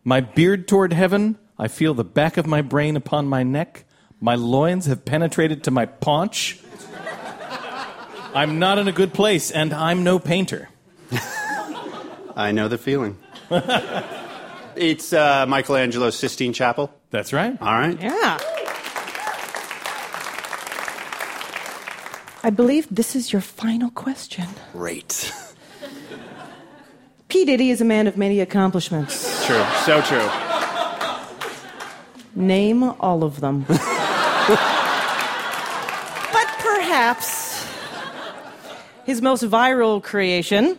My 0.03 0.19
beard 0.19 0.67
toward 0.67 0.91
heaven, 0.91 1.37
I 1.57 1.69
feel 1.69 1.93
the 1.93 2.03
back 2.03 2.35
of 2.35 2.45
my 2.45 2.61
brain 2.61 2.97
upon 2.97 3.27
my 3.27 3.43
neck, 3.43 3.85
my 4.19 4.35
loins 4.35 4.87
have 4.87 5.05
penetrated 5.05 5.63
to 5.65 5.71
my 5.71 5.85
paunch. 5.85 6.59
I'm 8.33 8.59
not 8.59 8.77
in 8.77 8.89
a 8.89 8.91
good 8.91 9.13
place, 9.13 9.49
and 9.49 9.73
I'm 9.73 10.03
no 10.03 10.19
painter. 10.19 10.69
I 12.35 12.51
know 12.51 12.67
the 12.67 12.77
feeling. 12.77 13.17
it's 14.75 15.13
uh, 15.13 15.45
Michelangelo's 15.47 16.17
Sistine 16.17 16.51
Chapel. 16.51 16.93
That's 17.09 17.31
right. 17.31 17.57
All 17.61 17.73
right. 17.73 17.99
Yeah. 18.01 18.37
I 22.47 22.49
believe 22.49 22.87
this 22.89 23.13
is 23.13 23.33
your 23.33 23.41
final 23.41 23.89
question. 23.89 24.47
Great. 24.71 25.33
P. 27.27 27.43
Diddy 27.43 27.71
is 27.71 27.81
a 27.81 27.83
man 27.83 28.07
of 28.07 28.15
many 28.15 28.39
accomplishments. 28.39 29.45
True. 29.45 29.65
So 29.83 29.99
true. 29.99 30.29
Name 32.35 32.83
all 33.01 33.25
of 33.25 33.41
them. 33.41 33.65
but 33.67 33.77
perhaps 36.59 37.67
his 39.03 39.21
most 39.21 39.43
viral 39.43 40.01
creation 40.01 40.77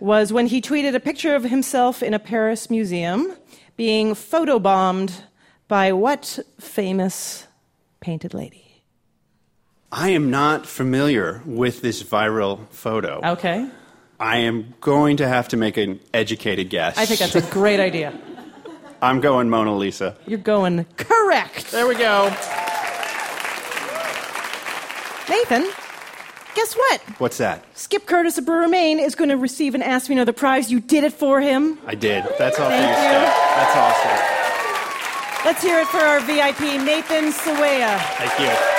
was 0.00 0.30
when 0.30 0.46
he 0.46 0.60
tweeted 0.60 0.94
a 0.94 1.00
picture 1.00 1.34
of 1.34 1.44
himself 1.44 2.02
in 2.02 2.12
a 2.12 2.18
Paris 2.18 2.68
museum 2.68 3.32
being 3.78 4.12
photobombed 4.12 5.22
by 5.68 5.90
what 5.90 6.38
famous 6.60 7.46
painted 8.00 8.34
lady? 8.34 8.67
I 9.90 10.10
am 10.10 10.30
not 10.30 10.66
familiar 10.66 11.40
with 11.46 11.80
this 11.80 12.02
viral 12.02 12.68
photo. 12.68 13.20
Okay. 13.24 13.68
I 14.20 14.38
am 14.38 14.74
going 14.80 15.16
to 15.18 15.28
have 15.28 15.48
to 15.48 15.56
make 15.56 15.76
an 15.78 16.00
educated 16.12 16.68
guess. 16.68 16.98
I 16.98 17.06
think 17.06 17.20
that's 17.20 17.34
a 17.36 17.50
great 17.50 17.80
idea. 17.80 18.12
I'm 19.00 19.20
going 19.20 19.48
Mona 19.48 19.74
Lisa. 19.74 20.16
You're 20.26 20.40
going 20.40 20.84
correct. 20.96 21.70
There 21.70 21.86
we 21.86 21.94
go. 21.94 22.24
Nathan, 25.30 25.70
guess 26.54 26.74
what? 26.74 27.00
What's 27.18 27.38
that? 27.38 27.64
Skip 27.76 28.06
Curtis 28.06 28.38
of 28.38 28.44
Brewer, 28.44 28.66
Maine 28.68 28.98
is 28.98 29.14
going 29.14 29.30
to 29.30 29.36
receive 29.36 29.74
an 29.74 29.82
Ask 29.82 30.08
Me 30.10 30.16
Another 30.16 30.32
prize. 30.32 30.70
You 30.70 30.80
did 30.80 31.04
it 31.04 31.12
for 31.12 31.40
him. 31.40 31.78
I 31.86 31.94
did. 31.94 32.24
That's 32.38 32.58
all 32.58 32.68
for 32.68 32.76
Thank 32.76 32.82
you, 32.82 33.04
you. 33.04 33.10
Steph. 33.10 33.36
That's 33.56 33.76
awesome. 33.76 35.44
Let's 35.46 35.62
hear 35.62 35.78
it 35.80 35.86
for 35.86 35.98
our 35.98 36.20
VIP, 36.20 36.60
Nathan 36.84 37.30
Sawaya. 37.32 37.98
Thank 38.16 38.40
you. 38.40 38.77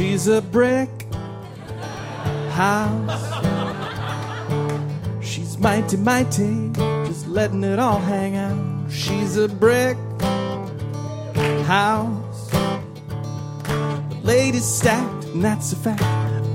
She's 0.00 0.28
a 0.28 0.40
brick 0.40 0.88
house. 2.52 3.20
She's 5.22 5.58
mighty, 5.58 5.98
mighty, 5.98 6.70
just 7.04 7.28
letting 7.28 7.62
it 7.64 7.78
all 7.78 7.98
hang 7.98 8.34
out. 8.34 8.90
She's 8.90 9.36
a 9.36 9.46
brick 9.46 9.98
house. 11.66 12.50
The 12.50 14.20
lady's 14.22 14.64
stacked, 14.64 15.26
and 15.26 15.44
that's 15.44 15.74
a 15.74 15.76
fact. 15.76 16.02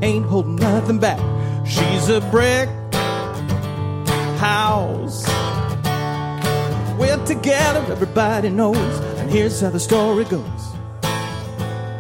Ain't 0.02 0.26
holding 0.26 0.56
nothing 0.56 0.98
back. 0.98 1.20
She's 1.68 2.10
a 2.10 2.22
brick 2.32 2.68
house. 4.40 5.24
We're 6.98 7.24
together, 7.28 7.86
everybody 7.92 8.50
knows. 8.50 9.00
And 9.20 9.30
here's 9.30 9.62
how 9.62 9.70
the 9.70 9.80
story 9.80 10.24
goes. 10.26 10.66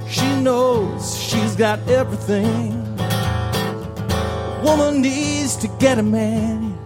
She 0.10 0.42
knows 0.42 1.15
she's 1.26 1.56
got 1.56 1.80
everything. 1.88 2.72
A 3.00 4.62
woman 4.64 5.02
needs 5.02 5.56
to 5.58 5.68
get 5.80 5.98
a 5.98 6.04
man. 6.04 6.78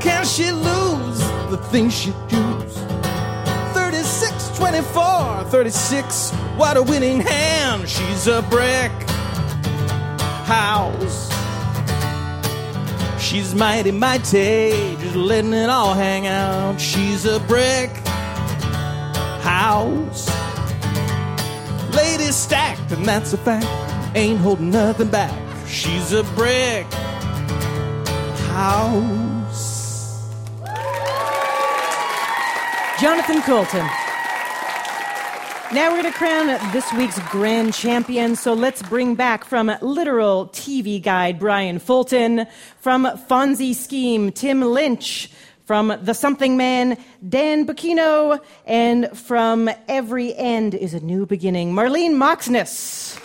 Can 0.00 0.24
she 0.24 0.52
lose 0.52 1.18
the 1.50 1.58
things 1.70 1.92
she 1.94 2.12
does? 2.28 2.76
36, 3.74 4.56
24, 4.56 5.44
36, 5.44 6.30
what 6.56 6.76
a 6.76 6.82
winning 6.82 7.20
hand. 7.20 7.88
She's 7.88 8.26
a 8.28 8.42
brick 8.42 8.92
house. 10.46 11.26
She's 13.20 13.54
mighty, 13.54 13.90
mighty, 13.90 14.96
just 15.00 15.16
letting 15.16 15.52
it 15.52 15.68
all 15.68 15.94
hang 15.94 16.28
out. 16.28 16.80
She's 16.80 17.26
a 17.26 17.40
brick 17.40 17.90
house. 19.42 20.35
Stacked, 22.36 22.92
and 22.92 23.06
that's 23.06 23.32
a 23.32 23.38
fact. 23.38 23.66
Ain't 24.14 24.38
holding 24.38 24.70
nothing 24.70 25.08
back. 25.08 25.32
She's 25.66 26.12
a 26.12 26.22
brick 26.34 26.86
house. 28.52 30.22
Jonathan 33.00 33.40
Coulton. 33.40 33.86
Now 35.72 35.90
we're 35.90 36.02
going 36.02 36.12
to 36.12 36.18
crown 36.18 36.46
this 36.72 36.92
week's 36.92 37.18
grand 37.30 37.72
champion. 37.72 38.36
So 38.36 38.52
let's 38.52 38.82
bring 38.82 39.14
back 39.14 39.44
from 39.44 39.72
literal 39.80 40.48
TV 40.48 41.02
guide 41.02 41.38
Brian 41.38 41.78
Fulton, 41.78 42.46
from 42.78 43.04
Fonzie 43.28 43.74
Scheme 43.74 44.30
Tim 44.30 44.60
Lynch, 44.60 45.30
from 45.66 45.98
The 46.02 46.14
Something 46.14 46.56
Man 46.56 46.96
Dan 47.28 47.66
Bacchino, 47.66 48.40
and 48.64 49.10
from 49.18 49.68
Every 49.88 50.34
End 50.34 50.74
is 50.74 50.94
a 50.94 51.00
New 51.00 51.26
Beginning 51.26 51.72
Marlene 51.72 52.14
Moxness. 52.14 53.20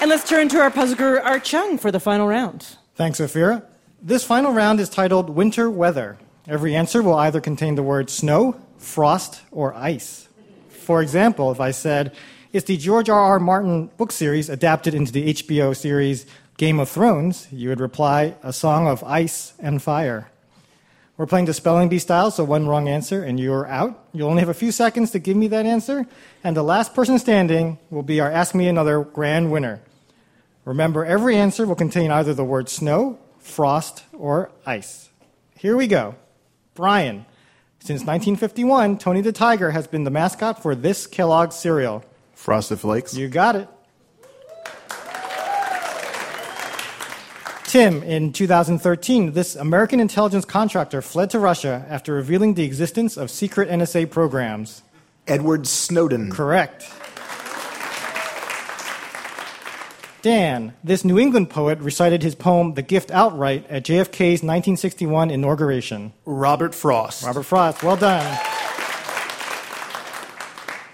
And 0.00 0.08
let's 0.08 0.28
turn 0.28 0.48
to 0.50 0.60
our 0.60 0.70
puzzle 0.70 0.96
guru 0.96 1.18
Art 1.18 1.42
Chung 1.42 1.76
for 1.76 1.90
the 1.90 1.98
final 1.98 2.28
round. 2.28 2.76
Thanks, 2.94 3.18
Ophira. 3.18 3.64
This 4.00 4.22
final 4.22 4.52
round 4.52 4.78
is 4.78 4.88
titled 4.88 5.28
Winter 5.30 5.68
Weather. 5.68 6.16
Every 6.46 6.76
answer 6.76 7.02
will 7.02 7.16
either 7.16 7.40
contain 7.40 7.74
the 7.74 7.82
word 7.82 8.08
snow, 8.08 8.54
frost, 8.78 9.42
or 9.50 9.74
ice. 9.74 10.28
For 10.68 11.02
example, 11.02 11.50
if 11.50 11.60
I 11.60 11.72
said, 11.72 12.14
It's 12.52 12.66
the 12.66 12.76
George 12.76 13.10
R. 13.10 13.20
R. 13.20 13.40
Martin 13.40 13.90
book 13.98 14.12
series 14.12 14.48
adapted 14.48 14.94
into 14.94 15.12
the 15.12 15.34
HBO 15.34 15.76
series 15.76 16.24
Game 16.58 16.80
of 16.80 16.88
Thrones, 16.88 17.46
you 17.52 17.68
would 17.68 17.78
reply, 17.78 18.34
A 18.42 18.52
Song 18.52 18.88
of 18.88 19.04
Ice 19.04 19.52
and 19.60 19.80
Fire. 19.80 20.28
We're 21.16 21.26
playing 21.26 21.46
the 21.46 21.54
spelling 21.54 21.88
bee 21.88 22.00
style, 22.00 22.32
so 22.32 22.42
one 22.42 22.66
wrong 22.66 22.88
answer 22.88 23.22
and 23.22 23.38
you're 23.38 23.68
out. 23.68 24.06
You'll 24.12 24.28
only 24.28 24.40
have 24.40 24.48
a 24.48 24.54
few 24.54 24.72
seconds 24.72 25.12
to 25.12 25.20
give 25.20 25.36
me 25.36 25.46
that 25.48 25.66
answer, 25.66 26.04
and 26.42 26.56
the 26.56 26.64
last 26.64 26.94
person 26.94 27.20
standing 27.20 27.78
will 27.90 28.02
be 28.02 28.18
our 28.18 28.28
Ask 28.28 28.56
Me 28.56 28.66
Another 28.66 29.04
grand 29.04 29.52
winner. 29.52 29.80
Remember, 30.64 31.04
every 31.04 31.36
answer 31.36 31.64
will 31.64 31.76
contain 31.76 32.10
either 32.10 32.34
the 32.34 32.42
word 32.42 32.68
snow, 32.68 33.20
frost, 33.38 34.02
or 34.12 34.50
ice. 34.66 35.10
Here 35.56 35.76
we 35.76 35.86
go. 35.86 36.16
Brian, 36.74 37.24
since 37.78 38.00
1951, 38.00 38.98
Tony 38.98 39.20
the 39.20 39.30
Tiger 39.30 39.70
has 39.70 39.86
been 39.86 40.02
the 40.02 40.10
mascot 40.10 40.60
for 40.60 40.74
this 40.74 41.06
Kellogg 41.06 41.52
cereal. 41.52 42.04
Frosted 42.34 42.80
Flakes. 42.80 43.14
You 43.14 43.28
got 43.28 43.54
it. 43.54 43.68
Tim, 47.68 48.02
in 48.02 48.32
2013, 48.32 49.32
this 49.32 49.54
American 49.54 50.00
intelligence 50.00 50.46
contractor 50.46 51.02
fled 51.02 51.28
to 51.28 51.38
Russia 51.38 51.84
after 51.90 52.14
revealing 52.14 52.54
the 52.54 52.64
existence 52.64 53.18
of 53.18 53.30
secret 53.30 53.68
NSA 53.68 54.10
programs. 54.10 54.80
Edward 55.26 55.66
Snowden. 55.66 56.30
Correct. 56.32 56.90
Dan, 60.22 60.72
this 60.82 61.04
New 61.04 61.18
England 61.18 61.50
poet 61.50 61.78
recited 61.80 62.22
his 62.22 62.34
poem 62.34 62.72
The 62.72 62.80
Gift 62.80 63.10
outright 63.10 63.66
at 63.68 63.84
JFK's 63.84 64.42
1961 64.42 65.30
inauguration. 65.30 66.14
Robert 66.24 66.74
Frost. 66.74 67.22
Robert 67.22 67.42
Frost, 67.42 67.82
well 67.82 67.98
done. 67.98 68.24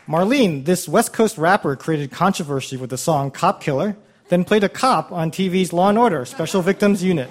Marlene, 0.09 0.65
this 0.65 0.89
West 0.89 1.13
Coast 1.13 1.39
rapper 1.39 1.77
created 1.77 2.11
controversy 2.11 2.77
with 2.77 2.91
the 2.91 2.99
song 2.99 3.31
Cop 3.31 3.63
Killer, 3.63 3.97
then 4.29 4.45
played 4.45 4.65
a 4.65 4.69
cop 4.69 5.13
on 5.13 5.31
TV's 5.31 5.73
Law 5.73 5.89
and 5.89 5.99
Order 5.99 6.25
Special 6.25 6.63
Victims 6.63 7.03
Unit. 7.03 7.29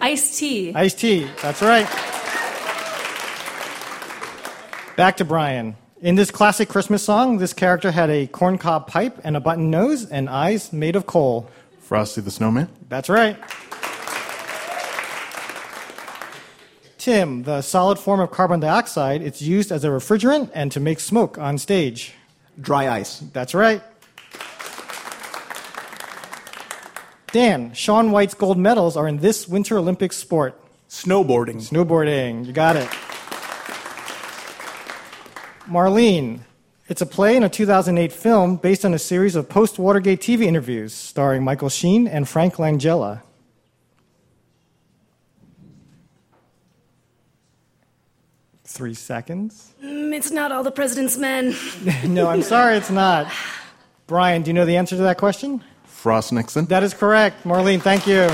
Ice 0.00 0.38
T. 0.38 0.74
Ice 0.74 0.94
T, 0.94 1.26
that's 1.42 1.62
right. 1.62 1.86
Back 4.96 5.16
to 5.18 5.24
Brian. 5.24 5.76
In 6.00 6.14
this 6.14 6.30
classic 6.30 6.68
Christmas 6.68 7.02
song, 7.02 7.38
this 7.38 7.52
character 7.52 7.90
had 7.90 8.10
a 8.10 8.26
corncob 8.26 8.86
pipe 8.86 9.18
and 9.24 9.36
a 9.36 9.40
button 9.40 9.70
nose 9.70 10.06
and 10.06 10.28
eyes 10.28 10.72
made 10.72 10.94
of 10.96 11.06
coal. 11.06 11.48
Frosty 11.80 12.20
the 12.20 12.30
Snowman. 12.30 12.68
That's 12.88 13.08
right. 13.08 13.36
Tim, 16.98 17.44
the 17.44 17.62
solid 17.62 17.98
form 17.98 18.20
of 18.20 18.30
carbon 18.30 18.60
dioxide, 18.60 19.22
it's 19.22 19.40
used 19.40 19.70
as 19.70 19.84
a 19.84 19.88
refrigerant 19.88 20.50
and 20.54 20.72
to 20.72 20.80
make 20.80 20.98
smoke 21.00 21.38
on 21.38 21.56
stage. 21.56 22.14
Dry 22.60 22.88
ice. 22.88 23.20
That's 23.32 23.54
right. 23.54 23.82
Dan, 27.32 27.72
Shaun 27.72 28.12
White's 28.12 28.34
gold 28.34 28.58
medals 28.58 28.96
are 28.96 29.08
in 29.08 29.18
this 29.18 29.48
Winter 29.48 29.78
Olympic 29.78 30.12
sport. 30.12 30.60
Snowboarding. 30.88 31.56
Snowboarding, 31.56 32.46
you 32.46 32.52
got 32.52 32.76
it. 32.76 32.88
Marlene, 35.68 36.40
it's 36.88 37.02
a 37.02 37.06
play 37.06 37.36
in 37.36 37.42
a 37.42 37.48
2008 37.48 38.12
film 38.12 38.56
based 38.56 38.84
on 38.84 38.94
a 38.94 38.98
series 38.98 39.34
of 39.34 39.48
post 39.48 39.78
Watergate 39.78 40.20
TV 40.20 40.42
interviews 40.42 40.94
starring 40.94 41.42
Michael 41.42 41.68
Sheen 41.68 42.06
and 42.06 42.28
Frank 42.28 42.54
Langella. 42.54 43.22
Three 48.62 48.94
seconds. 48.94 49.72
Mm, 49.82 50.14
it's 50.14 50.30
not 50.30 50.52
all 50.52 50.62
the 50.62 50.70
president's 50.70 51.16
men. 51.16 51.56
no, 52.06 52.28
I'm 52.28 52.42
sorry, 52.42 52.76
it's 52.76 52.90
not. 52.90 53.26
Brian, 54.06 54.42
do 54.42 54.50
you 54.50 54.54
know 54.54 54.66
the 54.66 54.76
answer 54.76 54.94
to 54.96 55.02
that 55.02 55.18
question? 55.18 55.64
Frost 56.06 56.32
Nixon. 56.32 56.66
That 56.66 56.84
is 56.84 56.94
correct. 56.94 57.42
Marlene, 57.42 57.82
thank 57.82 58.06
you. 58.06 58.28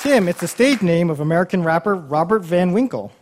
Tim, 0.00 0.26
it's 0.26 0.40
the 0.40 0.48
stage 0.48 0.82
name 0.82 1.10
of 1.10 1.20
American 1.20 1.62
rapper 1.62 1.94
Robert 1.94 2.40
Van 2.40 2.72
Winkle. 2.72 3.12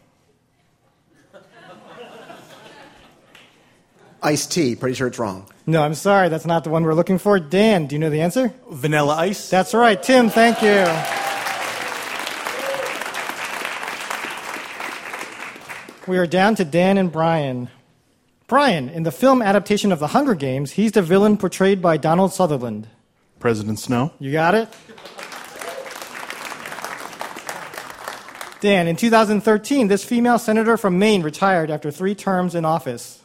Ice 4.22 4.46
T. 4.46 4.74
Pretty 4.76 4.94
sure 4.94 5.08
it's 5.08 5.18
wrong. 5.18 5.46
No, 5.66 5.82
I'm 5.82 5.92
sorry, 5.92 6.30
that's 6.30 6.46
not 6.46 6.64
the 6.64 6.70
one 6.70 6.82
we're 6.84 6.94
looking 6.94 7.18
for. 7.18 7.38
Dan, 7.38 7.86
do 7.86 7.94
you 7.94 7.98
know 7.98 8.08
the 8.08 8.22
answer? 8.22 8.54
Vanilla 8.70 9.14
Ice. 9.16 9.50
That's 9.50 9.74
right. 9.74 10.02
Tim, 10.02 10.30
thank 10.30 10.62
you. 10.62 10.86
We 16.10 16.16
are 16.16 16.26
down 16.26 16.54
to 16.54 16.64
Dan 16.64 16.96
and 16.96 17.12
Brian. 17.12 17.68
Brian, 18.50 18.88
in 18.88 19.04
the 19.04 19.12
film 19.12 19.42
adaptation 19.42 19.92
of 19.92 20.00
The 20.00 20.08
Hunger 20.08 20.34
Games, 20.34 20.72
he's 20.72 20.90
the 20.90 21.02
villain 21.02 21.36
portrayed 21.36 21.80
by 21.80 21.96
Donald 21.96 22.32
Sutherland. 22.32 22.88
President 23.38 23.78
Snow. 23.78 24.10
You 24.18 24.32
got 24.32 24.56
it? 24.56 24.68
Dan, 28.60 28.88
in 28.88 28.96
2013, 28.96 29.86
this 29.86 30.02
female 30.02 30.36
senator 30.36 30.76
from 30.76 30.98
Maine 30.98 31.22
retired 31.22 31.70
after 31.70 31.92
three 31.92 32.16
terms 32.16 32.56
in 32.56 32.64
office. 32.64 33.22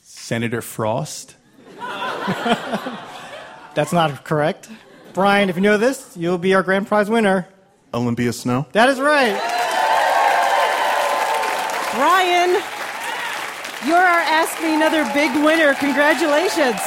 Senator 0.00 0.62
Frost. 0.62 1.36
That's 1.76 3.92
not 3.92 4.24
correct. 4.24 4.70
Brian, 5.12 5.50
if 5.50 5.56
you 5.56 5.62
know 5.62 5.76
this, 5.76 6.16
you'll 6.16 6.38
be 6.38 6.54
our 6.54 6.62
grand 6.62 6.86
prize 6.86 7.10
winner. 7.10 7.46
Olympia 7.92 8.32
Snowe. 8.32 8.66
That 8.72 8.88
is 8.88 8.98
right. 8.98 9.38
Brian, 11.92 12.77
you're 13.86 13.96
our 13.96 14.20
Ask 14.20 14.60
Me 14.62 14.74
Another 14.74 15.04
big 15.14 15.30
winner. 15.44 15.74
Congratulations. 15.74 16.80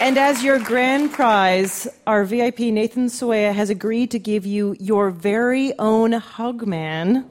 And 0.00 0.18
as 0.18 0.42
your 0.42 0.58
grand 0.58 1.12
prize, 1.12 1.86
our 2.06 2.24
VIP 2.24 2.58
Nathan 2.60 3.06
Sawaya 3.06 3.54
has 3.54 3.70
agreed 3.70 4.10
to 4.10 4.18
give 4.18 4.44
you 4.44 4.76
your 4.80 5.10
very 5.10 5.78
own 5.78 6.12
hug 6.12 6.66
man. 6.66 7.30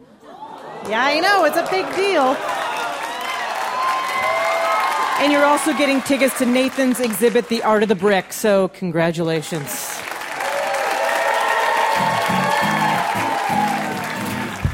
Yeah, 0.87 1.03
I 1.03 1.19
know, 1.19 1.43
it's 1.45 1.57
a 1.57 1.67
big 1.69 1.85
deal. 1.95 2.35
And 5.21 5.31
you're 5.31 5.45
also 5.45 5.77
getting 5.77 6.01
tickets 6.01 6.37
to 6.39 6.45
Nathan's 6.45 6.99
exhibit, 6.99 7.47
The 7.49 7.61
Art 7.61 7.83
of 7.83 7.89
the 7.89 7.95
Brick, 7.95 8.33
so 8.33 8.69
congratulations. 8.69 9.90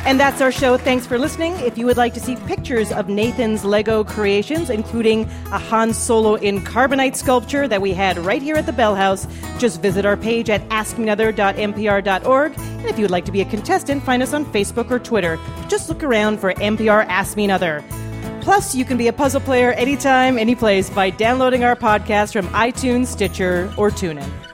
And 0.07 0.17
that's 0.17 0.39
our 0.39 0.53
show. 0.53 0.77
Thanks 0.77 1.05
for 1.05 1.17
listening. 1.17 1.51
If 1.59 1.77
you 1.77 1.85
would 1.85 1.97
like 1.97 2.13
to 2.13 2.21
see 2.21 2.37
pictures 2.47 2.93
of 2.93 3.09
Nathan's 3.09 3.65
Lego 3.65 4.05
creations, 4.05 4.69
including 4.69 5.25
a 5.51 5.59
Han 5.59 5.93
Solo 5.93 6.35
in 6.35 6.61
carbonite 6.61 7.17
sculpture 7.17 7.67
that 7.67 7.81
we 7.81 7.91
had 7.91 8.17
right 8.19 8.41
here 8.41 8.55
at 8.55 8.65
the 8.65 8.71
Bell 8.71 8.95
House, 8.95 9.27
just 9.57 9.81
visit 9.81 10.05
our 10.05 10.15
page 10.15 10.49
at 10.49 10.61
askmeanother.npr.org. 10.69 12.57
And 12.57 12.85
if 12.85 12.97
you 12.97 13.03
would 13.03 13.11
like 13.11 13.25
to 13.25 13.33
be 13.33 13.41
a 13.41 13.45
contestant, 13.45 14.01
find 14.01 14.23
us 14.23 14.31
on 14.31 14.45
Facebook 14.45 14.89
or 14.91 14.99
Twitter. 14.99 15.37
Just 15.67 15.89
look 15.89 16.01
around 16.03 16.39
for 16.39 16.53
NPR 16.53 17.05
Ask 17.07 17.35
Me 17.35 17.43
Another. 17.43 17.83
Plus, 18.39 18.73
you 18.73 18.85
can 18.85 18.95
be 18.95 19.09
a 19.09 19.13
puzzle 19.13 19.41
player 19.41 19.73
anytime, 19.73 20.37
anyplace 20.37 20.89
by 20.89 21.09
downloading 21.09 21.65
our 21.65 21.75
podcast 21.75 22.31
from 22.31 22.47
iTunes, 22.53 23.07
Stitcher, 23.07 23.73
or 23.75 23.91
TuneIn. 23.91 24.46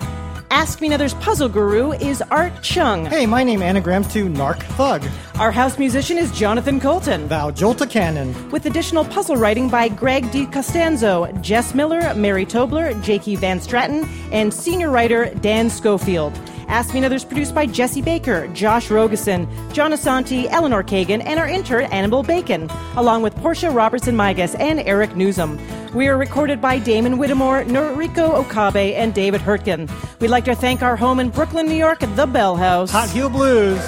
Ask 0.53 0.81
Me 0.81 0.87
Another's 0.87 1.15
puzzle 1.15 1.49
guru 1.49 1.93
is 1.93 2.21
Art 2.29 2.61
Chung. 2.61 3.07
Hey, 3.07 3.25
my 3.25 3.43
name 3.43 3.63
anagrams 3.63 4.07
to 4.13 4.25
Narc 4.25 4.61
Thug. 4.77 5.03
Our 5.39 5.51
house 5.51 5.79
musician 5.79 6.19
is 6.19 6.31
Jonathan 6.31 6.79
Coulton. 6.79 7.27
Thou 7.27 7.49
Jolta 7.49 7.89
Cannon. 7.89 8.51
With 8.51 8.67
additional 8.67 9.03
puzzle 9.03 9.35
writing 9.35 9.67
by 9.67 9.87
Greg 9.89 10.29
D. 10.29 10.45
Costanzo, 10.45 11.25
Jess 11.41 11.73
Miller, 11.73 12.13
Mary 12.13 12.45
Tobler, 12.45 12.93
Jakey 13.01 13.35
Van 13.35 13.59
Stratton, 13.59 14.07
and 14.31 14.53
senior 14.53 14.91
writer 14.91 15.33
Dan 15.41 15.71
Schofield. 15.71 16.39
Ask 16.67 16.93
Me 16.93 16.99
Another's 16.99 17.25
produced 17.25 17.53
by 17.53 17.65
Jesse 17.65 18.01
Baker, 18.01 18.47
Josh 18.49 18.89
Rogosin, 18.89 19.47
John 19.73 19.91
Asante, 19.91 20.47
Eleanor 20.49 20.83
Kagan, 20.83 21.23
and 21.25 21.39
our 21.39 21.47
intern, 21.47 21.85
Annabelle 21.85 22.23
Bacon, 22.23 22.69
along 22.95 23.21
with 23.21 23.35
Portia 23.37 23.69
Robertson 23.71 24.15
Migas 24.15 24.59
and 24.59 24.79
Eric 24.79 25.15
Newsom. 25.15 25.59
We 25.93 26.07
are 26.07 26.17
recorded 26.17 26.59
by 26.59 26.79
Damon 26.79 27.17
Whittemore, 27.17 27.63
Noriko 27.65 28.31
Okabe, 28.33 28.95
and 28.95 29.13
David 29.13 29.41
Hurtgen. 29.41 29.89
We'd 30.19 30.29
like 30.29 30.45
to 30.45 30.55
thank 30.55 30.81
our 30.81 30.95
home 30.95 31.19
in 31.19 31.29
Brooklyn, 31.29 31.67
New 31.67 31.75
York, 31.75 31.99
the 31.99 32.25
Bell 32.25 32.55
House. 32.55 32.91
Hot 32.91 33.09
Heel 33.09 33.29
Blues. 33.29 33.79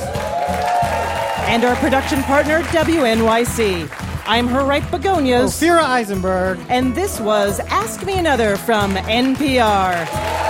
And 1.48 1.64
our 1.64 1.76
production 1.78 2.22
partner, 2.24 2.62
WNYC. 2.64 3.90
I'm 4.28 4.48
her 4.48 4.66
right 4.66 4.84
begonias. 4.90 5.52
Ophira 5.52 5.84
Eisenberg. 5.84 6.60
And 6.70 6.96
this 6.96 7.20
was 7.20 7.60
Ask 7.60 8.04
Me 8.04 8.18
Another 8.18 8.58
from 8.58 8.96
NPR. 8.96 10.45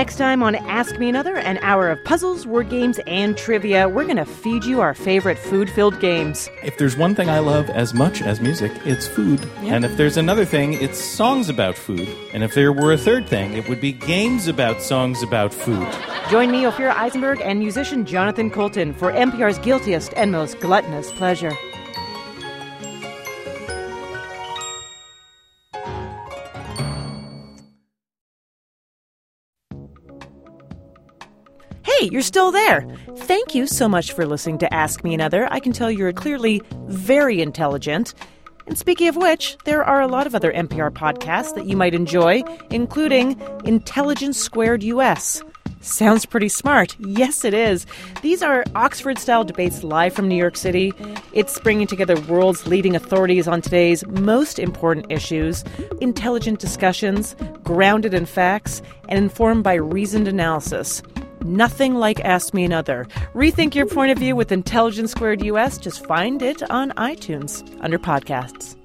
Next 0.00 0.16
time 0.16 0.42
on 0.42 0.54
Ask 0.54 0.98
Me 0.98 1.10
Another, 1.10 1.36
an 1.36 1.58
hour 1.58 1.90
of 1.90 2.02
puzzles, 2.04 2.46
word 2.46 2.70
games, 2.70 2.98
and 3.06 3.36
trivia, 3.36 3.86
we're 3.86 4.04
going 4.04 4.16
to 4.16 4.24
feed 4.24 4.64
you 4.64 4.80
our 4.80 4.94
favorite 4.94 5.38
food 5.38 5.68
filled 5.68 6.00
games. 6.00 6.48
If 6.64 6.78
there's 6.78 6.96
one 6.96 7.14
thing 7.14 7.28
I 7.28 7.40
love 7.40 7.68
as 7.68 7.92
much 7.92 8.22
as 8.22 8.40
music, 8.40 8.72
it's 8.86 9.06
food. 9.06 9.46
Yeah. 9.62 9.74
And 9.74 9.84
if 9.84 9.98
there's 9.98 10.16
another 10.16 10.46
thing, 10.46 10.72
it's 10.72 10.98
songs 10.98 11.50
about 11.50 11.76
food. 11.76 12.08
And 12.32 12.42
if 12.42 12.54
there 12.54 12.72
were 12.72 12.94
a 12.94 12.96
third 12.96 13.28
thing, 13.28 13.52
it 13.52 13.68
would 13.68 13.82
be 13.82 13.92
games 13.92 14.48
about 14.48 14.80
songs 14.80 15.22
about 15.22 15.52
food. 15.52 15.86
Join 16.30 16.50
me, 16.50 16.62
Ophira 16.62 16.96
Eisenberg, 16.96 17.42
and 17.42 17.58
musician 17.58 18.06
Jonathan 18.06 18.50
Coulton 18.50 18.94
for 18.94 19.12
NPR's 19.12 19.58
Guiltiest 19.58 20.14
and 20.16 20.32
Most 20.32 20.60
Gluttonous 20.60 21.12
Pleasure. 21.12 21.52
Hey, 32.00 32.08
you're 32.10 32.22
still 32.22 32.50
there. 32.50 32.86
Thank 33.14 33.54
you 33.54 33.66
so 33.66 33.86
much 33.86 34.12
for 34.12 34.24
listening 34.24 34.56
to 34.60 34.72
Ask 34.72 35.04
Me 35.04 35.12
Another. 35.12 35.46
I 35.52 35.60
can 35.60 35.74
tell 35.74 35.90
you're 35.90 36.14
clearly 36.14 36.62
very 36.86 37.42
intelligent. 37.42 38.14
And 38.66 38.78
speaking 38.78 39.08
of 39.08 39.16
which, 39.16 39.58
there 39.66 39.84
are 39.84 40.00
a 40.00 40.06
lot 40.06 40.26
of 40.26 40.34
other 40.34 40.50
NPR 40.50 40.92
podcasts 40.92 41.54
that 41.56 41.66
you 41.66 41.76
might 41.76 41.92
enjoy, 41.92 42.42
including 42.70 43.38
Intelligence 43.66 44.38
Squared 44.38 44.82
US. 44.82 45.42
Sounds 45.82 46.24
pretty 46.24 46.48
smart. 46.48 46.96
Yes, 47.00 47.44
it 47.44 47.52
is. 47.52 47.84
These 48.22 48.42
are 48.42 48.64
Oxford 48.74 49.18
style 49.18 49.44
debates 49.44 49.84
live 49.84 50.14
from 50.14 50.26
New 50.26 50.36
York 50.36 50.56
City. 50.56 50.94
It's 51.34 51.60
bringing 51.60 51.86
together 51.86 52.18
world's 52.22 52.66
leading 52.66 52.96
authorities 52.96 53.46
on 53.46 53.60
today's 53.60 54.06
most 54.06 54.58
important 54.58 55.12
issues, 55.12 55.64
intelligent 56.00 56.60
discussions, 56.60 57.36
grounded 57.62 58.14
in 58.14 58.24
facts, 58.24 58.80
and 59.10 59.18
informed 59.18 59.64
by 59.64 59.74
reasoned 59.74 60.28
analysis. 60.28 61.02
Nothing 61.42 61.94
like 61.94 62.20
Ask 62.20 62.54
Me 62.54 62.64
Another. 62.64 63.06
Rethink 63.34 63.74
your 63.74 63.86
point 63.86 64.12
of 64.12 64.18
view 64.18 64.36
with 64.36 64.52
Intelligence 64.52 65.10
Squared 65.10 65.44
US. 65.44 65.78
Just 65.78 66.06
find 66.06 66.42
it 66.42 66.62
on 66.70 66.90
iTunes 66.92 67.62
under 67.80 67.98
podcasts. 67.98 68.79